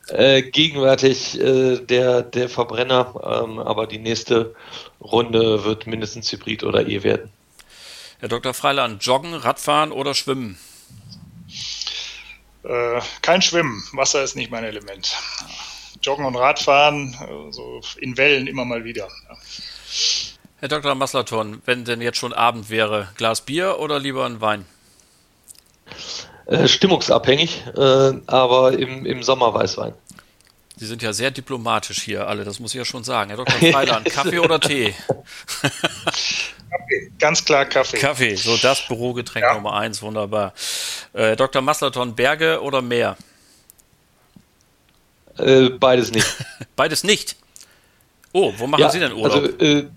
Äh, 0.07 0.41
gegenwärtig 0.41 1.39
äh, 1.39 1.77
der, 1.77 2.23
der 2.23 2.49
Verbrenner, 2.49 3.13
ähm, 3.23 3.59
aber 3.59 3.87
die 3.87 3.99
nächste 3.99 4.55
Runde 4.99 5.63
wird 5.63 5.87
mindestens 5.87 6.31
Hybrid 6.31 6.63
oder 6.63 6.87
E 6.87 7.03
werden. 7.03 7.31
Herr 8.19 8.29
Dr. 8.29 8.53
Freiland, 8.53 9.03
Joggen, 9.05 9.33
Radfahren 9.33 9.91
oder 9.91 10.13
Schwimmen? 10.13 10.57
Äh, 12.63 12.99
kein 13.21 13.41
Schwimmen. 13.41 13.81
Wasser 13.93 14.23
ist 14.23 14.35
nicht 14.35 14.51
mein 14.51 14.63
Element. 14.63 15.15
Joggen 16.01 16.25
und 16.25 16.35
Radfahren, 16.35 17.15
so 17.51 17.79
in 17.99 18.17
Wellen 18.17 18.47
immer 18.47 18.65
mal 18.65 18.83
wieder. 18.83 19.07
Ja. 19.29 19.37
Herr 20.59 20.67
Dr. 20.67 20.93
Maslaton, 20.95 21.61
wenn 21.65 21.85
denn 21.85 22.01
jetzt 22.01 22.17
schon 22.17 22.33
Abend 22.33 22.69
wäre, 22.69 23.09
Glas 23.17 23.41
Bier 23.41 23.79
oder 23.79 23.99
lieber 23.99 24.25
ein 24.25 24.41
Wein? 24.41 24.65
Äh, 26.45 26.67
stimmungsabhängig, 26.67 27.63
äh, 27.77 28.13
aber 28.27 28.77
im, 28.77 29.05
im 29.05 29.23
Sommer 29.23 29.53
Weißwein. 29.53 29.93
Sie 30.75 30.85
sind 30.85 31.01
ja 31.01 31.13
sehr 31.13 31.31
diplomatisch 31.31 32.01
hier 32.01 32.27
alle, 32.27 32.43
das 32.43 32.59
muss 32.59 32.71
ich 32.71 32.77
ja 32.79 32.85
schon 32.85 33.03
sagen. 33.03 33.29
Herr 33.29 33.37
Dr. 33.37 33.55
Freiland, 33.71 34.05
Kaffee 34.05 34.39
oder 34.39 34.59
Tee? 34.59 34.93
Kaffee, 35.47 37.11
ganz 37.19 37.45
klar 37.45 37.65
Kaffee. 37.65 37.97
Kaffee, 37.97 38.35
so 38.35 38.57
das 38.57 38.87
Bürogetränk 38.87 39.45
ja. 39.45 39.53
Nummer 39.53 39.75
eins, 39.75 40.01
wunderbar. 40.01 40.53
Äh, 41.13 41.35
Dr. 41.35 41.61
Maslaton, 41.61 42.15
Berge 42.15 42.61
oder 42.61 42.81
Meer? 42.81 43.15
Äh, 45.37 45.69
beides 45.69 46.11
nicht. 46.11 46.27
beides 46.75 47.03
nicht? 47.03 47.35
Oh, 48.33 48.53
wo 48.57 48.67
machen 48.67 48.81
ja, 48.81 48.89
Sie 48.89 48.99
denn 48.99 49.13
Urlaub? 49.13 49.43
Also, 49.43 49.57
äh, 49.59 49.87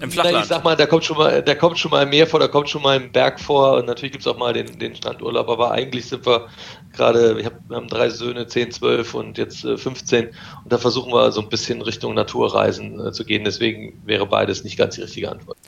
im 0.00 0.10
Flachland. 0.10 0.44
Ich 0.44 0.48
sag 0.48 0.64
mal, 0.64 0.76
da 0.76 0.86
kommt 0.86 1.04
schon 1.04 1.16
mal, 1.16 1.42
da 1.42 1.54
kommt 1.54 1.78
schon 1.78 1.90
mal 1.90 2.02
ein 2.02 2.08
Meer 2.08 2.26
vor, 2.26 2.40
da 2.40 2.48
kommt 2.48 2.68
schon 2.68 2.82
mal 2.82 2.96
ein 2.96 3.12
Berg 3.12 3.40
vor 3.40 3.74
und 3.74 3.86
natürlich 3.86 4.12
gibt 4.12 4.22
es 4.22 4.26
auch 4.26 4.36
mal 4.36 4.52
den, 4.52 4.78
den 4.78 4.94
Strandurlaub, 4.94 5.48
aber 5.48 5.70
eigentlich 5.72 6.06
sind 6.06 6.26
wir 6.26 6.48
gerade, 6.92 7.36
wir 7.36 7.76
haben 7.76 7.88
drei 7.88 8.08
Söhne, 8.08 8.46
10, 8.46 8.72
12 8.72 9.14
und 9.14 9.38
jetzt 9.38 9.64
äh, 9.64 9.76
15 9.76 10.28
und 10.28 10.72
da 10.72 10.78
versuchen 10.78 11.12
wir 11.12 11.32
so 11.32 11.40
ein 11.40 11.48
bisschen 11.48 11.82
Richtung 11.82 12.14
Naturreisen 12.14 13.06
äh, 13.06 13.12
zu 13.12 13.24
gehen, 13.24 13.44
deswegen 13.44 14.00
wäre 14.04 14.26
beides 14.26 14.64
nicht 14.64 14.76
ganz 14.76 14.94
die 14.94 15.02
richtige 15.02 15.30
Antwort. 15.30 15.58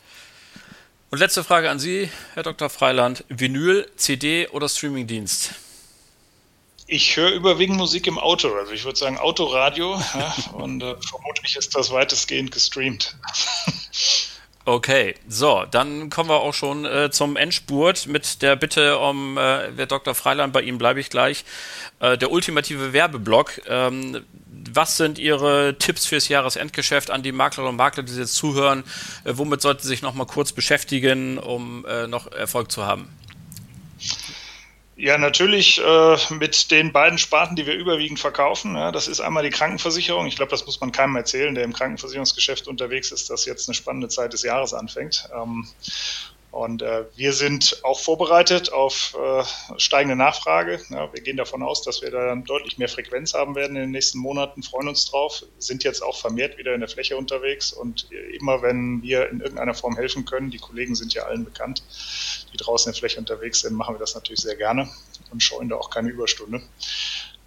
Und 1.10 1.18
letzte 1.18 1.44
Frage 1.44 1.70
an 1.70 1.78
Sie, 1.78 2.10
Herr 2.34 2.42
Dr. 2.42 2.68
Freiland. 2.68 3.24
Vinyl, 3.28 3.86
CD 3.96 4.48
oder 4.48 4.68
Streamingdienst? 4.68 5.54
Ich 6.88 7.16
höre 7.16 7.32
überwiegend 7.32 7.76
Musik 7.76 8.06
im 8.06 8.18
Auto, 8.18 8.52
also 8.54 8.72
ich 8.72 8.84
würde 8.84 8.98
sagen 8.98 9.18
Autoradio 9.18 10.00
ja, 10.14 10.34
und 10.52 10.82
äh, 10.82 10.94
vermutlich 11.08 11.56
ist 11.56 11.74
das 11.74 11.90
weitestgehend 11.90 12.52
gestreamt. 12.52 13.16
Okay, 14.68 15.14
so, 15.28 15.64
dann 15.70 16.10
kommen 16.10 16.28
wir 16.28 16.40
auch 16.40 16.52
schon 16.52 16.84
äh, 16.86 17.08
zum 17.12 17.36
Endspurt 17.36 18.08
mit 18.08 18.42
der 18.42 18.56
Bitte 18.56 18.98
um, 18.98 19.38
äh, 19.38 19.70
Herr 19.76 19.86
Dr. 19.86 20.12
Freiland, 20.12 20.52
bei 20.52 20.60
Ihnen 20.60 20.76
bleibe 20.76 20.98
ich 20.98 21.08
gleich, 21.08 21.44
äh, 22.00 22.18
der 22.18 22.32
ultimative 22.32 22.92
Werbeblock. 22.92 23.60
Ähm, 23.68 24.24
was 24.72 24.96
sind 24.96 25.20
Ihre 25.20 25.76
Tipps 25.78 26.06
fürs 26.06 26.26
Jahresendgeschäft 26.26 27.12
an 27.12 27.22
die 27.22 27.30
Maklerinnen 27.30 27.70
und 27.70 27.76
Makler, 27.76 28.02
die 28.02 28.12
jetzt 28.12 28.34
zuhören? 28.34 28.82
Äh, 29.22 29.34
womit 29.34 29.62
sollten 29.62 29.82
Sie 29.82 29.88
sich 29.88 30.02
noch 30.02 30.14
mal 30.14 30.26
kurz 30.26 30.50
beschäftigen, 30.50 31.38
um 31.38 31.84
äh, 31.86 32.08
noch 32.08 32.32
Erfolg 32.32 32.72
zu 32.72 32.84
haben? 32.84 33.08
Ja, 34.98 35.18
natürlich 35.18 35.78
äh, 35.78 36.16
mit 36.30 36.70
den 36.70 36.90
beiden 36.90 37.18
Sparten, 37.18 37.54
die 37.54 37.66
wir 37.66 37.74
überwiegend 37.74 38.18
verkaufen. 38.18 38.76
Ja, 38.76 38.92
das 38.92 39.08
ist 39.08 39.20
einmal 39.20 39.42
die 39.42 39.50
Krankenversicherung. 39.50 40.26
Ich 40.26 40.36
glaube, 40.36 40.50
das 40.50 40.64
muss 40.64 40.80
man 40.80 40.90
keinem 40.90 41.16
erzählen, 41.16 41.54
der 41.54 41.64
im 41.64 41.74
Krankenversicherungsgeschäft 41.74 42.66
unterwegs 42.66 43.12
ist, 43.12 43.28
dass 43.28 43.44
jetzt 43.44 43.68
eine 43.68 43.74
spannende 43.74 44.08
Zeit 44.08 44.32
des 44.32 44.42
Jahres 44.42 44.72
anfängt. 44.72 45.28
Ähm, 45.34 45.68
und 46.50 46.80
äh, 46.80 47.04
wir 47.16 47.32
sind 47.32 47.80
auch 47.84 48.00
vorbereitet 48.00 48.72
auf 48.72 49.16
äh, 49.20 49.42
steigende 49.78 50.16
Nachfrage. 50.16 50.80
Ja, 50.88 51.12
wir 51.12 51.20
gehen 51.20 51.36
davon 51.36 51.62
aus, 51.62 51.82
dass 51.82 52.02
wir 52.02 52.10
da 52.10 52.34
deutlich 52.34 52.78
mehr 52.78 52.88
Frequenz 52.88 53.34
haben 53.34 53.54
werden 53.54 53.76
in 53.76 53.82
den 53.82 53.90
nächsten 53.90 54.18
Monaten, 54.18 54.62
freuen 54.62 54.88
uns 54.88 55.10
drauf, 55.10 55.44
sind 55.58 55.84
jetzt 55.84 56.02
auch 56.02 56.16
vermehrt 56.16 56.56
wieder 56.56 56.74
in 56.74 56.80
der 56.80 56.88
Fläche 56.88 57.16
unterwegs. 57.16 57.72
Und 57.72 58.08
immer 58.32 58.62
wenn 58.62 59.02
wir 59.02 59.28
in 59.28 59.40
irgendeiner 59.40 59.74
Form 59.74 59.96
helfen 59.96 60.24
können, 60.24 60.50
die 60.50 60.58
Kollegen 60.58 60.94
sind 60.94 61.12
ja 61.14 61.24
allen 61.24 61.44
bekannt, 61.44 61.82
die 62.52 62.56
draußen 62.56 62.90
in 62.90 62.94
der 62.94 63.00
Fläche 63.00 63.18
unterwegs 63.18 63.60
sind, 63.60 63.74
machen 63.74 63.94
wir 63.96 64.00
das 64.00 64.14
natürlich 64.14 64.40
sehr 64.40 64.56
gerne 64.56 64.88
und 65.30 65.42
scheuen 65.42 65.68
da 65.68 65.76
auch 65.76 65.90
keine 65.90 66.08
Überstunde. 66.08 66.62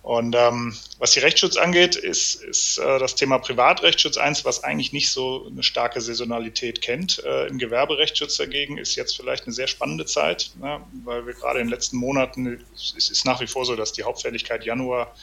Und 0.02 0.34
ähm, 0.38 0.74
was 0.98 1.12
die 1.12 1.20
Rechtsschutz 1.20 1.58
angeht, 1.58 1.98
ist, 1.98 2.36
ist 2.36 2.78
äh, 2.78 3.00
das 3.00 3.16
Thema 3.16 3.38
Privatrechtsschutz 3.38 4.16
eins, 4.18 4.46
was 4.46 4.64
eigentlich 4.64 4.94
nicht 4.94 5.12
so 5.12 5.46
eine 5.48 5.62
starke 5.62 6.00
Saisonalität 6.00 6.82
kennt. 6.82 7.22
Äh, 7.26 7.48
Im 7.48 7.58
Gewerberechtsschutz 7.58 8.38
dagegen 8.38 8.78
ist 8.78 8.96
jetzt 8.96 9.18
vielleicht 9.18 9.44
eine 9.44 9.54
sehr 9.54 9.68
spannende 9.68 10.06
Zeit, 10.06 10.52
ne, 10.60 10.82
weil 11.04 11.26
wir 11.28 11.34
gerade 11.34 11.60
in 11.60 11.68
den 11.68 11.72
letzten 11.72 11.98
Monaten, 11.98 12.66
es 12.76 13.10
ist 13.10 13.26
nach 13.26 13.42
wie 13.42 13.48
vor 13.48 13.66
so, 13.66 13.76
dass 13.76 13.92
die 13.92 14.04
Hauptfälligkeit 14.04 14.64
Januar 14.64 15.14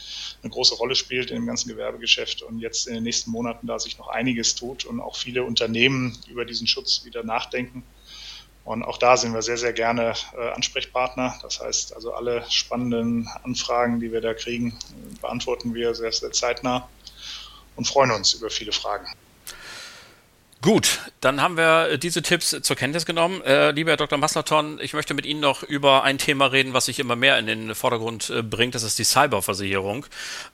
eine 0.43 0.51
große 0.51 0.75
Rolle 0.75 0.95
spielt 0.95 1.31
in 1.31 1.37
dem 1.37 1.47
ganzen 1.47 1.69
Gewerbegeschäft 1.69 2.43
und 2.43 2.59
jetzt 2.59 2.87
in 2.87 2.93
den 2.93 3.03
nächsten 3.03 3.31
Monaten 3.31 3.65
da 3.65 3.79
sich 3.79 3.97
noch 3.97 4.09
einiges 4.09 4.53
tut 4.53 4.85
und 4.85 4.99
auch 4.99 5.15
viele 5.15 5.43
Unternehmen 5.43 6.17
über 6.27 6.45
diesen 6.45 6.67
Schutz 6.67 7.03
wieder 7.03 7.23
nachdenken. 7.23 7.83
Und 8.67 8.83
auch 8.83 8.97
da 8.97 9.15
sind 9.15 9.33
wir 9.33 9.41
sehr, 9.41 9.55
sehr 9.55 9.71
gerne 9.71 10.13
äh, 10.37 10.49
Ansprechpartner. 10.49 11.39
Das 11.41 11.61
heißt, 11.61 11.95
also 11.95 12.13
alle 12.13 12.43
spannenden 12.49 13.29
Anfragen, 13.43 14.01
die 14.01 14.11
wir 14.11 14.19
da 14.19 14.33
kriegen, 14.33 14.77
beantworten 15.21 15.73
wir 15.73 15.95
sehr, 15.95 16.11
sehr 16.11 16.33
zeitnah 16.33 16.89
und 17.77 17.87
freuen 17.87 18.11
uns 18.11 18.33
über 18.33 18.49
viele 18.49 18.73
Fragen. 18.73 19.07
Gut, 20.63 21.01
dann 21.21 21.39
haben 21.39 21.55
wir 21.55 21.89
äh, 21.89 21.99
diese 21.99 22.23
Tipps 22.23 22.55
zur 22.61 22.75
Kenntnis 22.75 23.05
genommen. 23.05 23.41
Äh, 23.43 23.71
lieber 23.71 23.91
Herr 23.91 23.97
Dr. 23.97 24.17
Maslaton, 24.17 24.79
ich 24.81 24.93
möchte 24.93 25.13
mit 25.13 25.23
Ihnen 25.23 25.39
noch 25.39 25.61
über 25.61 26.03
ein 26.03 26.17
Thema 26.17 26.47
reden, 26.47 26.73
was 26.73 26.85
sich 26.85 26.97
immer 26.97 27.15
mehr 27.15 27.37
in 27.37 27.45
den 27.45 27.75
Vordergrund 27.75 28.31
äh, 28.31 28.41
bringt. 28.41 28.73
Das 28.73 28.81
ist 28.81 28.97
die 28.97 29.03
Cyberversicherung. 29.03 30.07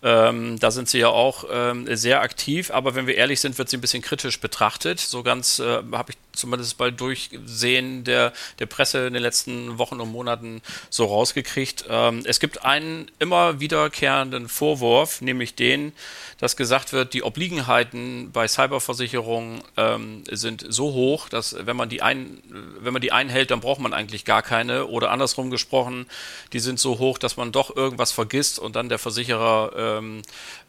Ähm, 0.03 0.59
da 0.59 0.71
sind 0.71 0.89
Sie 0.89 0.99
ja 0.99 1.07
auch 1.07 1.45
ähm, 1.49 1.87
sehr 1.95 2.21
aktiv, 2.21 2.69
aber 2.71 2.95
wenn 2.95 3.07
wir 3.07 3.15
ehrlich 3.15 3.39
sind, 3.39 3.57
wird 3.57 3.69
sie 3.69 3.77
ein 3.77 3.81
bisschen 3.81 4.01
kritisch 4.01 4.41
betrachtet. 4.41 4.99
So 4.99 5.23
ganz 5.23 5.59
äh, 5.59 5.81
habe 5.93 6.11
ich 6.11 6.17
zumindest 6.33 6.77
bei 6.77 6.91
Durchsehen 6.91 8.03
der, 8.03 8.33
der 8.59 8.65
Presse 8.65 9.07
in 9.07 9.13
den 9.13 9.21
letzten 9.21 9.77
Wochen 9.77 10.01
und 10.01 10.11
Monaten 10.11 10.61
so 10.89 11.05
rausgekriegt. 11.05 11.85
Ähm, 11.89 12.23
es 12.25 12.39
gibt 12.39 12.65
einen 12.65 13.09
immer 13.19 13.59
wiederkehrenden 13.59 14.49
Vorwurf, 14.49 15.21
nämlich 15.21 15.55
den, 15.55 15.93
dass 16.39 16.57
gesagt 16.57 16.91
wird, 16.91 17.13
die 17.13 17.23
Obliegenheiten 17.23 18.31
bei 18.31 18.47
Cyberversicherungen 18.47 19.61
ähm, 19.95 20.23
sind 20.29 20.65
so 20.67 20.93
hoch, 20.93 21.29
dass 21.29 21.55
wenn 21.65 21.75
man 21.75 21.89
die 21.89 22.01
ein, 22.01 22.41
wenn 22.79 22.93
man 22.93 23.01
die 23.01 23.11
einhält, 23.11 23.51
dann 23.51 23.59
braucht 23.59 23.79
man 23.79 23.93
eigentlich 23.93 24.25
gar 24.25 24.41
keine. 24.41 24.87
Oder 24.87 25.11
andersrum 25.11 25.49
gesprochen, 25.49 26.05
die 26.53 26.59
sind 26.59 26.79
so 26.79 26.99
hoch, 26.99 27.17
dass 27.17 27.37
man 27.37 27.51
doch 27.51 27.75
irgendwas 27.75 28.11
vergisst 28.11 28.59
und 28.59 28.75
dann 28.75 28.89
der 28.89 28.99
Versicherer 28.99 29.71
ähm, 29.75 30.21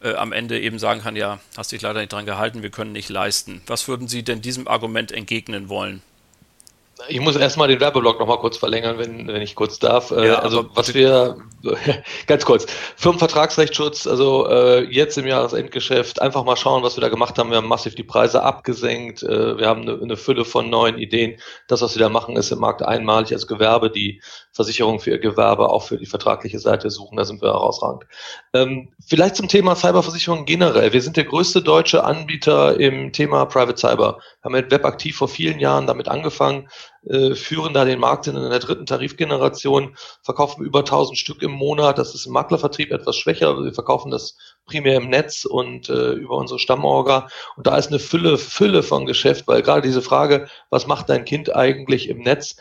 äh, 0.02 0.14
am 0.14 0.32
Ende 0.32 0.60
eben 0.60 0.78
sagen 0.78 1.02
kann, 1.02 1.16
ja, 1.16 1.40
hast 1.56 1.72
dich 1.72 1.82
leider 1.82 2.00
nicht 2.00 2.12
dran 2.12 2.26
gehalten, 2.26 2.62
wir 2.62 2.70
können 2.70 2.92
nicht 2.92 3.08
leisten. 3.08 3.62
Was 3.66 3.88
würden 3.88 4.08
Sie 4.08 4.22
denn 4.22 4.40
diesem 4.40 4.68
Argument 4.68 5.12
entgegnen 5.12 5.68
wollen? 5.68 6.02
Ich 7.08 7.20
muss 7.20 7.36
erstmal 7.36 7.68
den 7.68 7.80
Werbeblock 7.80 8.20
noch 8.20 8.26
mal 8.26 8.38
kurz 8.38 8.56
verlängern, 8.56 8.98
wenn, 8.98 9.26
wenn 9.26 9.42
ich 9.42 9.54
kurz 9.54 9.78
darf. 9.78 10.10
Äh, 10.12 10.28
ja, 10.28 10.38
also 10.38 10.68
was 10.74 10.94
wir, 10.94 11.36
ganz 12.26 12.44
kurz, 12.44 12.66
Firmenvertragsrechtsschutz, 12.96 14.06
also 14.06 14.48
äh, 14.48 14.84
jetzt 14.84 15.18
im 15.18 15.26
Jahresendgeschäft, 15.26 16.22
einfach 16.22 16.44
mal 16.44 16.56
schauen, 16.56 16.82
was 16.82 16.96
wir 16.96 17.00
da 17.00 17.08
gemacht 17.08 17.36
haben. 17.38 17.50
Wir 17.50 17.56
haben 17.56 17.68
massiv 17.68 17.96
die 17.96 18.04
Preise 18.04 18.42
abgesenkt, 18.42 19.22
äh, 19.24 19.58
wir 19.58 19.66
haben 19.66 19.82
eine, 19.82 20.00
eine 20.00 20.16
Fülle 20.16 20.44
von 20.44 20.70
neuen 20.70 20.98
Ideen. 20.98 21.40
Das, 21.66 21.82
was 21.82 21.96
wir 21.96 22.00
da 22.00 22.08
machen, 22.08 22.36
ist 22.36 22.52
im 22.52 22.60
Markt 22.60 22.82
einmalig. 22.82 23.32
Also 23.32 23.46
Gewerbe, 23.46 23.90
die 23.90 24.22
Versicherung 24.52 25.00
für 25.00 25.10
ihr 25.10 25.18
Gewerbe, 25.18 25.70
auch 25.70 25.82
für 25.82 25.98
die 25.98 26.06
vertragliche 26.06 26.60
Seite 26.60 26.90
suchen, 26.90 27.16
da 27.16 27.24
sind 27.24 27.42
wir 27.42 27.48
herausragend. 27.48 28.04
Ähm, 28.52 28.92
vielleicht 29.04 29.34
zum 29.34 29.48
Thema 29.48 29.74
Cyberversicherung 29.74 30.44
generell. 30.44 30.92
Wir 30.92 31.02
sind 31.02 31.16
der 31.16 31.24
größte 31.24 31.60
deutsche 31.60 32.04
Anbieter 32.04 32.78
im 32.78 33.12
Thema 33.12 33.46
Private 33.46 33.76
Cyber. 33.76 34.18
Wir 34.40 34.44
haben 34.44 34.52
mit 34.52 34.70
Webaktiv 34.70 35.16
vor 35.16 35.28
vielen 35.28 35.58
Jahren 35.58 35.88
damit 35.88 36.08
angefangen, 36.08 36.68
äh, 37.06 37.34
führen 37.34 37.74
da 37.74 37.84
den 37.84 38.00
Markt 38.00 38.26
in 38.26 38.34
der 38.34 38.58
dritten 38.58 38.86
Tarifgeneration, 38.86 39.96
verkaufen 40.22 40.64
über 40.64 40.80
1000 40.80 41.18
Stück 41.18 41.42
im 41.42 41.50
Monat. 41.50 41.98
Das 41.98 42.14
ist 42.14 42.26
im 42.26 42.32
Maklervertrieb 42.32 42.90
etwas 42.90 43.16
schwächer. 43.16 43.62
Wir 43.62 43.74
verkaufen 43.74 44.10
das 44.10 44.36
primär 44.66 44.96
im 44.96 45.10
Netz 45.10 45.44
und 45.44 45.88
äh, 45.88 46.12
über 46.12 46.36
unsere 46.36 46.58
Stammorga. 46.58 47.28
Und 47.56 47.66
da 47.66 47.76
ist 47.76 47.88
eine 47.88 47.98
Fülle, 47.98 48.38
Fülle 48.38 48.82
von 48.82 49.06
Geschäft, 49.06 49.46
weil 49.46 49.62
gerade 49.62 49.82
diese 49.82 50.02
Frage, 50.02 50.48
was 50.70 50.86
macht 50.86 51.08
dein 51.08 51.24
Kind 51.24 51.54
eigentlich 51.54 52.08
im 52.08 52.18
Netz? 52.18 52.56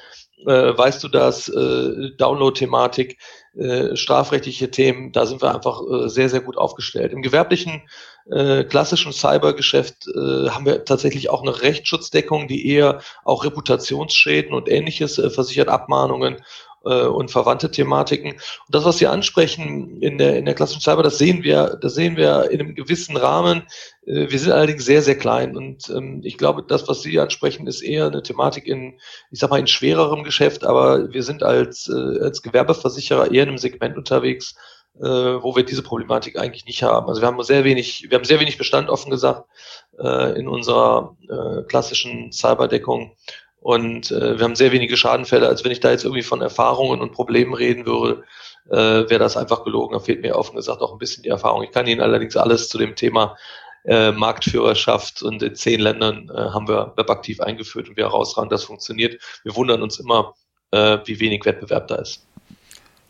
Äh, 0.46 0.78
weißt 0.78 1.04
du 1.04 1.08
das? 1.08 1.48
Äh, 1.48 2.12
Download-Thematik, 2.18 3.18
äh, 3.56 3.96
strafrechtliche 3.96 4.72
Themen, 4.72 5.12
da 5.12 5.26
sind 5.26 5.42
wir 5.42 5.54
einfach 5.54 5.82
äh, 5.82 6.10
sehr, 6.10 6.30
sehr 6.30 6.42
gut 6.42 6.58
aufgestellt. 6.58 7.14
Im 7.14 7.22
gewerblichen 7.22 7.84
äh, 8.30 8.64
klassischen 8.64 9.14
Cybergeschäft 9.14 10.08
äh, 10.08 10.50
haben 10.50 10.66
wir 10.66 10.86
tatsächlich 10.86 11.30
auch 11.30 11.44
eine 11.44 11.62
Rechtsschutzdeckung, 11.62 12.48
die 12.48 12.68
eher 12.68 13.02
auch 13.24 13.44
Reputationsschäden 13.44 14.54
und 14.54 14.70
ähnliches 14.70 15.20
äh, 15.20 15.30
versichert, 15.30 15.70
Abmahnungen 15.70 16.38
äh, 16.86 17.06
und 17.06 17.32
verwandte 17.32 17.72
Thematiken. 17.72 18.34
Und 18.34 18.42
das, 18.70 18.86
was 18.86 18.98
Sie 18.98 19.08
ansprechen 19.08 20.02
in 20.02 20.18
der, 20.18 20.38
in 20.38 20.46
der 20.46 20.54
klassischen 20.54 20.82
Cyber, 20.82 21.04
das 21.04 21.18
sehen 21.18 21.44
wir, 21.44 21.78
das 21.82 21.96
sehen 21.96 22.18
wir 22.18 22.50
in 22.52 22.60
einem 22.60 22.76
gewissen 22.76 23.18
Rahmen. 23.18 23.64
Äh, 24.06 24.30
wir 24.30 24.40
sind 24.40 24.52
allerdings 24.52 24.86
sehr, 24.86 25.02
sehr 25.02 25.18
klein. 25.18 25.56
Und 25.56 25.90
ähm, 25.90 26.22
ich 26.24 26.38
glaube, 26.38 26.64
das, 26.64 26.88
was 26.88 27.02
Sie 27.02 27.20
ansprechen, 27.20 27.68
ist 27.68 27.82
eher 27.82 28.08
eine 28.08 28.24
Thematik 28.24 28.68
in, 28.68 29.00
ich 29.32 29.40
sag 29.40 29.50
mal, 29.50 29.60
in 29.60 29.68
schwererem 29.68 30.24
Geschäft, 30.24 30.64
aber 30.64 31.12
wir 31.14 31.24
sind 31.24 31.44
als, 31.44 31.90
äh, 31.90 32.20
als 32.22 32.42
Gewerbeversicherer 32.42 33.32
eher 33.32 33.44
in 33.44 33.50
einem 33.50 33.58
Segment 33.58 33.98
unterwegs, 33.98 34.56
äh, 35.00 35.04
wo 35.04 35.56
wir 35.56 35.64
diese 35.64 35.82
Problematik 35.82 36.38
eigentlich 36.38 36.66
nicht 36.66 36.84
haben. 36.84 37.08
Also 37.08 37.22
wir 37.22 37.28
haben 37.28 37.42
sehr 37.44 37.64
wenig, 37.64 38.08
wir 38.10 38.18
haben 38.18 38.26
sehr 38.26 38.40
wenig 38.40 38.58
Bestand 38.58 38.90
offen 38.90 39.10
gesagt 39.10 39.50
äh, 39.98 40.38
in 40.40 40.48
unserer 40.48 41.18
äh, 41.30 41.64
klassischen 41.64 42.32
Cyberdeckung 42.32 43.16
und 43.64 44.12
äh, 44.12 44.38
wir 44.38 44.44
haben 44.44 44.58
sehr 44.58 44.74
wenige 44.74 44.98
Schadenfälle. 44.98 45.48
Als 45.48 45.64
wenn 45.64 45.72
ich 45.72 45.80
da 45.80 45.90
jetzt 45.90 46.04
irgendwie 46.04 46.22
von 46.22 46.42
Erfahrungen 46.42 47.00
und 47.00 47.14
Problemen 47.14 47.54
reden 47.54 47.86
würde, 47.86 48.26
äh, 48.70 49.10
wäre 49.10 49.20
das 49.20 49.38
einfach 49.38 49.64
gelogen. 49.64 49.94
Da 49.94 50.00
fehlt 50.00 50.22
mir 50.22 50.36
offen 50.36 50.58
gesagt 50.58 50.82
auch 50.82 50.92
ein 50.92 50.98
bisschen 50.98 51.24
die 51.24 51.30
Erfahrung. 51.30 51.64
Ich 51.64 51.72
kann 51.72 51.88
Ihnen 51.88 52.02
allerdings 52.02 52.36
alles 52.36 52.68
zu 52.68 52.78
dem 52.78 52.98
Thema 52.98 53.38
äh, 53.86 54.12
Marktführerschaft 54.12 55.24
und 55.24 55.42
in 55.42 55.56
zehn 55.56 55.80
Ländern 55.80 56.30
äh, 56.30 56.38
haben 56.38 56.68
wir 56.68 56.92
webaktiv 56.98 57.40
eingeführt 57.40 57.88
und 57.88 57.96
wir 57.96 58.04
herausragend, 58.04 58.52
das 58.52 58.66
funktioniert. 58.66 59.22
Wir 59.44 59.56
wundern 59.56 59.82
uns 59.82 59.98
immer, 59.98 60.34
äh, 60.72 60.98
wie 61.06 61.22
wenig 61.22 61.46
Wettbewerb 61.46 61.88
da 61.88 61.96
ist. 61.96 62.26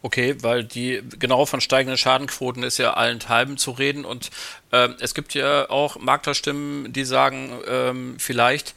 Okay, 0.03 0.35
weil 0.41 0.63
die 0.63 1.01
genau 1.17 1.47
von 1.47 1.61
steigenden 1.61 1.97
Schadenquoten 1.97 2.61
ist 2.61 2.77
ja 2.77 2.93
allenthalben 2.93 3.57
zu 3.57 3.71
reden 3.71 4.05
und 4.05 4.29
äh, 4.71 4.89
es 4.99 5.15
gibt 5.15 5.33
ja 5.33 5.67
auch 5.71 5.97
Maklerstimmen, 5.97 6.93
die 6.93 7.05
sagen, 7.05 7.53
ähm, 7.67 8.15
vielleicht 8.19 8.75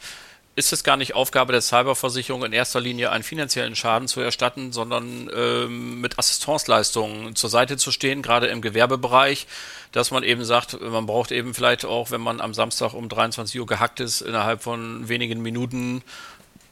ist 0.57 0.73
es 0.73 0.83
gar 0.83 0.97
nicht 0.97 1.13
Aufgabe 1.13 1.51
der 1.51 1.61
Cyberversicherung 1.61 2.43
in 2.43 2.51
erster 2.51 2.81
Linie 2.81 3.11
einen 3.11 3.23
finanziellen 3.23 3.75
Schaden 3.75 4.07
zu 4.07 4.21
erstatten, 4.21 4.71
sondern 4.71 5.29
ähm, 5.31 6.01
mit 6.01 6.17
Assistenzleistungen 6.17 7.35
zur 7.35 7.51
Seite 7.51 7.77
zu 7.77 7.91
stehen, 7.91 8.23
gerade 8.23 8.47
im 8.47 8.63
Gewerbebereich, 8.63 9.45
dass 9.91 10.09
man 10.09 10.23
eben 10.23 10.43
sagt, 10.43 10.81
man 10.81 11.05
braucht 11.05 11.31
eben 11.31 11.53
vielleicht 11.53 11.85
auch, 11.85 12.09
wenn 12.09 12.21
man 12.21 12.41
am 12.41 12.55
Samstag 12.55 12.95
um 12.95 13.07
23 13.07 13.59
Uhr 13.59 13.67
gehackt 13.67 13.99
ist, 13.99 14.21
innerhalb 14.21 14.63
von 14.63 15.07
wenigen 15.07 15.43
Minuten 15.43 16.01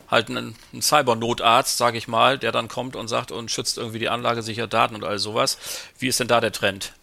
halt 0.09 0.29
einen, 0.29 0.55
einen 0.73 0.81
Cybernotarzt, 0.81 1.77
sage 1.77 1.99
ich 1.99 2.07
mal, 2.07 2.39
der 2.39 2.51
dann 2.51 2.67
kommt 2.67 2.95
und 2.95 3.07
sagt 3.07 3.31
und 3.31 3.51
schützt 3.51 3.77
irgendwie 3.77 3.99
die 3.99 4.09
Anlage 4.09 4.41
sicher 4.41 4.65
Daten 4.65 4.95
und 4.95 5.03
all 5.03 5.19
sowas. 5.19 5.59
Wie 5.99 6.07
ist 6.07 6.19
denn 6.19 6.27
da 6.27 6.41
der 6.41 6.51
Trend? 6.51 6.93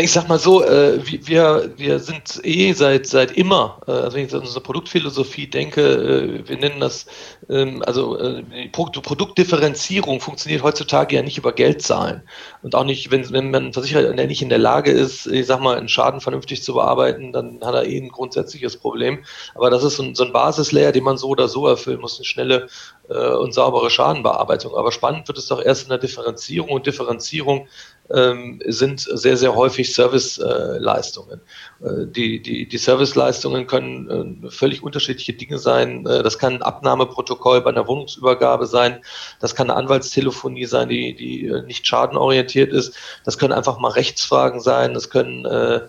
Ich 0.00 0.12
sag 0.12 0.28
mal 0.28 0.38
so, 0.38 0.62
äh, 0.62 1.00
wir, 1.04 1.72
wir 1.76 1.98
sind 1.98 2.40
eh 2.44 2.72
seit, 2.72 3.06
seit 3.06 3.32
immer, 3.32 3.80
äh, 3.88 3.90
also 3.90 4.16
wenn 4.16 4.26
ich 4.26 4.32
an 4.32 4.42
unsere 4.42 4.60
Produktphilosophie 4.60 5.48
denke, 5.48 5.80
äh, 5.80 6.48
wir 6.48 6.56
nennen 6.56 6.78
das, 6.78 7.06
ähm, 7.50 7.82
also 7.84 8.16
die 8.16 8.68
Produktdifferenzierung 8.68 10.20
funktioniert 10.20 10.62
heutzutage 10.62 11.16
ja 11.16 11.22
nicht 11.22 11.36
über 11.36 11.50
Geldzahlen. 11.50 12.22
Und 12.62 12.76
auch 12.76 12.84
nicht, 12.84 13.10
wenn, 13.10 13.32
wenn 13.32 13.50
man 13.50 13.72
Versicherer 13.72 14.12
nicht 14.12 14.40
in 14.40 14.50
der 14.50 14.58
Lage 14.58 14.92
ist, 14.92 15.26
ich 15.26 15.46
sag 15.46 15.60
mal, 15.60 15.76
einen 15.76 15.88
Schaden 15.88 16.20
vernünftig 16.20 16.62
zu 16.62 16.74
bearbeiten, 16.74 17.32
dann 17.32 17.60
hat 17.64 17.74
er 17.74 17.84
eh 17.84 17.98
ein 17.98 18.10
grundsätzliches 18.10 18.76
Problem. 18.76 19.24
Aber 19.56 19.68
das 19.68 19.82
ist 19.82 19.96
so 19.96 20.04
ein, 20.04 20.14
so 20.14 20.24
ein 20.24 20.32
Basislayer, 20.32 20.92
den 20.92 21.02
man 21.02 21.18
so 21.18 21.26
oder 21.28 21.48
so 21.48 21.66
erfüllen 21.66 22.00
muss, 22.00 22.18
eine 22.18 22.24
schnelle 22.24 22.68
und 23.08 23.54
saubere 23.54 23.88
Schadenbearbeitung. 23.88 24.74
Aber 24.74 24.92
spannend 24.92 25.26
wird 25.28 25.38
es 25.38 25.46
doch 25.46 25.64
erst 25.64 25.84
in 25.84 25.88
der 25.88 25.96
Differenzierung 25.96 26.68
und 26.68 26.86
Differenzierung 26.86 27.66
ähm, 28.14 28.60
sind 28.66 29.00
sehr, 29.00 29.36
sehr 29.36 29.54
häufig 29.54 29.94
Serviceleistungen. 29.94 31.40
Äh, 31.82 32.06
die, 32.06 32.40
die, 32.40 32.68
die 32.68 32.78
Serviceleistungen 32.78 33.66
können 33.66 34.44
äh, 34.46 34.50
völlig 34.50 34.82
unterschiedliche 34.82 35.34
Dinge 35.34 35.58
sein. 35.58 36.06
Äh, 36.06 36.22
das 36.22 36.38
kann 36.38 36.54
ein 36.54 36.62
Abnahmeprotokoll 36.62 37.60
bei 37.60 37.70
einer 37.70 37.86
Wohnungsübergabe 37.86 38.66
sein. 38.66 39.02
Das 39.40 39.54
kann 39.54 39.70
eine 39.70 39.78
Anwaltstelefonie 39.78 40.66
sein, 40.66 40.88
die, 40.88 41.14
die 41.14 41.52
nicht 41.66 41.86
schadenorientiert 41.86 42.72
ist. 42.72 42.94
Das 43.24 43.38
können 43.38 43.52
einfach 43.52 43.78
mal 43.78 43.92
Rechtsfragen 43.92 44.60
sein. 44.60 44.94
Das 44.94 45.10
können 45.10 45.44
äh, 45.44 45.80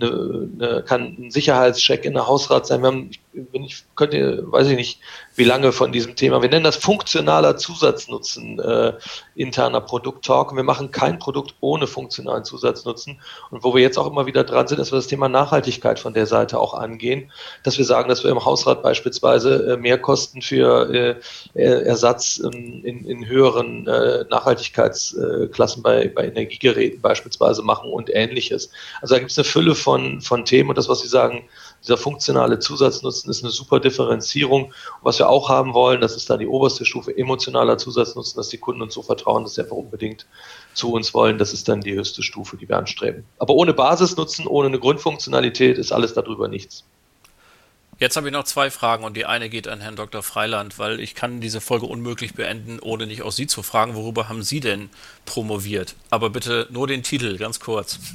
eine, 0.00 0.48
eine, 0.60 0.82
kann 0.86 1.16
ein 1.18 1.30
Sicherheitscheck 1.30 2.04
in 2.04 2.14
der 2.14 2.26
Hausrat 2.26 2.66
sein. 2.66 2.82
Wir 2.82 2.86
haben, 2.88 3.10
wenn 3.52 3.64
ich 3.64 3.84
könnte, 3.94 4.44
weiß 4.50 4.68
ich 4.68 4.76
nicht, 4.76 5.00
wie 5.34 5.44
lange 5.44 5.72
von 5.72 5.92
diesem 5.92 6.16
Thema. 6.16 6.42
Wir 6.42 6.48
nennen 6.48 6.64
das 6.64 6.76
funktionaler 6.76 7.56
Zusatznutzen 7.56 8.58
äh, 8.58 8.94
interner 9.34 9.80
Produkttalk. 9.80 10.54
Wir 10.54 10.62
machen 10.64 10.90
kein 10.90 11.18
Produkt 11.18 11.54
ohne 11.60 11.86
funktionalen 11.86 12.44
Zusatznutzen. 12.44 13.20
Und 13.50 13.62
wo 13.62 13.74
wir 13.74 13.82
jetzt 13.82 13.98
auch 13.98 14.06
immer 14.06 14.26
wieder 14.26 14.44
dran 14.44 14.66
sind, 14.66 14.78
dass 14.78 14.90
wir 14.90 14.96
das 14.96 15.06
Thema 15.06 15.28
Nachhaltigkeit 15.28 15.98
von 15.98 16.14
der 16.14 16.26
Seite 16.26 16.58
auch 16.58 16.74
angehen, 16.74 17.30
dass 17.62 17.78
wir 17.78 17.84
sagen, 17.84 18.08
dass 18.08 18.24
wir 18.24 18.30
im 18.30 18.44
Hausrat 18.44 18.82
beispielsweise 18.82 19.74
äh, 19.74 19.76
Mehrkosten 19.76 20.42
für 20.42 20.92
äh, 20.92 21.14
Ersatz 21.54 22.38
in, 22.38 22.84
in, 22.84 23.04
in 23.04 23.26
höheren 23.26 23.86
äh, 23.86 24.24
Nachhaltigkeitsklassen 24.28 25.82
bei, 25.82 26.08
bei 26.08 26.26
Energiegeräten 26.26 27.00
beispielsweise 27.00 27.62
machen 27.62 27.90
und 27.90 28.10
ähnliches. 28.12 28.70
Also 29.00 29.14
da 29.14 29.18
gibt 29.20 29.30
es 29.30 29.38
eine 29.38 29.44
Fülle 29.44 29.74
von, 29.74 30.20
von 30.20 30.44
Themen 30.44 30.70
und 30.70 30.78
das, 30.78 30.88
was 30.88 31.00
Sie 31.00 31.08
sagen, 31.08 31.44
dieser 31.82 31.96
funktionale 31.96 32.58
Zusatznutzen 32.58 33.30
ist 33.30 33.42
eine 33.42 33.50
super 33.50 33.80
Differenzierung. 33.80 34.64
Und 34.64 34.72
was 35.02 35.18
wir 35.18 35.28
auch 35.28 35.48
haben 35.48 35.74
wollen, 35.74 36.00
das 36.00 36.16
ist 36.16 36.28
dann 36.28 36.40
die 36.40 36.46
oberste 36.46 36.84
Stufe 36.84 37.16
emotionaler 37.16 37.78
Zusatznutzen, 37.78 38.36
dass 38.36 38.48
die 38.48 38.58
Kunden 38.58 38.82
uns 38.82 38.94
so 38.94 39.02
vertrauen, 39.02 39.44
dass 39.44 39.54
sie 39.54 39.62
einfach 39.62 39.76
unbedingt 39.76 40.26
zu 40.74 40.92
uns 40.92 41.14
wollen. 41.14 41.38
Das 41.38 41.52
ist 41.52 41.68
dann 41.68 41.80
die 41.80 41.94
höchste 41.94 42.22
Stufe, 42.22 42.56
die 42.56 42.68
wir 42.68 42.76
anstreben. 42.76 43.24
Aber 43.38 43.54
ohne 43.54 43.74
Basisnutzen, 43.74 44.46
ohne 44.46 44.68
eine 44.68 44.78
Grundfunktionalität 44.78 45.78
ist 45.78 45.92
alles 45.92 46.14
darüber 46.14 46.48
nichts. 46.48 46.84
Jetzt 48.00 48.16
habe 48.16 48.28
ich 48.28 48.32
noch 48.32 48.44
zwei 48.44 48.70
Fragen 48.70 49.02
und 49.02 49.16
die 49.16 49.26
eine 49.26 49.48
geht 49.48 49.66
an 49.66 49.80
Herrn 49.80 49.96
Dr. 49.96 50.22
Freiland, 50.22 50.78
weil 50.78 51.00
ich 51.00 51.16
kann 51.16 51.40
diese 51.40 51.60
Folge 51.60 51.86
unmöglich 51.86 52.34
beenden, 52.34 52.78
ohne 52.78 53.08
nicht 53.08 53.22
auch 53.22 53.32
Sie 53.32 53.48
zu 53.48 53.64
fragen, 53.64 53.96
worüber 53.96 54.28
haben 54.28 54.44
Sie 54.44 54.60
denn 54.60 54.88
promoviert? 55.24 55.96
Aber 56.08 56.30
bitte 56.30 56.68
nur 56.70 56.86
den 56.86 57.02
Titel, 57.02 57.38
ganz 57.38 57.58
kurz. 57.58 57.98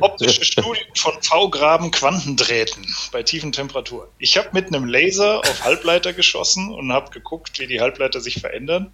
Optische 0.00 0.44
Studien 0.44 0.86
von 0.94 1.14
V-Graben 1.22 1.90
Quantendrähten 1.90 2.86
bei 3.10 3.22
tiefen 3.22 3.52
Temperaturen. 3.52 4.08
Ich 4.18 4.36
habe 4.36 4.48
mit 4.52 4.66
einem 4.66 4.86
Laser 4.86 5.38
auf 5.38 5.64
Halbleiter 5.64 6.12
geschossen 6.12 6.72
und 6.72 6.92
habe 6.92 7.10
geguckt, 7.10 7.58
wie 7.58 7.66
die 7.66 7.80
Halbleiter 7.80 8.20
sich 8.20 8.40
verändern. 8.40 8.92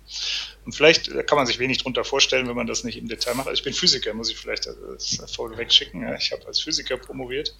Und 0.64 0.72
vielleicht 0.72 1.06
kann 1.26 1.36
man 1.38 1.46
sich 1.46 1.58
wenig 1.58 1.78
darunter 1.78 2.04
vorstellen, 2.04 2.46
wenn 2.46 2.56
man 2.56 2.66
das 2.66 2.84
nicht 2.84 2.98
im 2.98 3.08
Detail 3.08 3.34
macht. 3.34 3.48
Also 3.48 3.58
ich 3.58 3.64
bin 3.64 3.72
Physiker, 3.72 4.12
muss 4.12 4.30
ich 4.30 4.36
vielleicht 4.36 4.66
das 4.66 5.18
vorweg 5.34 5.72
schicken. 5.72 6.02
Ja, 6.02 6.14
ich 6.14 6.30
habe 6.30 6.46
als 6.46 6.60
Physiker 6.60 6.98
promoviert. 6.98 7.54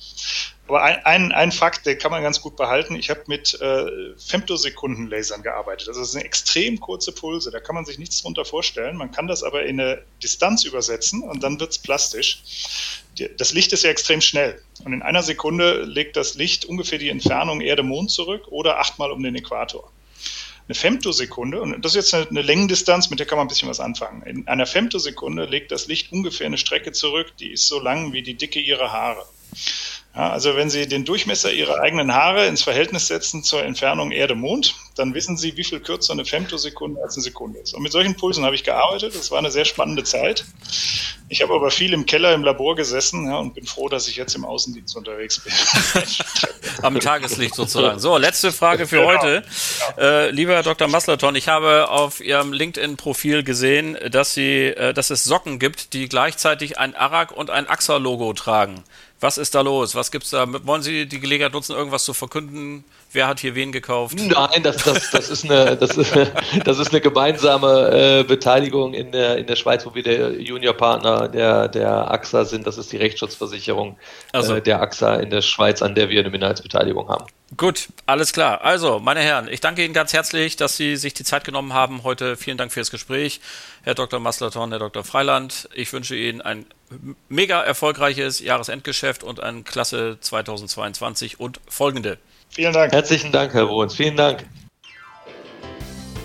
Aber 0.67 0.83
ein, 0.83 1.03
ein, 1.07 1.33
ein 1.33 1.51
Fakt, 1.51 1.87
den 1.87 1.99
kann 1.99 2.11
man 2.11 2.23
ganz 2.23 2.43
gut 2.43 2.57
behalten. 2.57 2.97
Ich 2.97 3.09
habe 3.09 3.23
mit 3.27 3.59
äh, 3.63 3.87
Femtosekunden-Lasern 4.19 5.43
gearbeitet. 5.43 5.89
Also 5.89 6.01
das 6.01 6.13
sind 6.13 6.21
extrem 6.21 6.79
kurze 6.79 7.13
Pulse. 7.13 7.51
Da 7.51 7.61
kann 7.61 7.75
man 7.75 7.87
sich 7.87 7.99
nichts 7.99 8.21
darunter 8.21 8.45
vorstellen. 8.45 8.99
Man 8.99 9.11
kann 9.11 9.27
das 9.27 9.43
aber 9.43 9.63
in 9.63 9.81
eine 9.81 10.03
Distanz 10.23 10.65
übersetzen 10.65 11.23
und 11.23 11.43
dann 11.43 11.59
wird 11.59 11.71
es 11.71 11.79
plastisch. 11.79 12.43
Das 13.37 13.53
Licht 13.53 13.73
ist 13.73 13.85
ja 13.85 13.91
extrem 13.91 14.21
schnell. 14.21 14.61
Und 14.85 14.93
in 14.93 15.03
einer 15.03 15.23
Sekunde 15.23 15.83
legt 15.83 16.17
das 16.17 16.35
Licht 16.35 16.65
ungefähr 16.65 16.99
die 16.99 17.09
Entfernung 17.09 17.61
Erde-Mond 17.61 18.11
zurück 18.11 18.49
oder 18.49 18.79
achtmal 18.79 19.11
um 19.13 19.23
den 19.23 19.35
Äquator 19.35 19.91
eine 20.69 20.75
Femtosekunde, 20.75 21.63
und 21.63 21.83
das 21.83 21.95
ist 21.95 22.13
jetzt 22.13 22.31
eine, 22.31 22.43
Längendistanz, 22.43 23.09
mit 23.09 23.19
der 23.19 23.27
kann 23.27 23.39
man 23.39 23.47
ein 23.47 23.49
bisschen 23.49 23.71
was 23.71 23.81
anfangen. 23.81 24.23
In 24.25 24.47
einer 24.49 24.67
Femtosekunde 24.67 25.47
legt 25.47 25.73
das 25.73 25.87
Licht 25.87 26.13
ungefähr 26.13 26.47
eine 26.47 26.59
Strecke 26.59 26.93
zurück, 26.93 27.33
die 27.41 27.53
ist 27.53 27.69
so 27.69 27.81
lang 27.81 28.13
wie 28.13 28.23
die 28.23 28.35
Dicke 28.35 28.61
ihrer 28.61 28.93
Haare. 28.93 29.25
Ja, 30.19 30.31
also 30.31 30.57
wenn 30.57 30.69
Sie 30.69 30.89
den 30.89 31.05
Durchmesser 31.05 31.53
Ihrer 31.53 31.81
eigenen 31.81 32.13
Haare 32.13 32.49
ins 32.49 32.65
Verhältnis 32.65 33.07
setzen 33.07 33.45
zur 33.45 33.63
Entfernung 33.63 34.11
Erde-Mond, 34.11 34.75
dann 34.97 35.15
wissen 35.15 35.37
Sie, 35.37 35.57
wie 35.57 35.63
viel 35.63 35.79
kürzer 35.79 36.13
eine 36.13 36.25
Femtosekunde 36.25 37.01
als 37.01 37.15
eine 37.15 37.23
Sekunde 37.23 37.61
ist. 37.61 37.73
Und 37.73 37.83
mit 37.83 37.93
solchen 37.93 38.17
Pulsen 38.17 38.45
habe 38.45 38.57
ich 38.57 38.65
gearbeitet. 38.65 39.15
Das 39.15 39.31
war 39.31 39.39
eine 39.39 39.53
sehr 39.53 39.65
spannende 39.65 40.03
Zeit. 40.03 40.45
Ich 41.29 41.41
habe 41.41 41.55
aber 41.55 41.71
viel 41.71 41.93
im 41.93 42.05
Keller 42.05 42.35
im 42.35 42.43
Labor 42.43 42.75
gesessen 42.75 43.27
ja, 43.27 43.37
und 43.37 43.55
bin 43.55 43.65
froh, 43.65 43.89
dass 43.89 44.09
ich 44.09 44.17
jetzt 44.17 44.35
im 44.35 44.45
Außendienst 44.45 44.97
unterwegs 44.97 45.39
bin. 45.39 45.53
Am 46.83 46.99
Tageslicht 46.99 47.55
sozusagen. 47.55 48.01
So, 48.01 48.17
letzte 48.17 48.51
Frage 48.51 48.89
für 48.89 48.97
genau. 48.97 49.09
heute. 49.11 49.45
Äh, 49.99 50.31
lieber 50.31 50.55
Herr 50.55 50.63
Dr. 50.65 50.89
Maslaton, 50.89 51.37
ich 51.37 51.47
habe 51.47 51.91
auf 51.91 52.21
Ihrem 52.21 52.53
LinkedIn-Profil 52.53 53.45
gesehen, 53.45 53.97
dass, 54.11 54.35
Sie, 54.35 54.65
äh, 54.67 54.93
dass 54.93 55.11
es 55.11 55.23
Socken 55.23 55.61
gibt, 55.61 55.93
die 55.93 56.09
gleichzeitig 56.09 56.79
ein 56.79 56.97
Arak 56.97 57.31
und 57.31 57.51
ein 57.51 57.69
AXA-Logo 57.69 58.33
tragen. 58.33 58.83
Was 59.21 59.39
ist 59.39 59.55
da 59.55 59.63
los? 59.63 59.95
Was 59.95 60.11
gibt's 60.11 60.31
da? 60.31 60.47
Wollen 60.65 60.83
Sie 60.83 61.07
die 61.07 61.21
Gelegenheit 61.21 61.53
nutzen, 61.53 61.75
irgendwas 61.75 62.05
zu 62.05 62.15
verkünden? 62.15 62.85
Wer 63.11 63.27
hat 63.27 63.41
hier 63.41 63.55
wen 63.55 63.73
gekauft? 63.73 64.19
Nein, 64.19 64.63
das, 64.63 64.85
das, 64.85 65.11
das, 65.11 65.31
ist, 65.31 65.45
eine, 65.45 65.77
das, 65.77 65.97
ist, 65.97 66.15
das 66.65 66.79
ist 66.79 66.91
eine 66.91 67.01
gemeinsame 67.01 68.21
äh, 68.21 68.23
Beteiligung 68.23 68.93
in 68.93 69.13
der, 69.13 69.39
in 69.39 69.47
der 69.47 69.57
Schweiz, 69.57 69.87
wo 69.87 69.95
wir 69.95 70.03
der 70.03 70.41
Juniorpartner 70.41 71.29
der, 71.29 71.69
der 71.69 72.11
AXA 72.11 72.45
sind. 72.45 72.67
Das 72.67 72.77
ist 72.77 72.93
die 72.93 72.99
Rechtsschutzversicherung 72.99 73.97
also. 74.33 74.57
äh, 74.57 74.61
der 74.61 74.83
AXA 74.83 75.17
in 75.17 75.31
der 75.31 75.41
Schweiz, 75.41 75.81
an 75.81 75.95
der 75.95 76.11
wir 76.11 76.21
eine 76.21 76.29
Minderheitsbeteiligung 76.29 77.09
haben. 77.09 77.25
Gut, 77.57 77.89
alles 78.05 78.35
klar. 78.35 78.61
Also, 78.63 78.99
meine 78.99 79.21
Herren, 79.21 79.49
ich 79.49 79.61
danke 79.61 79.83
Ihnen 79.83 79.95
ganz 79.95 80.13
herzlich, 80.13 80.57
dass 80.57 80.77
Sie 80.77 80.97
sich 80.97 81.15
die 81.15 81.25
Zeit 81.25 81.45
genommen 81.45 81.73
haben 81.73 82.03
heute. 82.05 82.37
Vielen 82.37 82.59
Dank 82.59 82.73
fürs 82.73 82.91
Gespräch, 82.91 83.41
Herr 83.85 83.95
Dr. 83.95 84.21
Maslaton, 84.21 84.69
Herr 84.71 84.81
Dr. 84.81 85.03
Freiland. 85.03 85.67
Ich 85.73 85.91
wünsche 85.95 86.15
Ihnen 86.15 86.43
ein 86.43 86.67
mega 87.31 87.63
erfolgreiches 87.63 88.41
Jahresendgeschäft 88.41 89.23
und 89.23 89.43
ein 89.43 89.65
klasse 89.65 90.19
2022 90.21 91.41
und 91.41 91.59
folgende. 91.69 92.19
Vielen 92.51 92.73
Dank. 92.73 92.93
Herzlichen 92.93 93.33
Dank, 93.33 93.55
Herr 93.55 93.67
Bruns. 93.67 93.95
Vielen 93.95 94.17
Dank. 94.17 94.45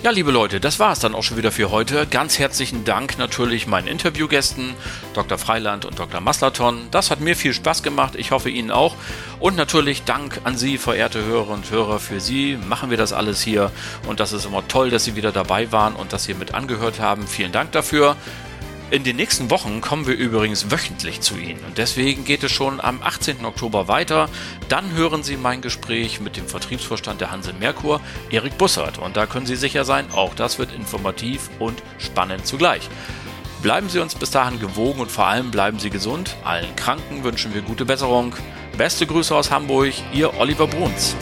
Ja, 0.04 0.10
liebe 0.10 0.32
Leute, 0.32 0.60
das 0.60 0.78
war 0.78 0.92
es 0.92 0.98
dann 0.98 1.14
auch 1.14 1.22
schon 1.22 1.38
wieder 1.38 1.50
für 1.50 1.70
heute. 1.70 2.06
Ganz 2.06 2.38
herzlichen 2.38 2.84
Dank 2.84 3.16
natürlich 3.16 3.66
meinen 3.66 3.88
Interviewgästen, 3.88 4.74
Dr. 5.14 5.38
Freiland 5.38 5.86
und 5.86 5.98
Dr. 5.98 6.20
Maslaton. 6.20 6.88
Das 6.90 7.10
hat 7.10 7.20
mir 7.20 7.34
viel 7.34 7.54
Spaß 7.54 7.82
gemacht, 7.82 8.12
ich 8.14 8.30
hoffe 8.30 8.50
Ihnen 8.50 8.70
auch. 8.70 8.96
Und 9.40 9.56
natürlich 9.56 10.02
Dank 10.02 10.42
an 10.44 10.58
Sie, 10.58 10.76
verehrte 10.76 11.24
Hörer 11.24 11.48
und 11.48 11.70
Hörer. 11.70 12.00
Für 12.00 12.20
Sie 12.20 12.58
machen 12.68 12.90
wir 12.90 12.98
das 12.98 13.14
alles 13.14 13.40
hier. 13.40 13.72
Und 14.06 14.20
das 14.20 14.34
ist 14.34 14.44
immer 14.44 14.68
toll, 14.68 14.90
dass 14.90 15.04
Sie 15.04 15.16
wieder 15.16 15.32
dabei 15.32 15.72
waren 15.72 15.96
und 15.96 16.12
dass 16.12 16.24
Sie 16.24 16.34
mit 16.34 16.52
angehört 16.52 17.00
haben. 17.00 17.26
Vielen 17.26 17.52
Dank 17.52 17.72
dafür. 17.72 18.14
In 18.94 19.02
den 19.02 19.16
nächsten 19.16 19.50
Wochen 19.50 19.80
kommen 19.80 20.06
wir 20.06 20.14
übrigens 20.14 20.70
wöchentlich 20.70 21.20
zu 21.20 21.36
Ihnen 21.36 21.58
und 21.64 21.78
deswegen 21.78 22.24
geht 22.24 22.44
es 22.44 22.52
schon 22.52 22.80
am 22.80 23.02
18. 23.02 23.44
Oktober 23.44 23.88
weiter. 23.88 24.28
Dann 24.68 24.92
hören 24.92 25.24
Sie 25.24 25.36
mein 25.36 25.62
Gespräch 25.62 26.20
mit 26.20 26.36
dem 26.36 26.46
Vertriebsvorstand 26.46 27.20
der 27.20 27.32
Hanse 27.32 27.54
Merkur, 27.54 28.00
Erik 28.30 28.56
Bussard. 28.56 28.98
Und 28.98 29.16
da 29.16 29.26
können 29.26 29.46
Sie 29.46 29.56
sicher 29.56 29.84
sein, 29.84 30.06
auch 30.12 30.32
das 30.36 30.60
wird 30.60 30.72
informativ 30.72 31.50
und 31.58 31.82
spannend 31.98 32.46
zugleich. 32.46 32.88
Bleiben 33.62 33.88
Sie 33.88 33.98
uns 33.98 34.14
bis 34.14 34.30
dahin 34.30 34.60
gewogen 34.60 35.00
und 35.00 35.10
vor 35.10 35.26
allem 35.26 35.50
bleiben 35.50 35.80
Sie 35.80 35.90
gesund. 35.90 36.36
Allen 36.44 36.76
Kranken 36.76 37.24
wünschen 37.24 37.52
wir 37.52 37.62
gute 37.62 37.84
Besserung. 37.84 38.36
Beste 38.78 39.08
Grüße 39.08 39.34
aus 39.34 39.50
Hamburg, 39.50 39.92
Ihr 40.12 40.38
Oliver 40.38 40.68
Bruns. 40.68 41.16